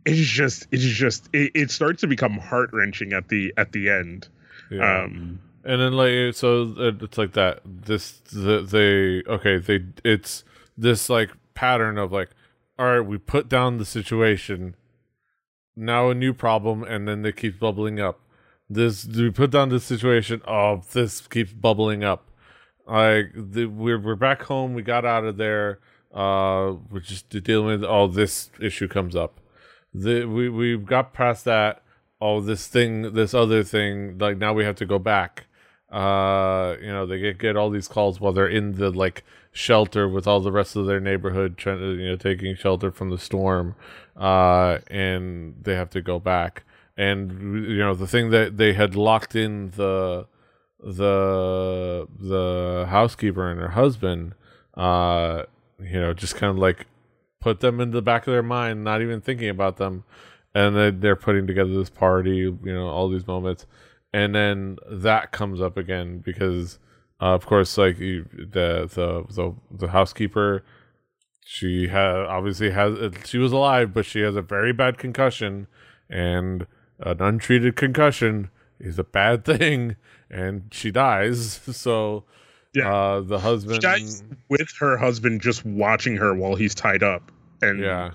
it's 0.09 0.29
just 0.29 0.67
it's 0.71 0.83
just 0.83 1.29
it, 1.33 1.53
it 1.55 1.71
starts 1.71 2.01
to 2.01 2.07
become 2.07 2.39
heart 2.39 2.71
wrenching 2.73 3.13
at 3.13 3.29
the 3.29 3.53
at 3.57 3.73
the 3.73 3.91
end. 3.91 4.29
Yeah. 4.71 5.05
Um, 5.05 5.41
and 5.65 5.81
then 5.81 5.93
like 5.93 6.35
so 6.35 6.75
it's 6.79 7.19
like 7.19 7.33
that. 7.33 7.61
This 7.65 8.13
the, 8.33 8.63
they 8.63 9.31
okay 9.31 9.59
they 9.59 9.85
it's 10.05 10.45
this 10.77 11.11
like 11.11 11.31
pattern 11.55 11.99
of 11.99 12.13
like 12.13 12.31
all 12.79 12.87
right 12.87 13.01
we 13.01 13.19
put 13.19 13.49
down 13.49 13.79
the 13.79 13.85
situation 13.85 14.77
now 15.77 16.11
a 16.11 16.15
new 16.15 16.33
problem 16.33 16.85
and 16.85 17.09
then 17.09 17.23
they 17.23 17.33
keep 17.33 17.59
bubbling 17.59 18.01
up 18.01 18.21
this 18.71 19.05
we 19.07 19.31
put 19.31 19.51
down 19.51 19.69
the 19.69 19.81
situation 19.81 20.41
oh 20.47 20.83
this 20.93 21.21
keeps 21.27 21.53
bubbling 21.53 22.05
up 22.05 22.31
like 22.87 23.33
the, 23.35 23.67
we're 23.67 23.99
we're 23.99 24.15
back 24.15 24.43
home 24.45 24.75
we 24.75 24.83
got 24.83 25.05
out 25.05 25.25
of 25.25 25.37
there 25.37 25.81
uh 26.15 26.73
we're 26.91 27.01
just 27.01 27.29
dealing 27.29 27.81
with 27.81 27.85
all 27.85 28.05
oh, 28.05 28.09
this 28.09 28.51
issue 28.61 28.87
comes 28.87 29.17
up 29.17 29.41
the 29.95 30.25
we 30.25 30.49
we 30.49 30.77
got 30.77 31.13
past 31.13 31.45
that. 31.45 31.83
Oh, 32.21 32.41
this 32.41 32.67
thing, 32.67 33.15
this 33.15 33.33
other 33.33 33.63
thing. 33.63 34.19
Like 34.19 34.39
now 34.39 34.53
we 34.53 34.65
have 34.65 34.77
to 34.77 34.87
go 34.87 34.99
back. 34.99 35.47
Uh, 35.91 36.77
you 36.81 36.89
know, 36.89 37.07
they 37.07 37.19
get 37.19 37.39
get 37.39 37.57
all 37.57 37.71
these 37.71 37.89
calls 37.89 38.21
while 38.21 38.33
they're 38.33 38.49
in 38.49 38.73
the 38.73 38.91
like 38.91 39.25
shelter 39.53 40.09
with 40.09 40.27
all 40.27 40.41
the 40.41 40.53
rest 40.53 40.77
of 40.77 40.87
their 40.87 41.01
neighborhood, 41.01 41.57
trying 41.57 41.79
to 41.79 41.93
you 41.93 42.09
know 42.11 42.17
taking 42.17 42.55
shelter 42.57 42.91
from 42.91 43.11
the 43.11 43.19
storm. 43.19 43.75
Uh, 44.17 44.79
and 44.89 45.55
they 45.63 45.75
have 45.75 45.91
to 45.91 46.03
go 46.03 46.19
back. 46.19 46.65
And 46.97 47.65
you 47.67 47.79
know, 47.79 47.95
the 47.95 48.09
thing 48.09 48.31
that 48.31 48.57
they 48.57 48.73
had 48.73 48.97
locked 48.97 49.37
in 49.37 49.71
the 49.71 50.27
the 50.81 52.07
the 52.19 52.87
housekeeper 52.89 53.51
and 53.51 53.61
her 53.61 53.71
husband 53.71 54.35
uh 54.75 55.43
you 55.81 56.01
know 56.01 56.13
just 56.13 56.37
kind 56.37 56.51
of 56.51 56.59
like 56.59 56.87
put 57.41 57.61
them 57.61 57.81
in 57.81 57.91
the 57.91 58.03
back 58.03 58.27
of 58.27 58.33
their 58.33 58.43
mind, 58.43 58.85
not 58.85 59.03
even 59.03 59.21
thinking 59.21 59.49
about 59.49 59.77
them, 59.77 60.05
and 60.55 60.77
then 60.77 61.01
they're 61.01 61.17
putting 61.17 61.47
together 61.47 61.73
this 61.75 61.91
party, 61.91 62.37
you 62.37 62.59
know, 62.65 62.89
all 62.89 63.09
these 63.09 63.27
moments, 63.27 63.67
and 64.13 64.35
then 64.35 64.77
that 64.91 65.33
comes 65.33 65.61
up 65.61 65.77
again 65.77 66.19
because, 66.19 66.79
uh, 67.21 67.35
of 67.35 67.47
course, 67.47 67.77
like 67.79 67.99
you, 67.99 68.27
the 68.33 68.89
the 68.93 69.25
the 69.31 69.55
the 69.71 69.89
housekeeper, 69.89 70.65
she 71.45 71.89
had 71.89 72.17
obviously 72.17 72.71
has 72.71 73.13
she 73.25 73.39
was 73.39 73.53
alive, 73.53 73.93
but 73.93 74.07
she 74.07 74.21
has 74.21 74.37
a 74.37 74.43
very 74.43 74.73
bad 74.73 74.99
concussion, 74.99 75.67
and 76.09 76.67
an 77.01 77.21
untreated 77.21 77.77
concussion 77.77 78.51
is 78.81 78.99
a 78.99 79.05
bad 79.05 79.45
thing, 79.45 79.97
and 80.31 80.65
she 80.73 80.91
dies. 80.91 81.61
So 81.73 82.25
yeah. 82.75 82.93
Uh, 82.93 83.21
the 83.21 83.39
husband 83.39 83.83
with 84.49 84.69
her 84.79 84.97
husband 84.97 85.41
just 85.41 85.65
watching 85.65 86.17
her 86.17 86.35
while 86.35 86.55
he's 86.55 86.75
tied 86.75 87.03
up 87.03 87.31
and 87.63 87.81
yeah, 87.81 88.13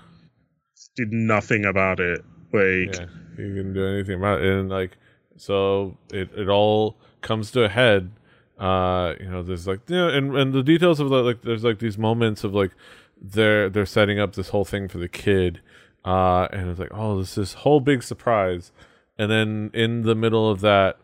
did 0.95 1.11
nothing 1.11 1.65
about 1.65 1.99
it. 1.99 2.23
Like 2.51 2.95
yeah, 2.95 3.05
he 3.35 3.43
didn't 3.43 3.73
do 3.73 3.85
anything 3.85 4.15
about 4.15 4.41
it. 4.41 4.47
And 4.47 4.69
like 4.69 4.97
So 5.37 5.97
it 6.11 6.29
it 6.35 6.49
all 6.49 6.97
comes 7.21 7.51
to 7.51 7.63
a 7.63 7.69
head. 7.69 8.11
Uh, 8.59 9.13
you 9.19 9.29
know, 9.29 9.43
there's 9.43 9.67
like 9.67 9.81
and 9.89 10.35
and 10.35 10.53
the 10.53 10.63
details 10.63 10.99
of 10.99 11.09
the, 11.09 11.17
like 11.17 11.41
there's 11.41 11.63
like 11.63 11.79
these 11.79 11.97
moments 11.97 12.43
of 12.43 12.53
like 12.53 12.71
they're 13.19 13.69
they're 13.69 13.85
setting 13.85 14.19
up 14.19 14.35
this 14.35 14.49
whole 14.49 14.65
thing 14.65 14.87
for 14.87 14.99
the 14.99 15.09
kid, 15.09 15.61
uh, 16.05 16.47
and 16.51 16.69
it's 16.69 16.79
like 16.79 16.91
oh 16.93 17.17
this 17.19 17.35
this 17.35 17.53
whole 17.53 17.79
big 17.79 18.03
surprise, 18.03 18.71
and 19.17 19.31
then 19.31 19.71
in 19.73 20.03
the 20.03 20.15
middle 20.15 20.49
of 20.49 20.61
that, 20.61 20.97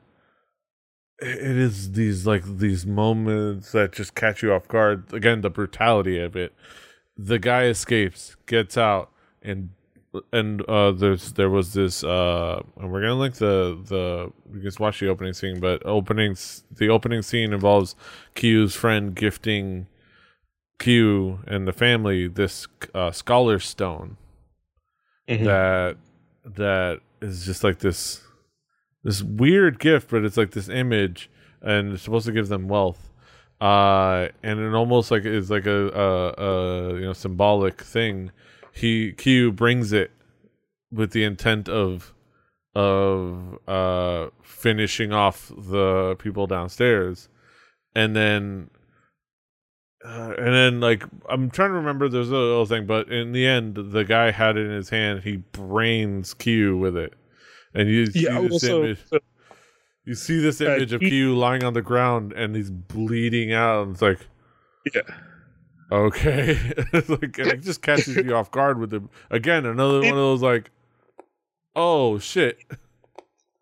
it 1.22 1.58
is 1.58 1.92
these 1.94 2.26
like 2.26 2.44
these 2.46 2.86
moments 2.86 3.72
that 3.72 3.94
just 3.94 4.16
catch 4.16 4.42
you 4.42 4.54
off 4.54 4.68
guard. 4.68 5.14
Again, 5.14 5.42
the 5.42 5.50
brutality 5.50 6.20
of 6.20 6.36
it. 6.36 6.54
The 7.18 7.40
guy 7.40 7.66
escapes, 7.66 8.38
gets 8.46 8.78
out, 8.78 9.12
and 9.42 9.70
and 10.34 10.68
uh 10.68 10.92
there's 10.92 11.34
there 11.34 11.50
was 11.50 11.74
this 11.74 12.04
uh 12.04 12.62
and 12.78 12.92
we're 12.92 13.02
gonna 13.02 13.16
link 13.16 13.36
the 13.36 13.80
the 13.86 14.32
you 14.54 14.62
can 14.62 14.72
watch 14.80 15.00
the 15.00 15.08
opening 15.08 15.34
scene 15.34 15.60
but 15.60 15.86
openings 15.86 16.64
the 16.72 16.90
opening 16.90 17.22
scene 17.22 17.54
involves 17.54 17.96
Kyu's 18.34 18.74
friend 18.74 19.14
gifting 19.14 19.86
Q 20.80 21.42
and 21.46 21.68
the 21.68 21.74
family 21.74 22.28
this 22.28 22.68
uh 22.96 23.12
scholar 23.12 23.60
stone 23.60 24.18
mm-hmm. 25.28 25.44
that 25.44 25.98
that 26.44 27.02
is 27.22 27.46
just 27.46 27.64
like 27.64 27.80
this 27.80 28.22
this 29.04 29.24
weird 29.24 29.80
gift 29.80 30.10
but 30.10 30.24
it's 30.24 30.38
like 30.38 30.52
this 30.52 30.70
image 30.70 31.30
and 31.62 31.94
it's 31.94 32.04
supposed 32.04 32.26
to 32.26 32.32
give 32.32 32.48
them 32.48 32.68
wealth. 32.68 33.12
Uh 33.62 34.30
and 34.42 34.60
it 34.60 34.74
almost 34.74 35.12
like 35.12 35.26
is 35.26 35.52
like 35.52 35.66
a, 35.66 35.90
a, 35.90 36.44
a 36.44 36.94
you 36.96 37.06
know 37.06 37.14
symbolic 37.14 37.82
thing. 37.82 38.32
He 38.74 39.12
Q 39.14 39.52
brings 39.52 39.92
it 39.92 40.12
with 40.92 41.12
the 41.12 41.24
intent 41.24 41.68
of 41.68 42.14
of 42.76 43.60
uh 43.68 44.28
finishing 44.44 45.12
off 45.12 45.52
the 45.58 46.16
people 46.20 46.48
downstairs. 46.48 47.28
And 47.96 48.16
then 48.16 48.70
uh, 50.06 50.34
and 50.38 50.54
then 50.54 50.80
like 50.80 51.04
I'm 51.28 51.50
trying 51.50 51.72
to 51.72 51.76
remember 51.76 52.08
there's 52.08 52.30
a 52.30 52.36
little 52.36 52.66
thing 52.66 52.86
but 52.86 53.12
in 53.12 53.34
the 53.34 53.46
end 53.46 53.76
the 53.76 54.06
guy 54.06 54.32
had 54.32 54.56
it 54.56 54.66
in 54.66 54.72
his 54.72 54.90
hand. 54.90 55.24
He 55.24 55.38
brains 55.38 56.34
Q 56.34 56.78
with 56.78 56.96
it 56.96 57.14
and 57.74 57.90
you 57.90 58.08
yeah, 58.14 58.38
see 58.38 58.48
this 58.48 58.52
also, 58.52 58.84
image 58.84 59.00
you 60.06 60.16
see 60.16 60.40
this 60.40 60.62
image 60.62 60.94
uh, 60.94 60.98
of 60.98 61.02
Q 61.02 61.38
lying 61.38 61.64
on 61.64 61.74
the 61.74 61.82
ground 61.82 62.34
and 62.34 62.56
he's 62.56 62.72
bleeding 62.72 63.54
out 63.54 63.84
and 63.84 63.94
it's 63.94 64.02
like 64.02 64.20
yeah 64.94 65.02
Okay, 65.92 66.54
like 66.94 67.40
it 67.40 67.62
just 67.62 67.82
catches 67.82 68.16
you 68.16 68.36
off 68.36 68.52
guard 68.52 68.80
with 68.80 68.92
them 68.92 69.10
again. 69.32 69.66
Another 69.66 69.98
it, 69.98 70.06
one 70.06 70.12
of 70.12 70.18
those 70.18 70.42
like, 70.42 70.70
oh 71.76 72.20
shit. 72.20 72.60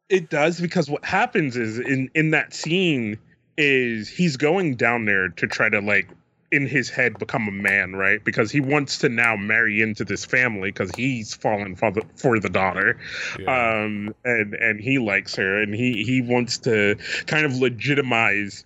It 0.10 0.30
does 0.30 0.60
because 0.60 0.90
what 0.90 1.06
happens 1.06 1.56
is 1.56 1.80
in 1.80 2.10
in 2.16 2.32
that 2.32 2.54
scene 2.54 3.18
is 3.58 4.10
he's 4.10 4.36
going 4.36 4.76
down 4.76 5.06
there 5.06 5.30
to 5.30 5.48
try 5.48 5.70
to 5.70 5.80
like 5.80 6.10
in 6.52 6.66
his 6.66 6.90
head 6.90 7.20
become 7.20 7.48
a 7.48 7.52
man, 7.52 7.94
right? 7.94 8.24
Because 8.24 8.52
he 8.52 8.62
wants 8.62 9.00
to 9.00 9.10
now 9.10 9.36
marry 9.36 9.82
into 9.82 10.06
this 10.06 10.26
family 10.26 10.72
because 10.72 10.92
he's 10.96 11.34
fallen 11.34 11.76
for 11.76 11.92
the 11.92 12.04
for 12.16 12.40
the 12.40 12.50
daughter, 12.50 12.98
yeah. 13.40 13.84
um, 13.84 14.16
and 14.24 14.54
and 14.54 14.80
he 14.80 14.98
likes 15.00 15.36
her, 15.36 15.62
and 15.62 15.74
he 15.74 16.04
he 16.04 16.22
wants 16.22 16.58
to 16.60 16.96
kind 17.26 17.46
of 17.46 17.56
legitimize 17.56 18.66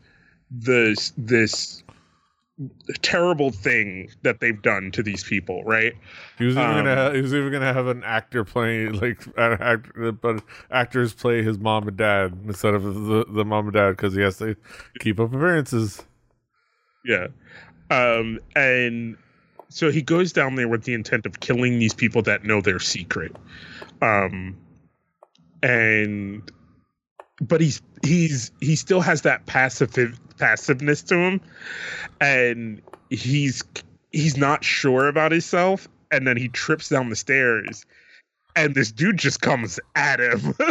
this 0.52 1.14
this 1.18 1.84
terrible 3.02 3.52
thing 3.52 4.10
that 4.22 4.40
they've 4.40 4.62
done 4.62 4.92
to 4.92 5.02
these 5.02 5.24
people, 5.24 5.64
right? 5.64 5.94
He 6.38 6.46
was 6.46 6.56
even 6.56 6.70
um, 6.70 6.76
gonna 6.76 6.96
have, 6.96 7.16
he 7.16 7.22
was 7.22 7.34
even 7.34 7.52
gonna 7.52 7.74
have 7.74 7.88
an 7.88 8.04
actor 8.04 8.44
playing 8.44 8.94
like 8.94 9.26
an 9.38 9.62
actor, 9.62 10.12
but 10.12 10.44
actors 10.70 11.14
play 11.14 11.44
his 11.44 11.58
mom 11.58 11.88
and 11.88 11.98
dad 11.98 12.38
instead 12.46 12.74
of 12.74 12.84
the, 12.84 13.26
the 13.28 13.46
mom 13.46 13.66
and 13.66 13.74
dad 13.74 13.92
because 13.92 14.14
he 14.14 14.22
has 14.22 14.38
to 14.38 14.56
keep 15.00 15.20
up 15.20 15.34
appearances. 15.34 16.04
Yeah, 17.04 17.28
um, 17.92 18.40
and 18.56 19.18
so 19.70 19.92
he 19.92 20.02
goes 20.02 20.34
down 20.34 20.56
there 20.56 20.68
with 20.68 20.84
the 20.84 20.94
intent 20.94 21.26
of 21.26 21.40
killing 21.40 21.78
these 21.78 21.94
people 21.94 22.24
that 22.24 22.44
know 22.44 22.62
their 22.62 22.80
secret, 22.80 23.36
um, 24.02 24.58
and 25.62 26.52
but 27.42 27.62
he's 27.62 27.82
he's 28.04 28.52
he 28.60 28.76
still 28.76 29.02
has 29.02 29.24
that 29.24 29.46
passive 29.46 30.20
passiveness 30.38 31.04
to 31.04 31.16
him. 31.16 31.42
And 32.20 32.82
he's 33.10 33.64
he's 34.12 34.38
not 34.38 34.64
sure 34.64 35.08
about 35.08 35.32
himself. 35.32 35.88
And 36.12 36.28
then 36.28 36.36
he 36.36 36.50
trips 36.50 36.90
down 36.90 37.10
the 37.10 37.16
stairs. 37.16 37.86
And 38.54 38.76
this 38.76 38.92
dude 38.92 39.18
just 39.18 39.42
comes 39.42 39.80
at 39.96 40.20
him. 40.20 40.56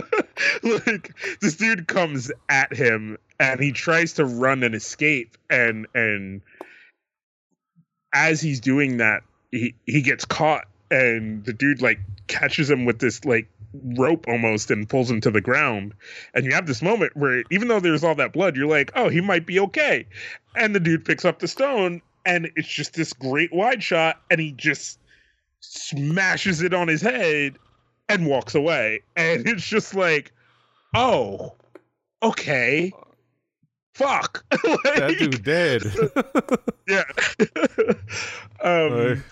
Like 0.62 1.14
this 1.40 1.56
dude 1.56 1.86
comes 1.86 2.32
at 2.48 2.74
him. 2.74 3.18
And 3.38 3.60
he 3.60 3.72
tries 3.72 4.14
to 4.14 4.24
run 4.24 4.62
and 4.62 4.74
escape. 4.74 5.36
And 5.50 5.86
and 5.94 6.42
as 8.12 8.40
he's 8.40 8.60
doing 8.60 8.98
that 8.98 9.22
he 9.50 9.74
he 9.86 10.02
gets 10.02 10.24
caught 10.24 10.66
and 10.90 11.44
the 11.44 11.52
dude 11.52 11.82
like 11.82 12.00
catches 12.26 12.70
him 12.70 12.84
with 12.84 12.98
this 12.98 13.24
like 13.24 13.48
rope 13.96 14.26
almost 14.28 14.70
and 14.70 14.88
pulls 14.88 15.10
him 15.10 15.20
to 15.20 15.30
the 15.30 15.40
ground. 15.40 15.94
And 16.34 16.44
you 16.44 16.52
have 16.52 16.66
this 16.66 16.82
moment 16.82 17.16
where 17.16 17.44
even 17.50 17.68
though 17.68 17.80
there's 17.80 18.02
all 18.02 18.14
that 18.16 18.32
blood, 18.32 18.56
you're 18.56 18.66
like, 18.66 18.92
oh, 18.96 19.08
he 19.08 19.20
might 19.20 19.46
be 19.46 19.60
okay. 19.60 20.06
And 20.56 20.74
the 20.74 20.80
dude 20.80 21.04
picks 21.04 21.24
up 21.24 21.38
the 21.38 21.48
stone 21.48 22.02
and 22.26 22.50
it's 22.56 22.68
just 22.68 22.94
this 22.94 23.12
great 23.12 23.52
wide 23.52 23.82
shot 23.82 24.20
and 24.30 24.40
he 24.40 24.52
just 24.52 24.98
smashes 25.60 26.62
it 26.62 26.74
on 26.74 26.88
his 26.88 27.02
head 27.02 27.56
and 28.08 28.26
walks 28.26 28.54
away. 28.54 29.02
And 29.16 29.46
it's 29.48 29.66
just 29.66 29.94
like, 29.94 30.32
oh, 30.94 31.54
okay. 32.22 32.92
Fuck. 34.00 34.44
like, 34.50 34.82
that 34.82 35.16
dude 35.18 35.44
dead. 35.44 35.82
yeah. 36.88 37.04
um, 38.62 39.22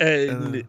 and 0.00 0.56
uh 0.56 0.62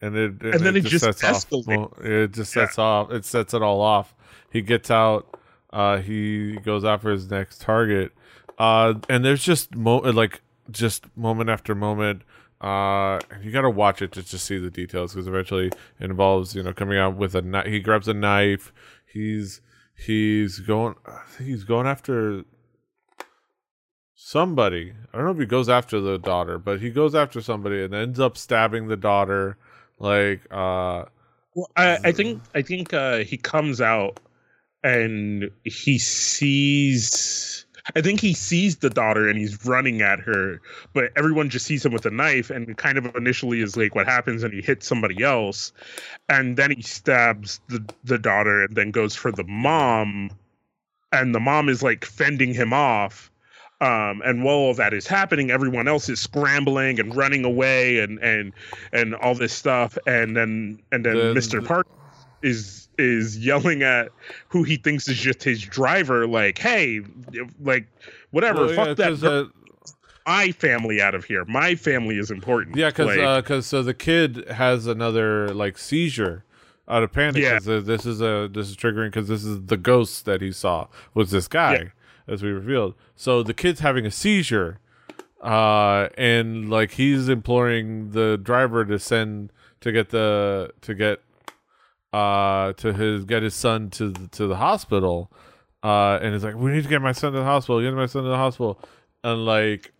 and 0.00 0.16
it 0.16 0.30
and, 0.40 0.42
and 0.42 0.60
then 0.60 0.76
it, 0.76 0.86
it 0.86 0.88
just, 0.88 1.04
sets 1.04 1.22
off. 1.22 1.66
Well, 1.66 1.92
it 2.00 2.32
just 2.32 2.50
sets 2.50 2.78
yeah. 2.78 2.84
off. 2.84 3.12
It 3.12 3.26
sets 3.26 3.52
it 3.52 3.60
all 3.60 3.82
off. 3.82 4.14
He 4.50 4.62
gets 4.62 4.90
out. 4.90 5.38
Uh, 5.70 5.98
he 5.98 6.56
goes 6.56 6.82
after 6.82 7.10
his 7.10 7.30
next 7.30 7.60
target. 7.60 8.12
Uh, 8.58 8.94
and 9.10 9.22
there's 9.22 9.42
just 9.42 9.74
mo- 9.74 9.98
like 9.98 10.40
just 10.70 11.04
moment 11.14 11.50
after 11.50 11.74
moment. 11.74 12.22
Uh, 12.62 13.20
you 13.42 13.50
got 13.50 13.62
to 13.62 13.70
watch 13.70 14.00
it 14.00 14.12
just 14.12 14.30
to 14.30 14.38
see 14.38 14.56
the 14.56 14.70
details 14.70 15.12
because 15.12 15.26
eventually 15.26 15.66
it 15.66 15.74
involves 16.00 16.54
you 16.54 16.62
know 16.62 16.72
coming 16.72 16.96
out 16.96 17.16
with 17.16 17.34
a 17.34 17.42
knife. 17.42 17.66
He 17.66 17.80
grabs 17.80 18.08
a 18.08 18.14
knife. 18.14 18.72
He's 19.04 19.60
he's 19.96 20.58
going 20.60 20.94
he's 21.38 21.64
going 21.64 21.86
after 21.86 22.44
somebody. 24.14 24.92
I 25.12 25.16
don't 25.16 25.26
know 25.26 25.32
if 25.32 25.38
he 25.38 25.46
goes 25.46 25.68
after 25.68 26.00
the 26.00 26.18
daughter, 26.18 26.58
but 26.58 26.80
he 26.80 26.90
goes 26.90 27.14
after 27.14 27.40
somebody 27.40 27.84
and 27.84 27.94
ends 27.94 28.18
up 28.18 28.36
stabbing 28.36 28.88
the 28.88 28.96
daughter. 28.96 29.56
Like, 29.98 30.40
uh, 30.50 31.04
well, 31.54 31.70
I, 31.76 31.98
I 32.04 32.12
think 32.12 32.42
I 32.54 32.62
think 32.62 32.92
uh, 32.92 33.18
he 33.18 33.36
comes 33.36 33.80
out 33.80 34.20
and 34.82 35.50
he 35.64 35.98
sees. 35.98 37.63
I 37.94 38.00
think 38.00 38.20
he 38.20 38.32
sees 38.32 38.76
the 38.76 38.90
daughter 38.90 39.28
and 39.28 39.38
he's 39.38 39.64
running 39.66 40.00
at 40.00 40.18
her, 40.20 40.60
but 40.94 41.12
everyone 41.16 41.50
just 41.50 41.66
sees 41.66 41.84
him 41.84 41.92
with 41.92 42.06
a 42.06 42.10
knife 42.10 42.50
and 42.50 42.76
kind 42.78 42.96
of 42.96 43.14
initially 43.14 43.60
is 43.60 43.76
like 43.76 43.94
what 43.94 44.06
happens 44.06 44.42
and 44.42 44.54
he 44.54 44.62
hits 44.62 44.86
somebody 44.86 45.22
else 45.22 45.72
and 46.28 46.56
then 46.56 46.70
he 46.70 46.82
stabs 46.82 47.60
the 47.68 47.84
the 48.04 48.18
daughter 48.18 48.64
and 48.64 48.74
then 48.74 48.90
goes 48.90 49.14
for 49.14 49.30
the 49.30 49.44
mom 49.44 50.30
and 51.12 51.34
the 51.34 51.40
mom 51.40 51.68
is 51.68 51.82
like 51.82 52.04
fending 52.04 52.54
him 52.54 52.72
off 52.72 53.30
um, 53.80 54.22
and 54.24 54.44
while 54.44 54.54
all 54.54 54.74
that 54.74 54.94
is 54.94 55.06
happening, 55.06 55.50
everyone 55.50 55.88
else 55.88 56.08
is 56.08 56.20
scrambling 56.20 57.00
and 57.00 57.14
running 57.14 57.44
away 57.44 57.98
and 57.98 58.18
and 58.20 58.52
and 58.92 59.14
all 59.16 59.34
this 59.34 59.52
stuff. 59.52 59.98
And 60.06 60.36
then 60.36 60.80
and 60.92 61.04
then 61.04 61.16
the, 61.16 61.34
Mr. 61.34 61.64
Park 61.64 61.86
is 62.40 62.83
is 62.98 63.38
yelling 63.38 63.82
at 63.82 64.10
who 64.48 64.62
he 64.62 64.76
thinks 64.76 65.08
is 65.08 65.18
just 65.18 65.42
his 65.42 65.62
driver, 65.62 66.26
like, 66.26 66.58
"Hey, 66.58 67.02
like 67.60 67.86
whatever, 68.30 68.66
well, 68.66 68.74
fuck 68.74 68.98
yeah, 68.98 69.10
that." 69.10 69.24
Uh, 69.24 69.44
my 70.26 70.52
family 70.52 71.02
out 71.02 71.14
of 71.14 71.24
here. 71.24 71.44
My 71.44 71.74
family 71.74 72.18
is 72.18 72.30
important. 72.30 72.76
Yeah, 72.76 72.88
because 72.88 73.42
because 73.42 73.66
uh, 73.66 73.68
so 73.68 73.82
the 73.82 73.92
kid 73.92 74.48
has 74.48 74.86
another 74.86 75.52
like 75.52 75.76
seizure 75.76 76.44
out 76.88 77.02
of 77.02 77.12
panic. 77.12 77.42
Yeah. 77.42 77.58
this 77.58 78.06
is 78.06 78.22
a 78.22 78.48
this 78.50 78.70
is 78.70 78.76
triggering 78.76 79.08
because 79.08 79.28
this 79.28 79.44
is 79.44 79.66
the 79.66 79.76
ghost 79.76 80.24
that 80.24 80.40
he 80.40 80.50
saw 80.50 80.86
was 81.12 81.30
this 81.30 81.46
guy. 81.46 81.74
Yeah 81.74 81.88
as 82.26 82.42
we 82.42 82.50
revealed. 82.50 82.94
So 83.16 83.42
the 83.42 83.54
kid's 83.54 83.80
having 83.80 84.06
a 84.06 84.10
seizure, 84.10 84.78
uh, 85.40 86.08
and 86.16 86.70
like 86.70 86.92
he's 86.92 87.28
imploring 87.28 88.10
the 88.10 88.38
driver 88.42 88.84
to 88.84 88.98
send 88.98 89.52
to 89.80 89.92
get 89.92 90.10
the 90.10 90.72
to 90.82 90.94
get 90.94 91.20
uh 92.14 92.72
to 92.74 92.92
his 92.92 93.24
get 93.24 93.42
his 93.42 93.54
son 93.54 93.90
to 93.90 94.10
the, 94.10 94.28
to 94.28 94.46
the 94.46 94.56
hospital. 94.56 95.32
Uh, 95.82 96.18
and 96.22 96.32
he's 96.32 96.44
like, 96.44 96.54
we 96.54 96.72
need 96.72 96.82
to 96.82 96.88
get 96.88 97.02
my 97.02 97.12
son 97.12 97.32
to 97.32 97.38
the 97.38 97.44
hospital. 97.44 97.82
Get 97.82 97.92
my 97.92 98.06
son 98.06 98.22
to 98.22 98.28
the 98.28 98.36
hospital, 98.36 98.80
and 99.22 99.44
like, 99.44 99.92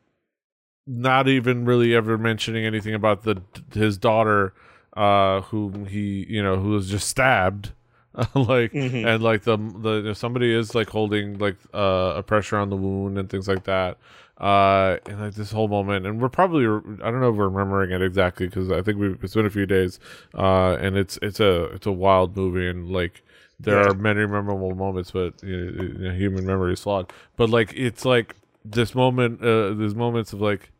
not 0.87 1.29
even 1.29 1.65
really 1.65 1.95
ever 1.95 2.17
mentioning 2.17 2.65
anything 2.65 2.95
about 2.95 3.25
the 3.25 3.43
his 3.75 3.99
daughter, 3.99 4.55
uh, 4.97 5.43
whom 5.43 5.87
he 5.87 6.25
you 6.29 6.43
know 6.43 6.57
who 6.57 6.71
was 6.71 6.89
just 6.89 7.09
stabbed 7.09 7.73
like 8.35 8.73
mm-hmm. 8.73 9.07
and 9.07 9.23
like 9.23 9.43
the 9.43 9.57
the 9.57 10.15
somebody 10.15 10.55
is 10.55 10.75
like 10.75 10.89
holding 10.89 11.37
like 11.39 11.57
uh, 11.75 12.15
a 12.17 12.23
pressure 12.23 12.57
on 12.57 12.71
the 12.71 12.77
wound 12.77 13.19
and 13.19 13.29
things 13.29 13.49
like 13.49 13.65
that 13.65 13.99
uh 14.39 14.97
and 15.07 15.21
like 15.21 15.35
this 15.35 15.53
whole 15.53 15.69
moment 15.69 16.05
and 16.05 16.21
we're 16.21 16.29
probably 16.29 16.65
i 16.65 17.11
don't 17.11 17.21
know 17.21 17.31
if 17.31 17.37
we're 17.37 17.49
remembering 17.49 17.93
it 17.93 18.03
exactly 18.03 18.47
because 18.47 18.69
i 18.71 18.83
think 18.83 18.99
we've 18.99 19.23
it's 19.23 19.35
been 19.35 19.47
a 19.47 19.51
few 19.51 19.65
days 19.65 20.01
uh 20.35 20.77
and 20.81 20.97
it's 20.97 21.19
it's 21.23 21.39
a 21.39 21.67
it's 21.67 21.87
a 21.87 21.93
wild 21.93 22.37
movie 22.37 22.69
and 22.69 22.91
like 22.91 23.23
there 23.61 23.81
yeah. 23.81 23.89
are 23.89 23.95
many 23.95 24.27
memorable 24.27 24.75
moments 24.75 25.11
but 25.11 25.43
you 25.43 25.95
know, 25.99 26.13
human 26.13 26.45
memory 26.47 26.73
is 26.73 26.81
flawed. 26.81 27.13
But 27.37 27.51
like 27.51 27.73
it's 27.75 28.05
like 28.05 28.35
this 28.65 28.95
moment 28.95 29.41
uh 29.41 29.75
there's 29.75 29.95
moments 29.95 30.33
of 30.33 30.41
like 30.41 30.71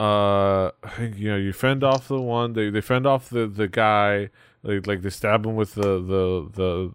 uh 0.00 0.66
I 0.82 0.90
think 0.96 1.16
you 1.16 1.30
know 1.30 1.36
you 1.36 1.52
fend 1.52 1.84
off 1.84 2.08
the 2.08 2.20
one 2.20 2.52
they 2.52 2.70
they 2.70 2.80
fend 2.80 3.06
off 3.06 3.30
the 3.30 3.46
the 3.46 3.68
guy 3.68 4.30
like 4.62 4.86
like 4.86 5.02
they 5.02 5.10
stab 5.10 5.46
him 5.46 5.56
with 5.56 5.74
the 5.74 5.82
the 5.82 6.50
the 6.52 6.92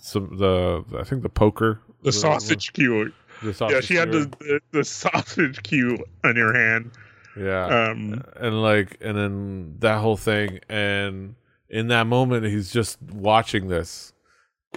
some 0.00 0.36
the 0.36 0.84
I 0.98 1.04
think 1.04 1.22
the 1.22 1.28
poker. 1.28 1.80
The, 2.02 2.06
the 2.06 2.12
sausage 2.12 2.72
cue 2.72 3.12
the 3.42 3.54
sausage 3.54 3.74
yeah 3.74 3.80
she 3.80 3.94
had 3.94 4.12
the, 4.12 4.30
the, 4.40 4.60
the 4.72 4.84
sausage 4.84 5.62
cue 5.62 5.98
in 6.24 6.36
her 6.36 6.52
hand. 6.52 6.92
Yeah. 7.36 7.90
Um 7.90 8.22
and 8.36 8.62
like 8.62 8.98
and 9.00 9.16
then 9.16 9.76
that 9.78 9.98
whole 9.98 10.16
thing 10.16 10.60
and 10.68 11.34
in 11.68 11.88
that 11.88 12.06
moment 12.06 12.46
he's 12.46 12.72
just 12.72 13.00
watching 13.02 13.68
this. 13.68 14.12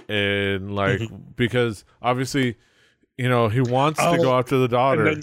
And 0.08 0.74
like 0.74 1.00
mm-hmm. 1.00 1.16
because 1.36 1.84
obviously 2.02 2.56
you 3.16 3.28
know 3.28 3.48
he 3.48 3.60
wants 3.60 4.00
oh, 4.02 4.16
to 4.16 4.22
go 4.22 4.38
after 4.38 4.58
the 4.58 4.68
daughter. 4.68 5.16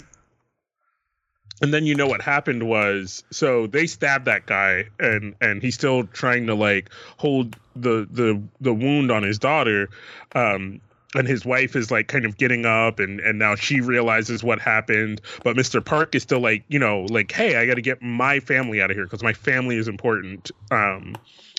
and 1.60 1.74
then 1.74 1.86
you 1.86 1.94
know 1.94 2.06
what 2.06 2.20
happened 2.22 2.68
was 2.68 3.24
so 3.30 3.66
they 3.66 3.86
stabbed 3.86 4.26
that 4.26 4.46
guy 4.46 4.88
and 4.98 5.34
and 5.40 5.62
he's 5.62 5.74
still 5.74 6.04
trying 6.04 6.46
to 6.46 6.54
like 6.54 6.90
hold 7.16 7.56
the 7.76 8.06
the 8.10 8.42
the 8.60 8.72
wound 8.72 9.10
on 9.10 9.22
his 9.22 9.38
daughter. 9.38 9.88
Um 10.34 10.80
and 11.14 11.28
his 11.28 11.44
wife 11.44 11.76
is 11.76 11.90
like 11.90 12.08
kind 12.08 12.24
of 12.24 12.36
getting 12.36 12.64
up 12.66 12.98
and 12.98 13.20
and 13.20 13.38
now 13.38 13.54
she 13.54 13.80
realizes 13.80 14.42
what 14.42 14.60
happened. 14.60 15.20
But 15.44 15.56
mr 15.56 15.84
park 15.84 16.14
is 16.14 16.22
still 16.22 16.40
like 16.40 16.64
you 16.68 16.78
know 16.78 17.06
like 17.10 17.32
hey 17.32 17.56
i 17.56 17.66
got 17.66 17.74
to 17.74 17.82
get 17.82 18.02
my 18.02 18.40
family 18.40 18.80
out 18.80 18.90
of 18.90 18.96
here 18.96 19.04
because 19.04 19.22
my 19.22 19.32
family 19.32 19.76
is 19.76 19.88
important. 19.88 20.50
Um 20.70 21.16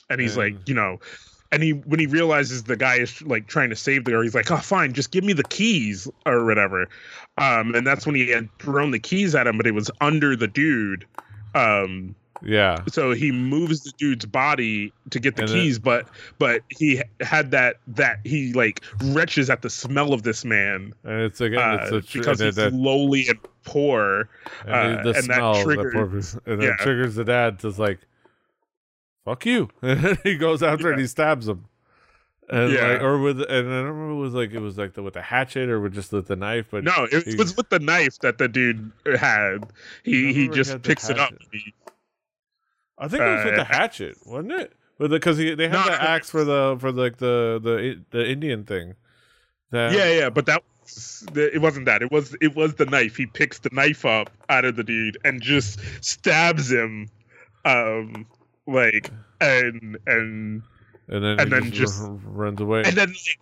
and 0.09 0.19
he's 0.19 0.37
like 0.37 0.67
you 0.67 0.75
know 0.75 0.99
and 1.51 1.63
he 1.63 1.71
when 1.71 1.99
he 1.99 2.07
realizes 2.07 2.63
the 2.63 2.75
guy 2.75 2.95
is 2.97 3.21
like 3.21 3.47
trying 3.47 3.69
to 3.69 3.75
save 3.75 4.05
the 4.05 4.11
girl 4.11 4.21
he's 4.21 4.35
like 4.35 4.51
oh 4.51 4.57
fine 4.57 4.93
just 4.93 5.11
give 5.11 5.23
me 5.23 5.33
the 5.33 5.43
keys 5.43 6.07
or 6.25 6.45
whatever. 6.45 6.87
Um, 7.37 7.73
and 7.73 7.85
that's 7.85 8.05
when 8.05 8.15
he 8.15 8.29
had 8.29 8.47
thrown 8.59 8.91
the 8.91 8.99
keys 8.99 9.33
at 9.33 9.47
him, 9.47 9.57
but 9.57 9.65
it 9.65 9.71
was 9.71 9.89
under 10.01 10.35
the 10.35 10.47
dude. 10.47 11.05
Um, 11.55 12.15
yeah. 12.41 12.83
So 12.89 13.11
he 13.11 13.31
moves 13.31 13.81
the 13.81 13.91
dude's 13.97 14.25
body 14.25 14.91
to 15.11 15.19
get 15.19 15.35
the 15.35 15.43
and 15.43 15.51
keys, 15.51 15.79
but 15.79 16.07
but 16.39 16.61
he 16.69 17.01
had 17.19 17.51
that 17.51 17.77
that 17.87 18.19
he 18.23 18.53
like 18.53 18.81
retches 18.97 19.49
at 19.49 19.61
the 19.61 19.69
smell 19.69 20.13
of 20.13 20.23
this 20.23 20.43
man. 20.43 20.93
And 21.03 21.21
it's 21.21 21.41
again 21.41 21.59
uh, 21.59 21.89
it's 21.91 22.07
tr- 22.07 22.19
because 22.19 22.39
he's 22.39 22.55
that, 22.55 22.73
lowly 22.73 23.27
and 23.27 23.39
poor, 23.65 24.29
and, 24.65 24.99
uh, 24.99 25.03
the 25.03 25.09
and 25.15 25.23
smell, 25.23 25.53
that 25.53 25.63
triggers, 25.63 26.37
and 26.45 26.61
that 26.61 26.65
yeah. 26.65 26.75
triggers 26.77 27.15
the 27.15 27.23
dad 27.23 27.59
to 27.59 27.69
like, 27.69 27.99
"Fuck 29.25 29.45
you!" 29.45 29.69
and 29.81 30.17
he 30.23 30.35
goes 30.35 30.63
after 30.63 30.87
yeah. 30.87 30.93
and 30.93 31.01
he 31.01 31.07
stabs 31.07 31.47
him 31.47 31.65
and 32.49 32.73
yeah. 32.73 32.87
like 32.87 33.01
or 33.01 33.17
with 33.19 33.41
and 33.41 33.49
I 33.49 33.81
don't 33.81 33.85
remember 33.85 34.11
it 34.11 34.15
was 34.15 34.33
like 34.33 34.51
it 34.51 34.59
was 34.59 34.77
like 34.77 34.93
the, 34.93 35.03
with 35.03 35.13
the 35.13 35.21
hatchet 35.21 35.69
or 35.69 35.79
with 35.79 35.93
just 35.93 36.11
with 36.11 36.27
the 36.27 36.35
knife, 36.35 36.67
but 36.71 36.83
no, 36.83 37.07
it 37.11 37.25
he, 37.27 37.35
was 37.35 37.55
with 37.55 37.69
the 37.69 37.79
knife 37.79 38.19
that 38.19 38.37
the 38.37 38.47
dude 38.47 38.91
had. 39.19 39.71
He 40.03 40.33
he 40.33 40.49
just 40.49 40.73
he 40.73 40.77
picks 40.79 41.09
it 41.09 41.19
up. 41.19 41.33
I 42.97 43.07
think 43.07 43.21
it 43.21 43.29
was 43.29 43.41
uh, 43.41 43.45
with 43.45 43.55
the 43.55 43.63
hatchet, 43.63 44.17
wasn't 44.25 44.53
it? 44.53 44.73
With 44.97 45.11
because 45.11 45.37
the, 45.37 45.55
they 45.55 45.67
had 45.67 45.85
the 45.85 46.01
axe 46.01 46.29
for 46.29 46.43
the 46.43 46.77
for 46.79 46.91
like 46.91 47.17
the, 47.17 47.59
the 47.61 48.03
the 48.11 48.29
Indian 48.29 48.63
thing. 48.63 48.95
That, 49.71 49.93
yeah, 49.93 50.11
yeah, 50.11 50.29
but 50.29 50.45
that 50.45 50.61
it 51.35 51.61
wasn't 51.61 51.85
that. 51.87 52.01
It 52.01 52.11
was 52.11 52.35
it 52.41 52.55
was 52.55 52.75
the 52.75 52.85
knife. 52.85 53.15
He 53.15 53.25
picks 53.25 53.59
the 53.59 53.69
knife 53.71 54.05
up 54.05 54.29
out 54.49 54.65
of 54.65 54.75
the 54.75 54.83
dude 54.83 55.17
and 55.23 55.41
just 55.41 55.79
stabs 56.01 56.71
him, 56.71 57.09
um, 57.65 58.27
like 58.67 59.09
and 59.41 59.97
and 60.05 60.61
and 61.07 61.23
then 61.23 61.39
and 61.39 61.51
then 61.51 61.71
just, 61.71 61.99
just 61.99 62.09
runs 62.23 62.61
away. 62.61 62.83
And 62.85 62.95
then 62.95 63.09
like, 63.09 63.39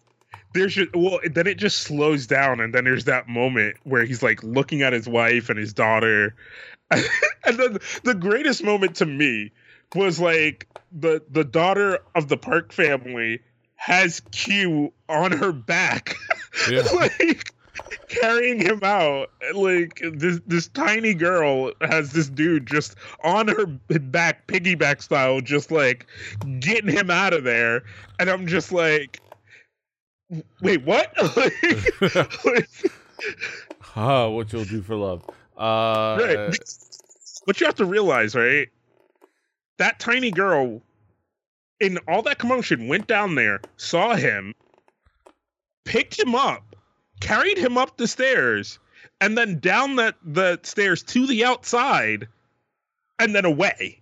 there's 0.53 0.75
just, 0.75 0.95
well, 0.95 1.19
then 1.29 1.47
it 1.47 1.57
just 1.57 1.79
slows 1.79 2.27
down, 2.27 2.59
and 2.59 2.73
then 2.73 2.83
there's 2.83 3.05
that 3.05 3.27
moment 3.27 3.77
where 3.83 4.03
he's 4.03 4.21
like 4.21 4.43
looking 4.43 4.81
at 4.81 4.93
his 4.93 5.07
wife 5.07 5.49
and 5.49 5.57
his 5.57 5.73
daughter, 5.73 6.35
and 6.91 7.57
then 7.57 7.77
the 8.03 8.15
greatest 8.15 8.63
moment 8.63 8.95
to 8.97 9.05
me 9.05 9.51
was 9.95 10.19
like 10.19 10.67
the 10.91 11.21
the 11.29 11.43
daughter 11.43 11.99
of 12.15 12.27
the 12.27 12.37
Park 12.37 12.71
family 12.71 13.41
has 13.75 14.21
Q 14.31 14.93
on 15.09 15.31
her 15.31 15.51
back, 15.51 16.15
yeah. 16.69 16.81
like 16.93 17.51
carrying 18.09 18.59
him 18.59 18.81
out. 18.83 19.31
Like 19.53 20.01
this 20.13 20.39
this 20.45 20.67
tiny 20.67 21.13
girl 21.13 21.71
has 21.81 22.11
this 22.11 22.29
dude 22.29 22.67
just 22.67 22.95
on 23.23 23.47
her 23.47 23.65
back, 23.65 24.47
piggyback 24.47 25.01
style, 25.01 25.41
just 25.41 25.71
like 25.71 26.05
getting 26.59 26.93
him 26.93 27.09
out 27.09 27.33
of 27.33 27.43
there. 27.43 27.83
And 28.19 28.29
I'm 28.29 28.47
just 28.47 28.71
like, 28.71 29.19
wait, 30.61 30.83
what? 30.83 31.13
ah, 33.95 34.27
what 34.29 34.51
you'll 34.51 34.65
do 34.65 34.81
for 34.81 34.95
love. 34.95 35.23
Uh, 35.57 36.17
right. 36.21 36.57
What 37.45 37.59
you 37.59 37.65
have 37.65 37.75
to 37.75 37.85
realize, 37.85 38.35
right? 38.35 38.69
That 39.77 39.99
tiny 39.99 40.31
girl 40.31 40.81
in 41.79 41.97
all 42.07 42.21
that 42.23 42.37
commotion 42.37 42.87
went 42.87 43.07
down 43.07 43.35
there, 43.35 43.59
saw 43.77 44.15
him, 44.15 44.53
picked 45.85 46.19
him 46.19 46.35
up, 46.35 46.75
carried 47.19 47.57
him 47.57 47.77
up 47.77 47.97
the 47.97 48.07
stairs 48.07 48.79
and 49.19 49.37
then 49.37 49.59
down 49.59 49.95
that 49.95 50.15
the 50.23 50.59
stairs 50.63 51.03
to 51.03 51.25
the 51.27 51.45
outside 51.45 52.27
and 53.19 53.35
then 53.35 53.45
away. 53.45 54.01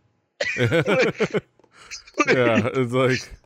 like, 0.58 0.70
yeah, 2.28 2.70
it's 2.74 2.94
like 2.94 3.39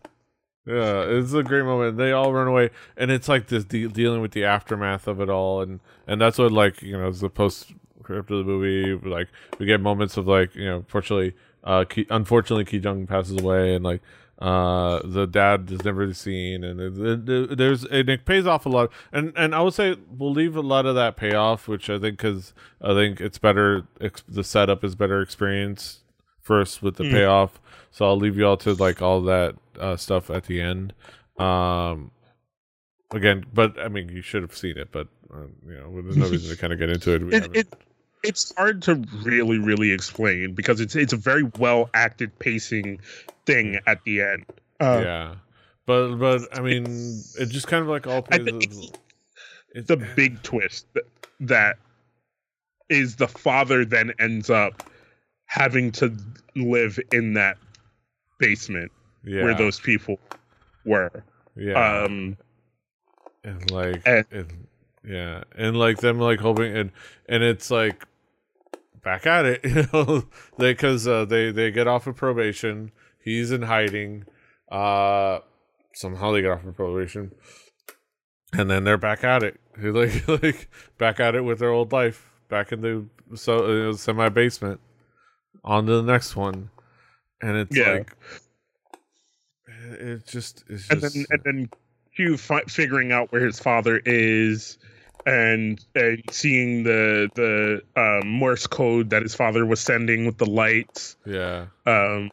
yeah, 0.66 1.02
it's 1.02 1.34
a 1.34 1.44
great 1.44 1.64
moment. 1.64 1.98
They 1.98 2.12
all 2.12 2.32
run 2.32 2.48
away, 2.48 2.70
and 2.96 3.12
it's 3.12 3.28
like 3.28 3.48
this 3.48 3.66
de- 3.66 3.88
dealing 3.88 4.22
with 4.22 4.32
the 4.32 4.46
aftermath 4.46 5.08
of 5.08 5.20
it 5.20 5.30
all, 5.30 5.62
and 5.62 5.82
and 6.08 6.22
that's 6.22 6.38
what 6.38 6.52
like 6.52 6.82
you 6.82 6.98
know, 6.98 7.12
the 7.12 7.30
post 7.30 7.74
script 8.00 8.32
of 8.32 8.38
the 8.38 8.44
movie, 8.44 9.08
like 9.08 9.28
we 9.60 9.66
get 9.66 9.82
moments 9.82 10.16
of 10.16 10.28
like 10.28 10.56
you 10.56 10.66
know, 10.66 10.78
unfortunately, 10.78 11.36
uh, 11.64 11.84
Ki- 11.84 12.08
unfortunately, 12.10 12.66
Ki 12.66 12.78
Jung 12.78 13.06
passes 13.08 13.42
away, 13.42 13.76
and 13.76 13.84
like 13.84 14.02
uh, 14.40 15.02
the 15.04 15.26
dad 15.26 15.70
is 15.72 15.84
never 15.84 16.14
seen, 16.14 16.64
and 16.64 16.80
it, 16.80 17.30
it, 17.30 17.58
there's 17.58 17.84
and 17.86 18.10
it 18.10 18.26
pays 18.26 18.48
off 18.48 18.66
a 18.66 18.70
lot. 18.70 18.92
And 19.12 19.34
and 19.36 19.54
I 19.54 19.62
would 19.62 19.74
say 19.74 19.98
we'll 20.18 20.32
leave 20.32 20.56
a 20.56 20.62
lot 20.62 20.86
of 20.86 20.96
that 20.96 21.18
payoff, 21.18 21.68
which 21.68 21.90
I 21.90 22.00
think 22.00 22.18
because 22.18 22.54
I 22.82 22.94
think 22.94 23.20
it's 23.20 23.38
better. 23.38 23.86
the 24.28 24.44
setup 24.44 24.84
is 24.84 24.96
better 24.96 25.22
experience 25.22 26.00
first 26.40 26.82
with 26.82 26.96
the 26.96 27.04
mm. 27.04 27.12
payoff. 27.12 27.60
So 27.92 28.06
I'll 28.06 28.18
leave 28.18 28.38
you 28.38 28.48
all 28.48 28.58
to 28.58 28.74
like 28.74 29.02
all 29.02 29.22
that 29.22 29.56
uh, 29.80 29.98
stuff 29.98 30.30
at 30.30 30.46
the 30.46 30.62
end. 30.62 30.94
Um, 31.38 32.12
again, 33.12 33.46
but 33.54 33.80
I 33.80 33.88
mean, 33.88 34.10
you 34.10 34.22
should 34.22 34.42
have 34.42 34.56
seen 34.56 34.78
it, 34.78 34.90
but 34.92 35.08
uh, 35.34 35.48
you 35.68 35.76
know, 35.76 36.02
there's 36.02 36.18
no 36.18 36.28
reason 36.28 36.50
to 36.50 36.58
kind 36.60 36.74
of 36.74 36.80
get 36.80 36.90
into 36.90 37.14
it. 37.14 37.34
it, 37.34 37.56
it 37.56 37.68
it's 38.24 38.54
hard 38.56 38.82
to 38.84 38.96
really, 39.24 39.60
really 39.60 39.92
explain 39.92 40.56
because 40.56 40.80
it's 40.80 40.96
it's 40.96 41.14
a 41.14 41.18
very 41.18 41.44
well 41.60 41.90
acted 41.94 42.38
pacing 42.40 43.00
thing 43.46 43.80
at 43.86 44.04
the 44.04 44.22
end. 44.22 44.46
Uh, 44.80 45.02
yeah, 45.04 45.36
but 45.86 46.16
but 46.16 46.58
I 46.58 46.62
mean, 46.62 46.86
it 47.40 47.48
just 47.48 47.68
kind 47.68 47.82
of 47.82 47.90
like 47.90 48.08
all 48.08 48.22
plays. 48.22 48.48
It's, 48.48 48.92
it's, 49.76 49.88
the 49.88 49.98
big 50.16 50.42
twist 50.44 50.86
that, 50.94 51.04
that 51.40 51.78
is 52.90 53.16
the 53.16 53.28
father 53.28 53.86
then 53.86 54.14
ends 54.20 54.50
up 54.50 54.84
having 55.46 55.92
to 55.92 56.16
live 56.56 57.00
in 57.12 57.34
that 57.34 57.58
basement 58.40 58.92
yeah. 59.24 59.44
where 59.44 59.56
those 59.56 59.80
people 59.80 60.20
were. 60.86 61.24
Yeah. 61.56 62.04
Um, 62.04 62.38
and 63.44 63.72
like 63.72 64.02
and, 64.06 64.26
and 64.32 64.68
yeah, 65.06 65.44
and 65.56 65.78
like 65.78 65.98
them 65.98 66.20
like 66.20 66.40
hoping 66.40 66.76
and 66.76 66.92
and 67.28 67.44
it's 67.44 67.70
like 67.70 68.06
back 69.04 69.28
at 69.28 69.46
it, 69.46 69.62
you 69.66 69.88
know, 69.92 70.24
because 70.58 71.08
uh, 71.08 71.26
they 71.26 71.52
they 71.52 71.72
get 71.72 71.88
off 71.88 72.08
of 72.08 72.16
probation 72.16 72.92
He's 73.24 73.52
in 73.52 73.62
hiding. 73.62 74.26
Uh, 74.70 75.40
somehow 75.94 76.32
they 76.32 76.42
get 76.42 76.52
off 76.52 76.66
of 76.66 76.76
probation, 76.76 77.32
and 78.52 78.70
then 78.70 78.84
they're 78.84 78.98
back 78.98 79.24
at 79.24 79.44
it. 79.44 79.60
Like 79.76 80.28
like 80.44 80.70
back 81.00 81.20
at 81.20 81.34
it 81.34 81.42
with 81.42 81.58
their 81.58 81.72
old 81.72 81.92
life, 81.92 82.30
back 82.48 82.72
in 82.72 82.82
the 82.82 83.08
so 83.36 83.90
uh, 83.90 83.94
semi 83.94 84.30
basement. 84.30 84.80
On 85.64 85.88
to 85.88 85.94
the 85.94 86.04
next 86.04 86.36
one, 86.36 86.70
and 87.42 87.58
it's 87.58 87.76
yeah. 87.76 87.94
like 87.94 88.16
it 89.92 90.28
just 90.28 90.64
it's 90.70 90.90
and 90.90 91.02
then 91.02 91.26
and 91.30 91.42
then 91.44 91.70
Q 92.16 92.38
fi- 92.38 92.64
figuring 92.68 93.12
out 93.12 93.32
where 93.32 93.46
his 93.46 93.60
father 93.60 94.02
is 94.06 94.78
and 95.26 95.84
and 95.96 96.22
seeing 96.32 96.84
the 96.84 97.30
the 97.36 97.82
um, 98.00 98.28
Morse 98.28 98.68
code 98.68 99.10
that 99.12 99.22
his 99.22 99.36
father 99.36 99.66
was 99.66 99.80
sending 99.80 100.26
with 100.26 100.38
the 100.38 100.46
lights. 100.46 101.16
Yeah. 101.26 101.68
Um, 101.86 102.32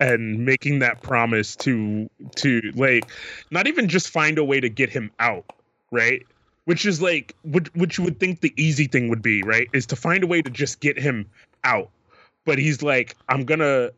and 0.00 0.44
making 0.44 0.80
that 0.80 1.02
promise 1.02 1.54
to 1.56 2.10
to 2.36 2.60
like 2.74 3.10
not 3.50 3.66
even 3.66 3.88
just 3.88 4.10
find 4.10 4.38
a 4.38 4.44
way 4.44 4.60
to 4.60 4.68
get 4.68 4.90
him 4.90 5.10
out, 5.20 5.44
right? 5.90 6.22
Which 6.64 6.84
is 6.84 7.00
like 7.00 7.34
which 7.44 7.72
which 7.74 7.98
you 7.98 8.04
would 8.04 8.18
think 8.18 8.40
the 8.40 8.52
easy 8.56 8.86
thing 8.86 9.08
would 9.08 9.22
be, 9.22 9.42
right? 9.42 9.68
Is 9.72 9.86
to 9.86 9.96
find 9.96 10.24
a 10.24 10.26
way 10.26 10.42
to 10.42 10.50
just 10.50 10.80
get 10.80 10.98
him 10.98 11.30
out. 11.62 11.90
But 12.44 12.58
he's 12.58 12.82
like, 12.82 13.16
I'm 13.28 13.44
gonna 13.44 13.90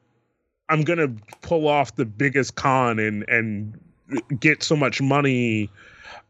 I'm 0.68 0.82
gonna 0.82 1.08
pull 1.42 1.68
off 1.68 1.94
the 1.96 2.04
biggest 2.04 2.56
con 2.56 2.98
and 2.98 3.28
and 3.28 3.78
get 4.38 4.62
so 4.62 4.76
much 4.76 5.00
money 5.00 5.70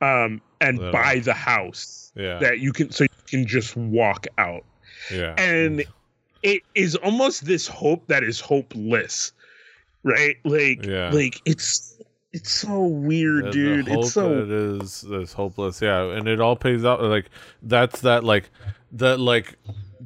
um 0.01 0.41
and 0.61 0.78
buy 0.93 1.18
the 1.18 1.34
house 1.34 2.12
yeah. 2.14 2.39
that 2.39 2.61
you 2.61 2.72
can 2.72 2.91
so 2.91 3.05
you 3.05 3.09
can 3.26 3.47
just 3.47 3.76
walk 3.76 4.26
out. 4.39 4.64
Yeah. 5.12 5.34
And 5.37 5.84
it 6.43 6.62
is 6.74 6.97
almost 6.97 7.45
this 7.45 7.66
hope 7.66 8.07
that 8.09 8.22
is 8.22 8.41
hopeless. 8.41 9.32
Right? 10.03 10.37
Like 10.45 10.84
Yeah. 10.84 11.11
like 11.11 11.41
it's 11.45 11.97
it's 12.32 12.53
so 12.53 12.84
weird, 12.84 13.51
dude. 13.51 13.89
It's 13.89 14.12
so 14.12 14.43
it 14.43 14.51
is 14.51 15.05
is 15.05 15.32
hopeless. 15.32 15.80
Yeah, 15.80 16.03
and 16.12 16.28
it 16.28 16.41
all 16.41 16.57
pays 16.57 16.84
out. 16.84 17.03
Like 17.03 17.30
that's 17.62 18.01
that 18.03 18.24
like 18.24 18.51
that 18.93 19.18
like 19.18 19.57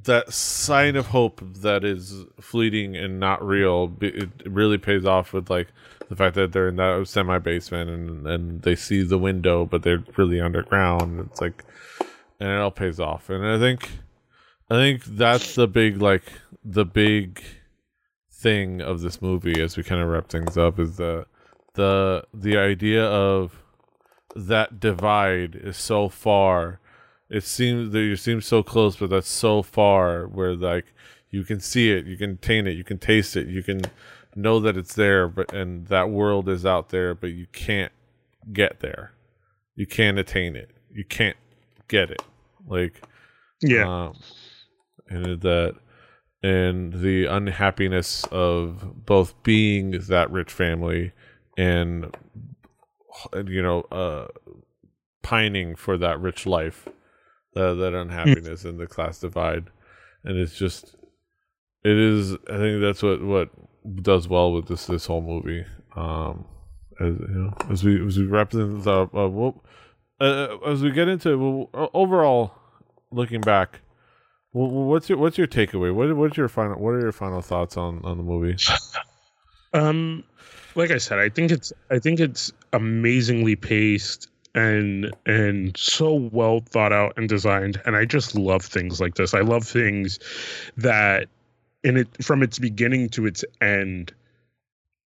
that 0.05 0.32
sign 0.32 0.96
of 0.96 1.09
hope 1.09 1.40
that 1.42 1.84
is 1.84 2.24
fleeting 2.40 2.96
and 2.96 3.20
not 3.20 3.44
real 3.46 3.94
it 4.01 4.30
really 4.46 4.78
pays 4.78 5.05
off 5.05 5.32
with 5.32 5.51
like 5.51 5.68
the 6.11 6.16
fact 6.16 6.34
that 6.34 6.53
they're 6.53 6.68
in 6.68 6.76
that 6.76 7.07
semi 7.07 7.38
basement 7.38 7.88
and 7.88 8.26
and 8.26 8.62
they 8.62 8.74
see 8.74 9.03
the 9.03 9.16
window, 9.16 9.64
but 9.64 9.82
they're 9.82 10.05
really 10.16 10.40
underground. 10.40 11.20
It's 11.30 11.40
like, 11.40 11.64
and 12.40 12.51
it 12.51 12.59
all 12.59 12.72
pays 12.72 12.98
off. 12.98 13.30
And 13.30 13.46
I 13.46 13.59
think, 13.59 13.88
I 14.68 14.74
think 14.74 15.05
that's 15.05 15.55
the 15.55 15.68
big 15.68 16.03
like 16.03 16.24
the 16.64 16.84
big 16.84 17.42
thing 18.32 18.80
of 18.80 19.03
this 19.03 19.22
movie 19.22 19.61
as 19.62 19.76
we 19.76 19.84
kind 19.84 20.03
of 20.03 20.09
wrap 20.09 20.28
things 20.28 20.57
up 20.57 20.80
is 20.80 20.96
the 20.96 21.26
the 21.74 22.24
the 22.34 22.57
idea 22.57 23.05
of 23.05 23.62
that 24.34 24.80
divide 24.80 25.55
is 25.55 25.76
so 25.76 26.09
far 26.09 26.80
it 27.31 27.45
seems 27.45 27.93
that 27.93 28.01
you 28.01 28.16
seem 28.16 28.41
so 28.41 28.62
close 28.62 28.97
but 28.97 29.11
that's 29.11 29.28
so 29.28 29.62
far 29.62 30.26
where 30.26 30.55
like 30.55 30.87
you 31.31 31.45
can 31.45 31.61
see 31.61 31.93
it 31.93 32.07
you 32.07 32.16
can 32.16 32.37
taint 32.39 32.66
it 32.66 32.76
you 32.76 32.85
can 32.85 32.99
taste 32.99 33.37
it 33.37 33.47
you 33.47 33.62
can 33.62 33.81
know 34.35 34.61
that 34.61 34.76
it's 34.76 34.95
there 34.95 35.28
but 35.28 35.53
and 35.53 35.87
that 35.89 36.11
world 36.11 36.49
is 36.49 36.66
out 36.66 36.91
there 36.91 37.14
but 37.14 37.28
you 37.28 37.47
can't 37.53 37.93
get 38.53 38.81
there. 38.81 39.12
You 39.76 39.87
can't 39.87 40.18
attain 40.18 40.57
it. 40.57 40.70
You 40.93 41.05
can't 41.05 41.37
get 41.89 42.11
it. 42.11 42.22
Like 42.66 43.03
yeah. 43.62 44.07
um, 44.07 44.18
and 45.09 45.41
that 45.41 45.76
and 46.43 46.93
the 46.95 47.26
unhappiness 47.26 48.24
of 48.31 49.05
both 49.07 49.41
being 49.43 49.93
that 50.09 50.31
rich 50.31 50.51
family 50.51 51.12
and 51.59 52.16
and, 53.33 53.49
you 53.49 53.61
know 53.61 53.83
uh 53.93 54.28
pining 55.22 55.74
for 55.74 55.99
that 55.99 56.18
rich 56.18 56.47
life 56.47 56.89
that 57.55 57.74
that 57.74 57.94
unhappiness 57.94 58.64
and 58.64 58.78
the 58.78 58.86
class 58.86 59.18
divide. 59.20 59.66
And 60.24 60.36
it's 60.36 60.57
just 60.57 60.96
it 61.82 61.96
is 61.96 62.34
i 62.51 62.59
think 62.59 62.82
that's 62.82 63.03
what 63.03 63.22
what 63.22 63.48
does 64.03 64.28
well 64.28 64.53
with 64.53 64.68
this 64.68 64.86
this 64.86 65.07
whole 65.07 65.22
movie. 65.22 65.64
Um 65.96 66.44
as 67.01 67.14
you 67.18 67.28
know 67.28 67.55
as 67.70 67.82
we 67.84 68.07
as 68.07 68.18
we 68.18 68.26
wrap 68.26 68.51
things 68.51 68.86
up 68.86 69.14
uh, 69.14 69.28
we'll, 69.28 69.64
uh, 70.20 70.59
as 70.66 70.82
we 70.82 70.90
get 70.90 71.09
into 71.09 71.38
well, 71.72 71.90
overall 71.94 72.55
looking 73.11 73.40
back 73.40 73.80
wh- 74.53 74.68
wh- 74.68 74.88
what's 74.88 75.09
your 75.09 75.18
what's 75.18 75.38
your 75.38 75.46
takeaway? 75.46 75.94
What 75.94 76.14
what's 76.16 76.36
your 76.36 76.48
final 76.48 76.78
what 76.78 76.90
are 76.90 77.01
your 77.01 77.12
final 77.12 77.40
thoughts 77.40 77.76
on 77.76 78.01
on 78.05 78.18
the 78.18 78.24
movie? 78.24 78.57
Um, 79.72 80.24
like 80.74 80.90
I 80.90 80.98
said, 80.98 81.18
I 81.18 81.28
think 81.28 81.53
it's 81.53 81.72
I 81.90 81.98
think 81.98 82.20
it's 82.20 82.53
amazingly 82.72 83.55
paced 83.57 84.28
and 84.55 85.14
and 85.26 85.76
so 85.76 86.14
well 86.14 86.61
thought 86.61 86.92
out 86.92 87.14
and 87.16 87.28
designed. 87.28 87.80
And 87.84 87.96
I 87.96 88.05
just 88.05 88.34
love 88.34 88.62
things 88.62 89.01
like 89.01 89.14
this. 89.14 89.34
I 89.34 89.40
love 89.40 89.64
things 89.64 90.18
that 90.76 91.28
in 91.82 91.96
it 91.96 92.09
from 92.22 92.42
its 92.42 92.59
beginning 92.59 93.09
to 93.11 93.26
its 93.26 93.44
end 93.61 94.12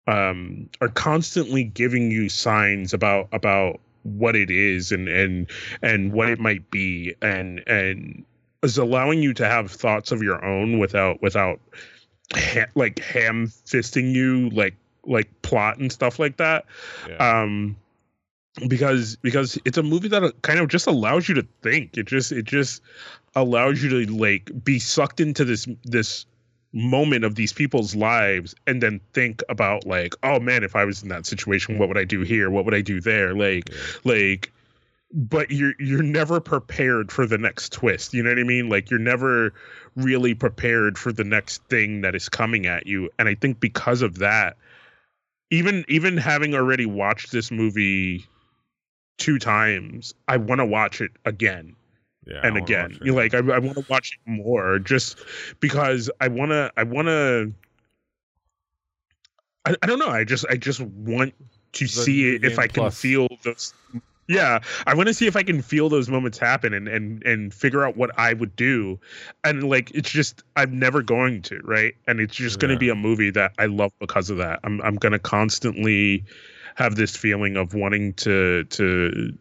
um 0.07 0.69
are 0.81 0.89
constantly 0.89 1.63
giving 1.63 2.11
you 2.11 2.29
signs 2.29 2.93
about 2.93 3.27
about 3.31 3.79
what 4.03 4.35
it 4.35 4.51
is 4.51 4.91
and 4.91 5.07
and 5.07 5.49
and 5.81 6.11
what 6.11 6.29
it 6.29 6.39
might 6.39 6.69
be 6.71 7.13
and 7.21 7.63
and 7.67 8.25
is 8.63 8.77
allowing 8.77 9.21
you 9.21 9.33
to 9.33 9.45
have 9.45 9.71
thoughts 9.71 10.11
of 10.11 10.21
your 10.21 10.43
own 10.43 10.79
without 10.79 11.21
without 11.21 11.59
ha- 12.35 12.65
like 12.75 12.99
ham 12.99 13.47
fisting 13.65 14.13
you 14.13 14.49
like 14.49 14.75
like 15.05 15.29
plot 15.41 15.77
and 15.77 15.91
stuff 15.91 16.19
like 16.19 16.37
that 16.37 16.65
yeah 17.07 17.41
um 17.41 17.75
because 18.67 19.15
because 19.17 19.57
it's 19.65 19.77
a 19.77 19.83
movie 19.83 20.07
that 20.09 20.41
kind 20.41 20.59
of 20.59 20.67
just 20.67 20.87
allows 20.87 21.27
you 21.27 21.35
to 21.35 21.47
think. 21.61 21.97
It 21.97 22.05
just 22.05 22.31
it 22.31 22.45
just 22.45 22.81
allows 23.35 23.81
you 23.81 24.05
to 24.05 24.13
like 24.13 24.51
be 24.63 24.79
sucked 24.79 25.19
into 25.19 25.43
this 25.43 25.67
this 25.83 26.25
moment 26.71 27.23
of 27.23 27.35
these 27.35 27.53
people's 27.53 27.95
lives 27.95 28.55
and 28.65 28.81
then 28.81 28.99
think 29.13 29.43
about 29.47 29.85
like 29.85 30.15
oh 30.23 30.39
man 30.39 30.63
if 30.63 30.75
i 30.75 30.83
was 30.83 31.03
in 31.03 31.09
that 31.09 31.23
situation 31.23 31.77
what 31.77 31.87
would 31.87 31.99
i 31.99 32.03
do 32.03 32.21
here? 32.21 32.49
What 32.49 32.65
would 32.65 32.73
i 32.73 32.81
do 32.81 32.99
there? 32.99 33.33
Like 33.35 33.69
Yeah. 33.69 33.77
like 34.03 34.51
but 35.15 35.51
you're 35.51 35.73
you're 35.79 36.01
never 36.01 36.39
prepared 36.39 37.11
for 37.11 37.27
the 37.27 37.37
next 37.37 37.71
twist. 37.71 38.13
You 38.15 38.23
know 38.23 38.31
what 38.31 38.39
i 38.39 38.43
mean? 38.43 38.69
Like 38.69 38.89
you're 38.89 38.99
never 38.99 39.53
really 39.95 40.33
prepared 40.33 40.97
for 40.97 41.11
the 41.11 41.23
next 41.23 41.63
thing 41.65 42.01
that 42.01 42.15
is 42.15 42.29
coming 42.29 42.65
at 42.65 42.87
you. 42.87 43.09
And 43.19 43.27
i 43.29 43.35
think 43.35 43.59
because 43.59 44.01
of 44.01 44.19
that 44.19 44.57
even 45.51 45.85
even 45.87 46.17
having 46.17 46.55
already 46.55 46.87
watched 46.87 47.31
this 47.31 47.51
movie 47.51 48.25
two 49.17 49.39
times 49.39 50.13
i 50.27 50.37
want 50.37 50.59
to 50.59 50.65
watch 50.65 51.01
it 51.01 51.11
again 51.25 51.75
yeah 52.25 52.41
and 52.43 52.57
again. 52.57 52.97
you 53.03 53.13
like 53.13 53.33
i, 53.33 53.37
I 53.37 53.59
want 53.59 53.77
to 53.77 53.85
watch 53.89 54.17
it 54.17 54.29
more 54.29 54.79
just 54.79 55.17
because 55.59 56.09
i 56.21 56.27
want 56.27 56.51
to 56.51 56.71
i 56.77 56.83
want 56.83 57.07
to 57.07 57.53
I, 59.65 59.75
I 59.81 59.85
don't 59.85 59.99
know 59.99 60.09
i 60.09 60.23
just 60.23 60.45
i 60.49 60.55
just 60.55 60.81
want 60.81 61.33
to 61.73 61.85
The 61.85 61.89
see 61.89 62.35
if 62.35 62.59
i 62.59 62.67
can 62.67 62.91
feel 62.91 63.27
those 63.43 63.73
yeah 64.27 64.59
i 64.87 64.93
want 64.93 65.07
to 65.07 65.13
see 65.13 65.27
if 65.27 65.35
i 65.35 65.43
can 65.43 65.61
feel 65.61 65.89
those 65.89 66.09
moments 66.09 66.37
happen 66.37 66.73
and 66.73 66.87
and 66.87 67.23
and 67.23 67.53
figure 67.53 67.85
out 67.85 67.97
what 67.97 68.11
i 68.17 68.33
would 68.33 68.55
do. 68.55 68.99
And 69.43 69.69
like 69.69 69.91
it's 69.91 70.09
just 70.09 70.43
i'm 70.55 70.79
never 70.79 71.01
going 71.01 71.41
to 71.43 71.59
right? 71.63 71.93
And 72.07 72.19
it's 72.19 72.35
just 72.35 72.59
going 72.59 72.71
to 72.71 72.77
be 72.77 72.89
a 72.89 72.95
movie 72.95 73.31
that 73.31 73.53
i 73.59 73.65
love 73.65 73.91
because 73.99 74.29
of 74.29 74.37
that. 74.37 74.59
I'm 74.63 74.81
i'm 74.81 74.95
going 74.95 75.11
to 75.11 75.19
constantly 75.19 76.23
have 76.75 76.95
this 76.95 77.15
feeling 77.15 77.57
of 77.57 77.73
wanting 77.73 78.13
to 78.13 78.63
to 78.65 79.37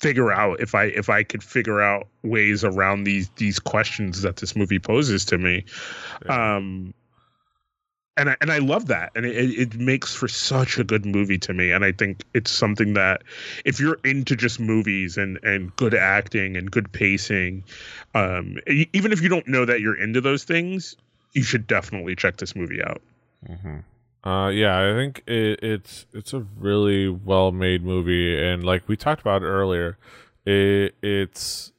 figure 0.00 0.30
out 0.30 0.60
if 0.60 0.74
I 0.74 0.84
if 0.84 1.08
I 1.08 1.22
could 1.22 1.42
figure 1.42 1.80
out 1.80 2.06
ways 2.22 2.64
around 2.64 3.04
these 3.04 3.28
these 3.36 3.58
questions 3.58 4.22
that 4.22 4.36
this 4.36 4.54
movie 4.54 4.78
poses 4.78 5.24
to 5.26 5.38
me. 5.38 5.64
Yeah. 6.24 6.56
Um 6.56 6.94
and 8.16 8.30
I, 8.30 8.36
and 8.40 8.50
I 8.50 8.58
love 8.58 8.86
that, 8.88 9.12
and 9.14 9.24
it, 9.24 9.36
it 9.36 9.74
makes 9.76 10.12
for 10.12 10.26
such 10.26 10.76
a 10.76 10.82
good 10.82 11.06
movie 11.06 11.38
to 11.38 11.54
me. 11.54 11.70
And 11.70 11.84
I 11.84 11.92
think 11.92 12.24
it's 12.34 12.50
something 12.50 12.94
that, 12.94 13.22
if 13.64 13.78
you're 13.78 14.00
into 14.04 14.34
just 14.34 14.58
movies 14.58 15.16
and 15.16 15.38
and 15.44 15.74
good 15.76 15.94
acting 15.94 16.56
and 16.56 16.68
good 16.68 16.90
pacing, 16.90 17.62
um, 18.16 18.58
even 18.66 19.12
if 19.12 19.22
you 19.22 19.28
don't 19.28 19.46
know 19.46 19.64
that 19.64 19.80
you're 19.80 19.96
into 19.96 20.20
those 20.20 20.42
things, 20.42 20.96
you 21.32 21.44
should 21.44 21.68
definitely 21.68 22.16
check 22.16 22.38
this 22.38 22.56
movie 22.56 22.82
out. 22.82 23.00
hmm 23.46 23.78
Uh, 24.24 24.48
yeah, 24.48 24.78
I 24.78 24.92
think 24.94 25.22
it, 25.26 25.60
it's 25.62 26.06
it's 26.12 26.32
a 26.32 26.40
really 26.40 27.08
well 27.08 27.52
made 27.52 27.84
movie, 27.84 28.36
and 28.42 28.64
like 28.64 28.88
we 28.88 28.96
talked 28.96 29.20
about 29.20 29.42
earlier, 29.42 29.96
it, 30.44 30.94
it's 31.02 31.72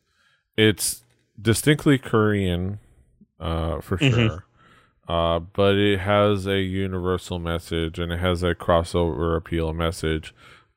it's 0.58 1.04
distinctly 1.42 1.98
Korean, 1.98 2.80
uh, 3.40 3.82
for 3.82 3.98
Mhm. 3.98 4.10
sure. 4.10 4.46
Uh, 5.08 5.40
but 5.40 5.76
it 5.76 6.00
has 6.00 6.46
a 6.48 6.62
universal 6.62 7.40
message, 7.40 8.00
and 8.00 8.12
it 8.12 8.20
has 8.20 8.44
a 8.44 8.56
crossover 8.56 9.36
appeal 9.36 9.74
message. 9.74 10.34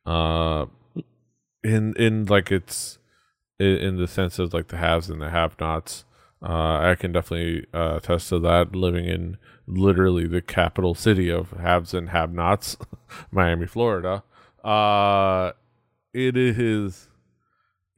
Uh, 0.07 0.67
in 1.63 1.95
in 1.97 2.25
like 2.27 2.51
it's 2.51 2.99
in, 3.59 3.77
in 3.77 3.97
the 3.99 4.09
sense 4.09 4.39
of 4.39 4.53
like 4.53 4.69
the 4.69 4.79
haves 4.79 5.09
and 5.11 5.21
the 5.23 5.31
have-nots. 5.31 6.05
Uh, 6.43 6.79
I 6.91 6.97
can 6.99 7.13
definitely 7.13 7.67
uh, 7.73 7.97
attest 7.99 8.31
to 8.31 8.39
that. 8.41 8.75
Living 8.75 9.05
in 9.05 9.37
literally 9.67 10.27
the 10.27 10.43
capital 10.43 10.95
city 10.95 11.31
of 11.31 11.51
haves 11.53 11.95
and 11.95 12.11
have-nots, 12.11 12.77
Miami, 13.31 13.67
Florida. 13.67 14.23
Uh, 14.65 15.53
it 16.13 16.37
is, 16.37 17.09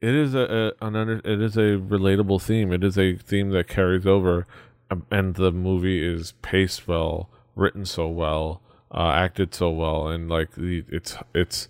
it 0.01 0.15
is 0.15 0.33
a, 0.33 0.73
a 0.81 0.85
an 0.85 0.95
under, 0.95 1.17
it 1.17 1.41
is 1.41 1.57
a 1.57 1.77
relatable 1.77 2.41
theme. 2.41 2.71
It 2.71 2.83
is 2.83 2.97
a 2.97 3.15
theme 3.15 3.51
that 3.51 3.67
carries 3.67 4.05
over, 4.05 4.47
um, 4.89 5.05
and 5.11 5.35
the 5.35 5.51
movie 5.51 6.05
is 6.05 6.33
paced 6.41 6.87
well, 6.87 7.29
written 7.55 7.85
so 7.85 8.07
well, 8.07 8.61
uh, 8.93 9.11
acted 9.11 9.53
so 9.53 9.69
well, 9.69 10.07
and 10.07 10.29
like 10.29 10.51
the 10.55 10.83
it's 10.87 11.17
it's 11.33 11.67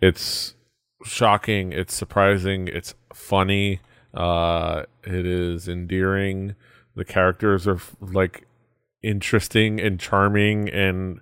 it's 0.00 0.54
shocking, 1.04 1.72
it's 1.72 1.94
surprising, 1.94 2.68
it's 2.68 2.94
funny, 3.12 3.80
uh, 4.14 4.84
it 5.04 5.26
is 5.26 5.68
endearing. 5.68 6.54
The 6.94 7.04
characters 7.04 7.66
are 7.66 7.80
like 8.00 8.46
interesting 9.02 9.80
and 9.80 9.98
charming 9.98 10.68
and 10.68 11.20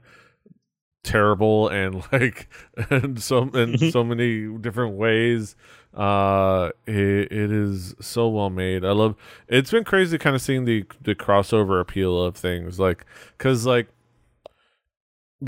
terrible 1.03 1.68
and 1.68 2.05
like 2.12 2.49
and 2.91 3.22
so 3.22 3.43
in 3.51 3.91
so 3.91 4.05
many 4.05 4.49
different 4.59 4.97
ways. 4.97 5.57
Uh 5.95 6.70
it, 6.87 7.33
it 7.33 7.51
is 7.51 7.95
so 8.01 8.28
well 8.28 8.51
made. 8.51 8.85
I 8.85 8.93
love 8.93 9.16
it's 9.49 9.70
been 9.70 9.85
crazy 9.85 10.18
kind 10.18 10.37
of 10.37 10.43
seeing 10.43 10.64
the 10.64 10.85
the 11.03 11.14
crossover 11.14 11.81
appeal 11.81 12.22
of 12.22 12.37
things 12.37 12.78
like 12.78 13.05
because 13.37 13.66
like 13.66 13.89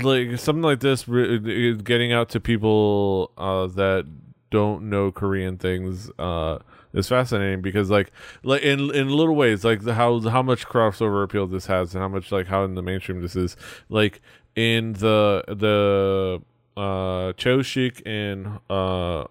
like 0.01 0.39
something 0.39 0.63
like 0.63 0.79
this 0.79 1.07
re- 1.07 1.75
getting 1.75 2.11
out 2.11 2.29
to 2.29 2.39
people 2.39 3.31
uh 3.37 3.67
that 3.67 4.05
don't 4.49 4.89
know 4.89 5.11
korean 5.11 5.57
things 5.57 6.09
uh 6.17 6.57
is 6.93 7.07
fascinating 7.07 7.61
because 7.61 7.89
like 7.89 8.11
like 8.43 8.61
in 8.61 8.93
in 8.93 9.09
little 9.09 9.35
ways 9.35 9.63
like 9.63 9.83
the, 9.83 9.93
how 9.93 10.19
how 10.21 10.41
much 10.41 10.67
crossover 10.67 11.23
appeal 11.23 11.47
this 11.47 11.65
has 11.65 11.93
and 11.93 12.01
how 12.01 12.07
much 12.07 12.31
like 12.31 12.47
how 12.47 12.63
in 12.63 12.75
the 12.75 12.81
mainstream 12.81 13.21
this 13.21 13.35
is. 13.35 13.57
Like 13.89 14.21
in 14.55 14.93
the 14.93 15.43
the 15.47 16.41
uh 16.79 17.33
Shik 17.33 18.01
and 18.05 18.59
uh 18.69 19.25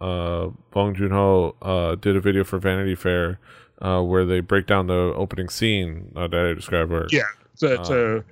uh 0.00 0.50
Bong 0.70 0.94
Joon 0.94 1.10
Ho 1.10 1.56
uh 1.62 1.94
did 1.96 2.16
a 2.16 2.20
video 2.20 2.44
for 2.44 2.58
Vanity 2.58 2.94
Fair 2.94 3.38
uh 3.82 4.02
where 4.02 4.24
they 4.24 4.40
break 4.40 4.66
down 4.66 4.86
the 4.86 5.12
opening 5.16 5.48
scene 5.48 6.12
uh, 6.16 6.28
that 6.28 6.46
I 6.50 6.54
described 6.54 6.90
where 6.90 7.06
yeah 7.10 7.22
so 7.54 7.68
it's 7.68 7.90
uh, 7.90 8.20
a 8.20 8.24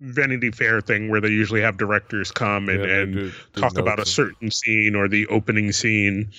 Vanity 0.00 0.50
Fair 0.50 0.80
thing 0.80 1.08
where 1.08 1.20
they 1.20 1.28
usually 1.28 1.60
have 1.60 1.76
directors 1.76 2.30
come 2.30 2.68
and, 2.68 2.84
yeah, 2.84 2.98
and 2.98 3.12
do, 3.14 3.32
do 3.52 3.60
talk 3.60 3.76
about 3.78 3.98
a 3.98 4.06
certain 4.06 4.50
scene 4.50 4.94
or 4.94 5.08
the 5.08 5.26
opening 5.26 5.72
scene 5.72 6.30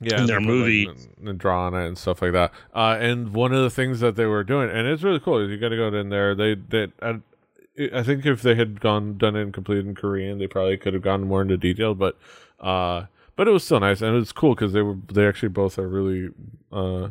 yeah, 0.00 0.20
in 0.20 0.26
their 0.26 0.40
movie 0.40 0.86
like, 0.86 0.96
and 1.24 1.38
draw 1.38 1.66
on 1.66 1.74
it 1.74 1.86
and 1.86 1.98
stuff 1.98 2.22
like 2.22 2.32
that. 2.32 2.52
Uh, 2.74 2.96
and 3.00 3.34
one 3.34 3.52
of 3.52 3.62
the 3.62 3.70
things 3.70 4.00
that 4.00 4.16
they 4.16 4.26
were 4.26 4.44
doing, 4.44 4.70
and 4.70 4.86
it's 4.86 5.02
really 5.02 5.20
cool. 5.20 5.48
You 5.48 5.56
got 5.58 5.70
to 5.70 5.76
go 5.76 5.88
in 5.88 6.08
there. 6.08 6.34
They 6.34 6.54
they 6.54 6.88
I 7.00 8.02
think 8.02 8.26
if 8.26 8.42
they 8.42 8.54
had 8.54 8.80
gone 8.80 9.18
done 9.18 9.36
it 9.36 9.42
and 9.42 9.54
completed 9.54 9.86
in 9.86 9.94
Korean, 9.94 10.38
they 10.38 10.46
probably 10.46 10.76
could 10.76 10.94
have 10.94 11.02
gone 11.02 11.24
more 11.24 11.42
into 11.42 11.56
detail. 11.56 11.94
But 11.94 12.18
uh, 12.60 13.06
but 13.38 13.46
it 13.46 13.52
was 13.52 13.64
still 13.64 13.78
nice 13.78 14.02
and 14.02 14.14
it 14.14 14.18
was 14.18 14.32
cool 14.32 14.54
because 14.54 14.72
they 14.72 14.82
were 14.82 14.96
they 15.12 15.26
actually 15.26 15.48
both 15.48 15.78
are 15.78 15.88
really 15.88 16.30
uh, 16.72 17.10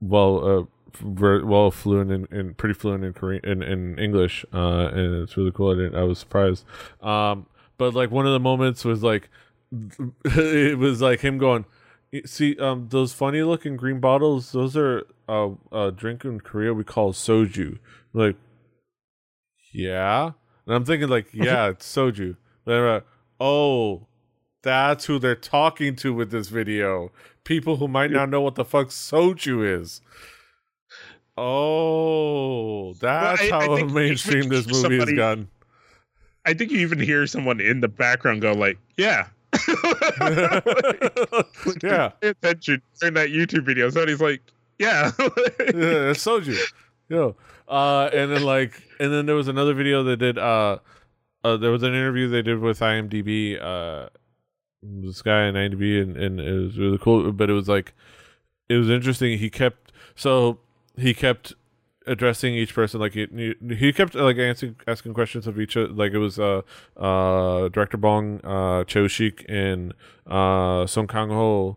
well 0.00 0.46
uh, 0.46 0.64
well 1.12 1.72
fluent 1.72 2.10
in, 2.12 2.26
in 2.30 2.54
pretty 2.54 2.72
fluent 2.72 3.04
in 3.04 3.12
Korean 3.12 3.44
in, 3.44 3.62
in 3.62 3.98
English 3.98 4.44
uh, 4.54 4.86
and 4.92 5.22
it's 5.22 5.36
really 5.36 5.50
cool. 5.50 5.72
I 5.72 5.74
didn't 5.74 5.96
I 5.96 6.04
was 6.04 6.20
surprised. 6.20 6.64
Um, 7.02 7.46
but 7.78 7.94
like 7.94 8.12
one 8.12 8.26
of 8.26 8.32
the 8.32 8.40
moments 8.40 8.84
was 8.84 9.02
like 9.02 9.28
it 10.24 10.78
was 10.78 11.02
like 11.02 11.20
him 11.20 11.36
going. 11.36 11.64
See, 12.24 12.56
um, 12.58 12.88
those 12.90 13.12
funny 13.12 13.42
looking 13.42 13.76
green 13.76 14.00
bottles, 14.00 14.52
those 14.52 14.76
are 14.76 15.02
uh, 15.28 15.50
a 15.72 15.90
drink 15.90 16.24
in 16.24 16.40
Korea 16.40 16.72
we 16.72 16.84
call 16.84 17.12
soju. 17.12 17.78
Like, 18.12 18.36
yeah. 19.72 20.32
And 20.66 20.74
I'm 20.74 20.84
thinking 20.84 21.08
like, 21.08 21.26
yeah, 21.32 21.68
it's 21.68 21.86
soju. 21.86 22.36
But 22.64 22.92
like, 22.92 23.04
oh, 23.40 24.06
that's 24.62 25.04
who 25.04 25.18
they're 25.18 25.34
talking 25.34 25.96
to 25.96 26.14
with 26.14 26.30
this 26.30 26.48
video. 26.48 27.12
People 27.44 27.76
who 27.76 27.88
might 27.88 28.10
not 28.10 28.28
know 28.28 28.40
what 28.40 28.54
the 28.54 28.64
fuck 28.64 28.88
soju 28.88 29.80
is. 29.80 30.00
Oh, 31.36 32.94
that's 32.94 33.42
well, 33.42 33.60
I, 33.60 33.66
how 33.66 33.76
I 33.76 33.82
mainstream 33.82 34.48
this 34.48 34.66
movie 34.66 34.80
somebody, 34.80 35.12
has 35.12 35.16
gotten. 35.16 35.48
I 36.46 36.54
think 36.54 36.70
you 36.70 36.78
even 36.78 36.98
hear 36.98 37.26
someone 37.26 37.60
in 37.60 37.80
the 37.80 37.88
background 37.88 38.40
go 38.40 38.52
like, 38.52 38.78
"Yeah, 38.96 39.28
like, 41.66 41.82
yeah." 41.82 42.08
Pay 42.20 42.28
attention 42.28 42.82
in 43.02 43.14
that 43.14 43.28
YouTube 43.28 43.64
video. 43.64 43.90
So 43.90 44.06
he's 44.06 44.20
like, 44.20 44.42
"Yeah, 44.78 45.12
yeah, 45.18 46.10
it's 46.10 46.24
soju." 46.24 46.58
Yo, 47.08 47.36
uh, 47.68 48.10
and 48.12 48.32
then 48.32 48.42
like, 48.42 48.82
and 48.98 49.12
then 49.12 49.26
there 49.26 49.36
was 49.36 49.48
another 49.48 49.74
video 49.74 50.02
that 50.04 50.16
did. 50.18 50.38
Uh, 50.38 50.78
uh, 51.44 51.56
there 51.56 51.70
was 51.70 51.82
an 51.82 51.94
interview 51.94 52.28
they 52.28 52.42
did 52.42 52.58
with 52.58 52.80
IMDb. 52.80 53.60
Uh, 53.60 54.08
this 54.82 55.22
guy 55.22 55.46
in 55.46 55.54
IMDb, 55.54 56.02
and, 56.02 56.16
and 56.16 56.40
it 56.40 56.52
was 56.52 56.78
really 56.78 56.98
cool. 56.98 57.30
But 57.32 57.50
it 57.50 57.54
was 57.54 57.68
like, 57.68 57.94
it 58.68 58.76
was 58.76 58.90
interesting. 58.90 59.38
He 59.38 59.50
kept 59.50 59.86
so 60.16 60.58
he 60.96 61.14
kept 61.14 61.54
addressing 62.06 62.54
each 62.54 62.74
person 62.74 63.00
like 63.00 63.14
he, 63.14 63.54
he 63.76 63.92
kept 63.92 64.14
like 64.14 64.38
answering 64.38 64.76
asking 64.86 65.12
questions 65.12 65.46
of 65.46 65.58
each 65.58 65.76
like 65.76 66.12
it 66.12 66.18
was 66.18 66.38
uh 66.38 66.62
uh 66.96 67.68
director 67.68 67.96
bong 67.96 68.40
uh 68.44 68.84
cho 68.84 69.06
shik 69.06 69.44
and 69.48 69.92
uh 70.26 70.86
song 70.86 71.06
kang 71.06 71.30
ho 71.30 71.76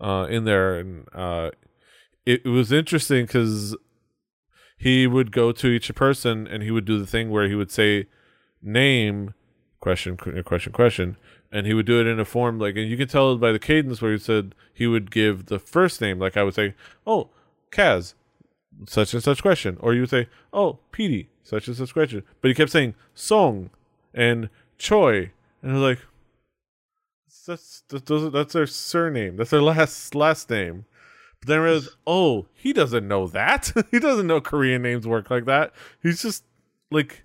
uh 0.00 0.26
in 0.28 0.44
there. 0.44 0.78
And 0.78 1.06
uh 1.14 1.50
it, 2.26 2.42
it 2.44 2.48
was 2.48 2.72
interesting 2.72 3.26
because 3.26 3.76
he 4.76 5.06
would 5.06 5.32
go 5.32 5.52
to 5.52 5.68
each 5.68 5.94
person 5.94 6.46
and 6.46 6.62
he 6.62 6.70
would 6.70 6.84
do 6.84 6.98
the 6.98 7.06
thing 7.06 7.30
where 7.30 7.48
he 7.48 7.54
would 7.54 7.70
say 7.70 8.06
name 8.60 9.34
question 9.80 10.16
question 10.16 10.72
question 10.72 11.16
and 11.52 11.66
he 11.66 11.72
would 11.72 11.86
do 11.86 12.00
it 12.00 12.06
in 12.06 12.18
a 12.18 12.24
form 12.24 12.58
like 12.58 12.76
and 12.76 12.90
you 12.90 12.96
can 12.96 13.08
tell 13.08 13.36
by 13.36 13.52
the 13.52 13.58
cadence 13.60 14.02
where 14.02 14.12
he 14.12 14.18
said 14.18 14.54
he 14.74 14.86
would 14.88 15.10
give 15.10 15.46
the 15.46 15.58
first 15.58 16.00
name. 16.00 16.18
Like 16.18 16.36
i 16.36 16.42
would 16.42 16.54
say 16.54 16.74
oh 17.06 17.30
kaz 17.70 18.14
such 18.86 19.14
and 19.14 19.22
such 19.22 19.42
question. 19.42 19.76
Or 19.80 19.94
you 19.94 20.02
would 20.02 20.10
say 20.10 20.28
oh 20.52 20.78
Petey, 20.92 21.28
such 21.42 21.68
and 21.68 21.76
such 21.76 21.92
question. 21.92 22.22
But 22.40 22.48
he 22.48 22.54
kept 22.54 22.70
saying 22.70 22.94
song 23.14 23.70
and 24.14 24.48
choi. 24.78 25.32
And 25.62 25.72
i 25.72 25.74
was 25.74 25.82
like 25.82 25.98
that's 27.48 27.82
that's, 27.88 28.32
that's 28.32 28.52
their 28.52 28.66
surname. 28.66 29.36
That's 29.36 29.50
their 29.50 29.62
last 29.62 30.14
last 30.14 30.50
name. 30.50 30.84
But 31.40 31.48
then 31.48 31.60
I 31.60 31.62
realized, 31.62 31.90
oh, 32.06 32.46
he 32.52 32.72
doesn't 32.72 33.06
know 33.06 33.26
that. 33.28 33.72
he 33.90 33.98
doesn't 33.98 34.26
know 34.26 34.40
Korean 34.40 34.82
names 34.82 35.06
work 35.06 35.30
like 35.30 35.46
that. 35.46 35.72
He's 36.02 36.22
just 36.22 36.44
like 36.90 37.24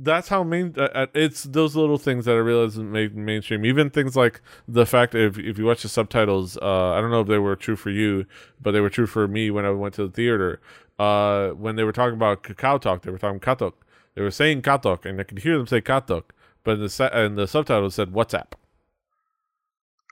that's 0.00 0.28
how 0.28 0.44
main 0.44 0.74
uh, 0.78 0.88
uh 0.94 1.06
it's 1.14 1.42
those 1.42 1.74
little 1.74 1.98
things 1.98 2.24
that 2.24 2.32
I 2.32 2.38
realize 2.38 2.76
made 2.78 3.16
mainstream. 3.16 3.64
Even 3.64 3.90
things 3.90 4.16
like 4.16 4.40
the 4.66 4.86
fact 4.86 5.14
if 5.14 5.38
if 5.38 5.58
you 5.58 5.64
watch 5.64 5.82
the 5.82 5.88
subtitles, 5.88 6.56
uh, 6.58 6.92
I 6.92 7.00
don't 7.00 7.10
know 7.10 7.20
if 7.22 7.28
they 7.28 7.38
were 7.38 7.56
true 7.56 7.76
for 7.76 7.90
you, 7.90 8.24
but 8.60 8.72
they 8.72 8.80
were 8.80 8.90
true 8.90 9.06
for 9.06 9.26
me 9.26 9.50
when 9.50 9.64
I 9.64 9.70
went 9.70 9.94
to 9.94 10.06
the 10.06 10.12
theater. 10.12 10.60
Uh, 10.98 11.50
when 11.50 11.76
they 11.76 11.84
were 11.84 11.92
talking 11.92 12.14
about 12.14 12.42
KakaoTalk, 12.42 13.02
they 13.02 13.10
were 13.10 13.18
talking 13.18 13.40
Katok. 13.40 13.74
They 14.14 14.22
were 14.22 14.30
saying 14.30 14.62
Katok, 14.62 15.04
and 15.04 15.20
I 15.20 15.24
could 15.24 15.40
hear 15.40 15.56
them 15.56 15.66
say 15.66 15.80
Katok, 15.80 16.24
but 16.64 16.72
in 16.72 16.80
the 16.80 17.10
and 17.12 17.36
the 17.36 17.46
subtitles 17.46 17.94
said 17.94 18.12
WhatsApp. 18.12 18.52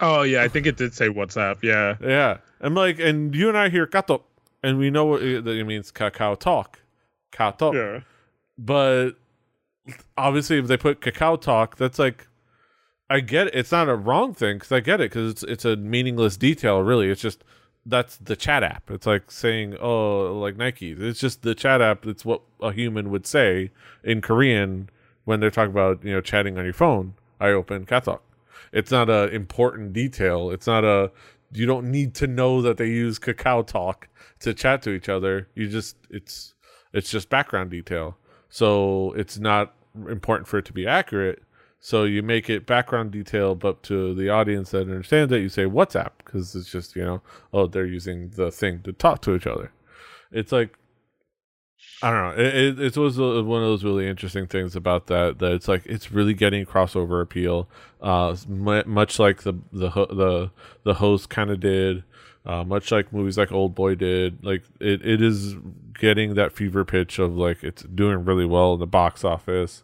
Oh 0.01 0.23
yeah, 0.23 0.43
I 0.43 0.49
think 0.49 0.67
it 0.67 0.77
did 0.77 0.95
say 0.95 1.09
WhatsApp. 1.09 1.63
Yeah, 1.63 1.97
yeah. 2.03 2.39
I'm 2.61 2.75
like, 2.75 2.99
and 2.99 3.35
you 3.35 3.49
and 3.49 3.57
I 3.57 3.69
hear 3.69 3.87
kato, 3.87 4.25
and 4.63 4.79
we 4.79 4.91
know 4.91 5.07
what 5.07 5.23
it, 5.23 5.47
it 5.47 5.65
means. 5.65 5.91
KakaoTalk, 5.91 6.75
kato. 7.33 7.73
Yeah. 7.73 8.01
But 8.59 9.13
obviously, 10.17 10.59
if 10.59 10.67
they 10.67 10.77
put 10.77 11.01
KakaoTalk, 11.01 11.77
that's 11.77 11.99
like, 11.99 12.27
I 13.09 13.21
get 13.21 13.49
it. 13.49 13.55
It's 13.55 13.73
not 13.73 13.89
a 13.89 13.95
wrong 13.95 14.35
thing 14.35 14.57
because 14.57 14.73
I 14.73 14.81
get 14.81 15.01
it 15.01 15.11
because 15.11 15.31
it's 15.31 15.43
it's 15.45 15.65
a 15.65 15.77
meaningless 15.77 16.37
detail. 16.37 16.81
Really, 16.81 17.09
it's 17.09 17.23
just 17.23 17.45
that's 17.85 18.17
the 18.17 18.35
chat 18.35 18.63
app. 18.63 18.91
It's 18.91 19.07
like 19.07 19.31
saying, 19.31 19.77
oh, 19.81 20.39
like 20.39 20.57
Nike. 20.57 20.93
It's 20.93 21.21
just 21.21 21.43
the 21.43 21.55
chat 21.55 21.81
app. 21.81 22.05
It's 22.07 22.25
what 22.25 22.43
a 22.61 22.73
human 22.73 23.11
would 23.11 23.27
say 23.27 23.71
in 24.03 24.21
Korean 24.21 24.91
when 25.25 25.41
they're 25.41 25.51
talking 25.51 25.71
about 25.71 26.05
you 26.05 26.13
know 26.13 26.21
chatting 26.21 26.59
on 26.59 26.65
your 26.65 26.75
phone. 26.75 27.15
I 27.39 27.51
open 27.51 27.87
Katok 27.87 28.21
it's 28.73 28.91
not 28.91 29.09
a 29.09 29.29
important 29.29 29.93
detail. 29.93 30.51
It's 30.51 30.67
not 30.67 30.85
a 30.85 31.11
you 31.53 31.67
don't 31.67 31.91
need 31.91 32.15
to 32.17 32.27
know 32.27 32.61
that 32.63 32.77
they 32.77 32.89
use 32.89 33.19
KakaoTalk 33.19 34.05
to 34.41 34.53
chat 34.53 34.83
to 34.83 34.91
each 34.91 35.09
other. 35.09 35.49
You 35.55 35.69
just 35.69 35.97
it's 36.11 36.55
it's 36.93 37.11
just 37.11 37.29
background 37.29 37.71
detail. 37.71 38.19
So 38.48 39.12
it's 39.16 39.39
not 39.39 39.74
important 40.09 40.48
for 40.48 40.59
it 40.59 40.64
to 40.66 40.73
be 40.73 40.86
accurate. 40.86 41.43
So 41.81 42.05
you 42.05 42.23
make 42.23 42.51
it 42.51 42.66
background 42.66 43.12
detail, 43.12 43.55
but 43.55 43.82
to 43.85 44.14
the 44.14 44.28
audience 44.28 44.70
that 44.70 44.82
understands 44.82 45.32
it, 45.32 45.43
you 45.43 45.48
say 45.48 45.64
WhatsApp 45.64 46.10
because 46.18 46.55
it's 46.55 46.70
just 46.70 46.97
you 46.97 47.05
know 47.05 47.23
oh 47.52 47.66
they're 47.66 47.86
using 47.86 48.31
the 48.31 48.51
thing 48.51 48.81
to 48.82 48.93
talk 48.93 49.23
to 49.23 49.35
each 49.35 49.47
other. 49.47 49.73
It's 50.32 50.52
like 50.52 50.78
I 52.02 52.10
don't 52.10 52.36
know. 52.36 52.43
It, 52.43 52.55
it, 52.55 52.81
it 52.81 52.97
was 52.97 53.18
one 53.18 53.62
of 53.62 53.68
those 53.68 53.85
really 53.85 54.09
interesting 54.09 54.47
things 54.47 54.77
about 54.77 55.06
that. 55.06 55.39
That 55.39 55.52
it's 55.52 55.68
like 55.68 55.86
it's 55.86 56.12
really 56.12 56.35
getting 56.35 56.66
crossover 56.66 57.23
appeal, 57.23 57.68
uh, 58.02 58.36
much 58.48 59.18
like 59.18 59.43
the 59.43 59.55
the 59.73 59.90
the 59.90 60.51
the 60.85 60.94
host 60.94 61.31
kind 61.31 61.51
of 61.51 61.60
did, 61.60 62.05
uh, 62.47 62.62
much 62.62 62.93
like 62.93 63.12
movies 63.12 63.36
like 63.36 63.51
Old 63.51 63.74
Boy 63.74 63.97
did. 63.97 64.44
Like 64.44 64.62
it, 64.81 65.05
it 65.05 65.20
is 65.20 65.56
getting 65.98 66.35
that 66.35 66.52
fever 66.52 66.85
pitch 66.85 67.18
of 67.18 67.36
like 67.36 67.64
it's 67.64 67.82
doing 67.82 68.24
really 68.24 68.47
well 68.47 68.74
in 68.74 68.81
the 68.81 68.86
box 68.86 69.24
office, 69.24 69.82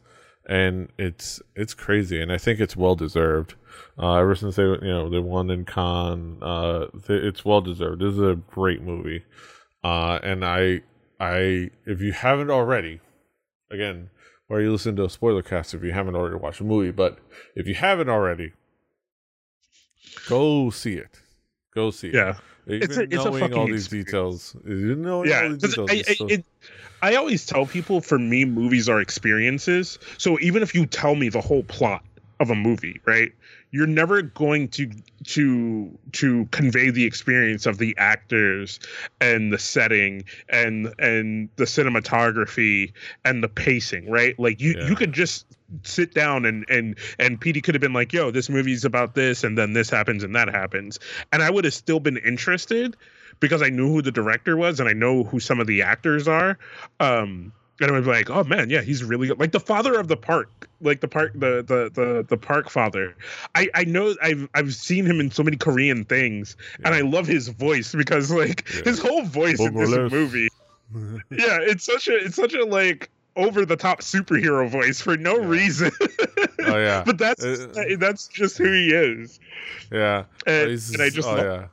and 0.49 0.89
it's 0.97 1.43
it's 1.57 1.75
crazy, 1.75 2.21
and 2.21 2.33
I 2.33 2.39
think 2.39 2.61
it's 2.61 2.77
well 2.77 2.95
deserved. 2.95 3.57
Uh, 3.99 4.17
ever 4.17 4.35
since 4.35 4.57
they 4.57 4.63
you 4.63 4.79
know 4.81 5.11
they 5.11 5.19
won 5.19 5.51
in 5.51 5.65
Cannes, 5.65 6.39
uh, 6.41 6.87
it's 7.09 7.45
well 7.45 7.61
deserved. 7.61 8.01
This 8.01 8.13
is 8.13 8.21
a 8.21 8.37
great 8.37 8.81
movie, 8.81 9.25
uh, 9.83 10.21
and 10.23 10.45
I 10.45 10.83
I 11.19 11.71
if 11.85 12.01
you 12.01 12.13
haven't 12.13 12.51
already, 12.51 13.01
again, 13.73 14.11
or 14.49 14.61
you 14.61 14.71
listen 14.71 14.95
to 14.97 15.05
a 15.05 15.11
spoiler 15.11 15.43
cast 15.43 15.75
if 15.75 15.83
you 15.83 15.91
haven't 15.91 16.15
already 16.15 16.37
watched 16.37 16.59
the 16.59 16.65
movie, 16.65 16.93
but 16.93 17.19
if 17.57 17.67
you 17.67 17.75
haven't 17.75 18.09
already, 18.09 18.53
go 20.29 20.71
see 20.71 20.95
it. 20.95 21.19
Go 21.75 21.91
see 21.91 22.09
it. 22.09 22.15
Yeah. 22.15 22.37
Even 22.67 22.83
It's 22.83 22.97
a- 22.97 23.03
it's 23.03 23.13
knowing 23.25 23.53
all 23.55 23.67
these 23.67 23.87
experience. 23.93 24.53
details. 24.53 24.57
You 24.67 24.95
know 24.95 25.25
yeah 25.25 25.43
all 25.45 25.49
these 25.57 25.75
'cause 25.75 25.89
details. 25.89 25.91
I, 25.91 26.11
I, 26.11 26.15
so- 26.15 26.27
it, 26.27 26.45
I 27.03 27.15
always 27.17 27.45
tell 27.45 27.67
people 27.67 28.01
for 28.01 28.19
me 28.19 28.45
movies 28.45 28.89
are 28.89 29.01
experiences 29.01 29.99
so 30.19 30.39
even 30.41 30.63
if 30.63 30.73
you 30.75 30.87
tell 30.87 31.17
me 31.17 31.29
the 31.29 31.41
whole 31.41 31.65
plot 31.65 32.05
of 32.39 32.51
a 32.51 32.55
movie 32.55 33.01
right 33.05 33.33
you're 33.73 33.87
never 33.89 34.23
going 34.23 34.69
to 34.69 34.89
to 35.25 35.91
to 36.13 36.45
convey 36.53 36.91
the 36.91 37.05
experience 37.05 37.67
of 37.67 37.79
the 37.79 37.97
actors 37.99 38.79
and 39.21 39.53
the 39.53 39.59
setting 39.59 40.23
and 40.49 40.93
and 41.01 41.49
the 41.57 41.65
cinematography 41.65 42.93
and 43.25 43.43
the 43.43 43.49
pacing 43.49 44.09
right 44.11 44.39
like 44.39 44.61
you 44.61 44.75
Yeah. 44.77 44.89
you 44.89 44.95
could 44.95 45.13
just 45.13 45.47
sit 45.83 46.15
down 46.15 46.45
and 46.45 46.65
and 46.69 46.99
and 47.19 47.41
PD 47.41 47.63
could 47.63 47.75
have 47.75 47.81
been 47.81 47.93
like 47.93 48.13
yo 48.13 48.31
this 48.31 48.49
movie's 48.49 48.85
about 48.85 49.15
this 49.15 49.45
and 49.45 49.57
then 49.57 49.73
this 49.73 49.89
happens 49.91 50.23
and 50.23 50.35
that 50.37 50.49
happens 50.49 50.99
and 51.33 51.43
I 51.43 51.51
would 51.51 51.65
have 51.65 51.75
still 51.75 52.01
been 52.01 52.17
interested 52.19 52.97
because 53.41 53.63
I 53.63 53.69
knew 53.71 53.89
who 53.89 54.03
the 54.03 54.13
director 54.13 54.57
was 54.57 54.81
and 54.81 54.89
I 54.89 54.93
know 54.93 55.25
who 55.25 55.41
some 55.41 55.61
of 55.61 55.67
the 55.67 55.83
actors 55.83 56.29
are. 56.29 56.59
Um, 57.01 57.53
and 57.81 57.91
I 57.91 57.95
would 57.95 58.05
be 58.05 58.11
like, 58.11 58.31
oh 58.31 58.45
man, 58.45 58.71
yeah, 58.71 58.83
he's 58.83 59.03
really 59.03 59.27
good. 59.27 59.41
Like 59.41 59.51
the 59.51 59.59
father 59.59 59.99
of 59.99 60.07
the 60.07 60.17
park, 60.17 60.69
like 60.81 61.01
the 61.01 61.09
park, 61.09 61.33
the 61.35 61.65
the 61.67 61.91
the 61.93 62.25
the 62.29 62.37
park 62.37 62.71
father. 62.71 63.17
I 63.57 63.69
I 63.75 63.85
know 63.85 64.15
I've 64.23 64.49
I've 64.55 64.75
seen 64.75 65.05
him 65.05 65.19
in 65.19 65.33
so 65.33 65.43
many 65.43 65.57
Korean 65.57 66.05
things, 66.05 66.57
and 66.85 66.95
I 66.95 67.01
love 67.01 67.27
his 67.27 67.49
voice 67.49 67.93
because 67.93 68.31
like 68.31 68.69
Yeah. 68.73 68.83
his 68.85 69.01
whole 69.01 69.23
voice 69.25 69.59
in 69.59 69.75
this 69.75 69.91
movie. 70.13 70.49
Yeah, 71.31 71.59
it's 71.63 71.85
such 71.85 72.07
a 72.07 72.17
it's 72.17 72.37
such 72.37 72.53
a 72.53 72.65
like 72.65 73.11
over 73.37 73.65
the 73.65 73.77
top 73.77 74.01
superhero 74.01 74.69
voice 74.69 75.01
for 75.01 75.17
no 75.17 75.39
Yeah. 75.41 75.47
reason. 75.47 75.91
oh 76.65 76.77
yeah, 76.79 77.03
but 77.07 77.19
that's 77.19 77.45
Uh, 77.45 77.97
that's 77.99 78.29
just 78.29 78.59
who 78.59 78.71
he 78.73 78.91
is, 78.93 79.41
yeah. 79.91 80.25
and, 80.47 80.71
and 80.71 81.03
I 81.03 81.11
just 81.11 81.29
oh 81.29 81.35
love, 81.35 81.45
yeah, 81.45 81.67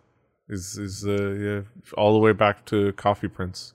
is 0.48 0.78
is 0.78 1.06
uh, 1.06 1.32
yeah, 1.32 1.62
all 1.98 2.14
the 2.14 2.20
way 2.20 2.32
back 2.34 2.66
to 2.68 2.94
Coffee 2.94 3.28
Prince. 3.28 3.74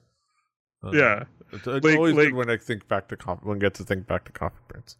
Uh, 0.82 0.90
yeah. 0.93 1.24
It's, 1.52 1.66
it's 1.66 1.85
Like- 1.85 1.97
always 1.97 2.15
like- 2.15 2.35
when 2.35 2.51
I 2.51 2.56
think 2.56 2.89
back 2.89 3.09
to 3.09 3.16
Coffee, 3.16 3.43
when 3.44 3.59
I 3.59 3.61
get 3.61 3.74
to 3.74 3.85
think 3.85 4.06
back 4.06 4.24
to 4.24 4.32
Coffee 4.32 4.59
Prince. 4.69 4.97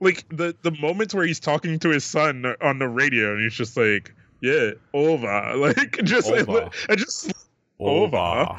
like 0.00 0.26
the 0.28 0.54
the 0.62 0.72
moments 0.72 1.14
where 1.14 1.24
he's 1.26 1.40
talking 1.40 1.78
to 1.78 1.88
his 1.90 2.04
son 2.04 2.44
on 2.60 2.78
the 2.78 2.88
radio 2.88 3.32
and 3.34 3.42
he's 3.42 3.54
just 3.54 3.76
like 3.76 4.14
yeah 4.42 4.70
over 4.92 5.26
like 5.56 6.02
just 6.04 6.28
Ova. 6.30 6.70
I 6.88 6.96
just 6.96 7.32
Over. 7.78 8.58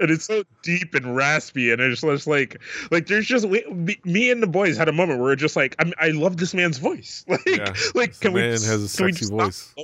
And 0.00 0.10
it's 0.10 0.26
so 0.26 0.44
deep 0.62 0.94
and 0.94 1.16
raspy 1.16 1.72
and 1.72 1.80
it's 1.80 2.02
just 2.02 2.26
like 2.28 2.60
like 2.92 3.06
there's 3.08 3.26
just 3.26 3.46
we, 3.48 3.64
me, 4.04 4.30
and 4.30 4.40
the 4.42 4.46
boys 4.46 4.76
had 4.76 4.88
a 4.88 4.92
moment 4.92 5.18
where 5.18 5.30
we're 5.30 5.36
just 5.36 5.56
like 5.56 5.74
I'm, 5.80 5.92
I 5.98 6.08
love 6.10 6.36
this 6.36 6.54
man's 6.54 6.78
voice 6.78 7.24
like 7.28 7.40
Yeah. 7.46 7.72
like 7.96 8.18
can 8.20 8.32
we 8.32 8.40
man 8.42 8.50
has 8.52 8.68
a 8.68 8.88
sexy 8.88 9.26
voice. 9.26 9.74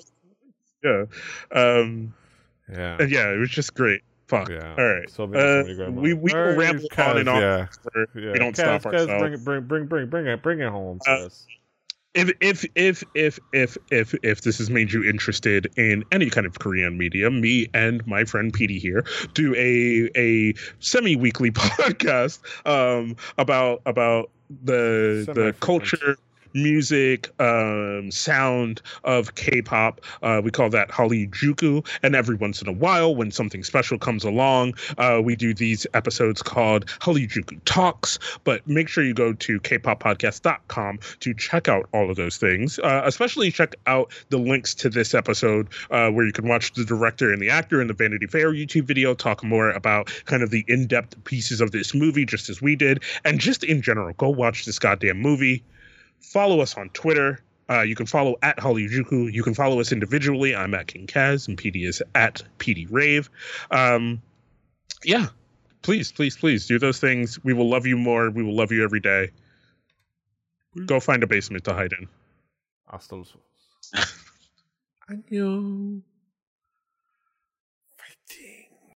yeah 0.84 1.04
um 1.50 2.14
Yeah. 2.70 2.96
and 3.00 3.10
yeah 3.10 3.30
it 3.32 3.38
was 3.38 3.50
just 3.50 3.74
great 3.74 4.02
fuck 4.28 4.48
Yeah. 4.50 4.74
all 4.78 4.84
right 4.84 5.10
So 5.10 5.24
uh, 5.24 5.64
we 5.90 6.14
we 6.14 6.32
will 6.32 6.32
right, 6.32 6.56
ramble 6.58 6.86
on 6.96 7.18
and 7.18 7.28
on 7.28 7.40
Yeah. 7.42 7.66
yeah. 8.14 8.32
we 8.32 8.38
don't 8.38 8.52
Kaz, 8.54 8.80
stop 8.80 8.82
Kaz, 8.82 9.08
ourselves 9.08 9.20
Bring, 9.20 9.32
it- 9.32 9.44
bring, 9.44 9.62
bring, 9.66 9.86
bring, 9.86 10.06
bring 10.08 10.26
it, 10.28 10.42
bring 10.42 10.60
it 10.60 10.70
home. 10.70 11.00
Uh. 11.08 11.28
If 12.14 12.30
if 12.40 12.64
if 12.74 13.04
if 13.14 13.38
if 13.52 13.76
if 13.90 14.14
if 14.22 14.40
this 14.42 14.58
has 14.58 14.70
made 14.70 14.92
you 14.92 15.04
interested 15.04 15.72
in 15.76 16.04
any 16.12 16.30
kind 16.30 16.46
of 16.46 16.58
Korean 16.58 16.96
media, 16.96 17.30
me 17.30 17.68
and 17.74 18.06
my 18.06 18.24
friend 18.24 18.52
Petey 18.52 18.78
here 18.78 19.04
do 19.34 19.54
a 19.56 20.10
a 20.16 20.54
semi 20.78 21.16
weekly 21.16 21.50
podcast 21.52 22.40
um 22.66 23.16
about 23.38 23.82
about 23.86 24.30
the 24.62 25.28
the 25.34 25.54
Semi-frequent. 25.54 25.60
culture 25.60 26.16
music 26.54 27.28
um 27.40 28.10
sound 28.10 28.80
of 29.02 29.34
k-pop. 29.34 30.00
Uh 30.22 30.40
we 30.42 30.50
call 30.50 30.70
that 30.70 30.88
halijuku 30.88 31.86
and 32.02 32.14
every 32.14 32.36
once 32.36 32.62
in 32.62 32.68
a 32.68 32.72
while 32.72 33.14
when 33.14 33.30
something 33.30 33.64
special 33.64 33.98
comes 33.98 34.24
along 34.24 34.74
uh 34.98 35.20
we 35.22 35.36
do 35.36 35.52
these 35.52 35.86
episodes 35.94 36.42
called 36.42 36.86
halijuku 37.00 37.60
talks. 37.64 38.18
But 38.44 38.66
make 38.66 38.88
sure 38.88 39.04
you 39.04 39.14
go 39.14 39.32
to 39.32 39.60
kpoppodcast.com 39.60 40.98
to 41.20 41.34
check 41.34 41.68
out 41.68 41.88
all 41.92 42.10
of 42.10 42.16
those 42.16 42.36
things. 42.36 42.78
Uh, 42.78 43.02
especially 43.04 43.50
check 43.50 43.74
out 43.86 44.12
the 44.30 44.38
links 44.38 44.74
to 44.76 44.88
this 44.88 45.14
episode 45.14 45.68
uh, 45.90 46.10
where 46.10 46.24
you 46.24 46.32
can 46.32 46.48
watch 46.48 46.72
the 46.74 46.84
director 46.84 47.32
and 47.32 47.40
the 47.40 47.50
actor 47.50 47.80
in 47.80 47.88
the 47.88 47.94
vanity 47.94 48.26
fair 48.26 48.52
youtube 48.52 48.84
video 48.84 49.14
talk 49.14 49.42
more 49.42 49.70
about 49.70 50.10
kind 50.24 50.42
of 50.42 50.50
the 50.50 50.64
in-depth 50.68 51.22
pieces 51.24 51.60
of 51.60 51.72
this 51.72 51.94
movie 51.94 52.24
just 52.24 52.48
as 52.48 52.62
we 52.62 52.76
did. 52.76 53.02
And 53.24 53.38
just 53.40 53.64
in 53.64 53.82
general 53.82 54.14
go 54.14 54.28
watch 54.28 54.64
this 54.64 54.78
goddamn 54.78 55.20
movie 55.20 55.64
follow 56.20 56.60
us 56.60 56.76
on 56.76 56.88
twitter 56.90 57.40
uh, 57.68 57.80
you 57.80 57.94
can 57.94 58.06
follow 58.06 58.36
at 58.42 58.58
Halijuku. 58.58 59.32
You 59.32 59.42
can 59.42 59.54
follow 59.54 59.80
us 59.80 59.90
individually. 59.90 60.54
I'm 60.54 60.74
at 60.74 60.86
King 60.86 61.06
Kaz, 61.06 61.48
and 61.48 61.56
PD 61.56 61.86
is 61.86 62.02
at 62.14 62.42
PD 62.58 62.86
Rave. 62.90 63.30
Um, 63.70 64.20
yeah, 65.02 65.28
please, 65.82 66.12
please, 66.12 66.36
please 66.36 66.66
do 66.66 66.78
those 66.78 67.00
things. 67.00 67.42
We 67.42 67.54
will 67.54 67.68
love 67.68 67.86
you 67.86 67.96
more. 67.96 68.30
We 68.30 68.42
will 68.42 68.54
love 68.54 68.70
you 68.70 68.84
every 68.84 69.00
day. 69.00 69.30
Go 70.86 71.00
find 71.00 71.22
a 71.22 71.26
basement 71.26 71.64
to 71.64 71.72
hide 71.72 71.92
in. 71.92 72.08
Hasta 72.90 73.16
los. 73.16 73.34
Annyeong. 75.10 76.02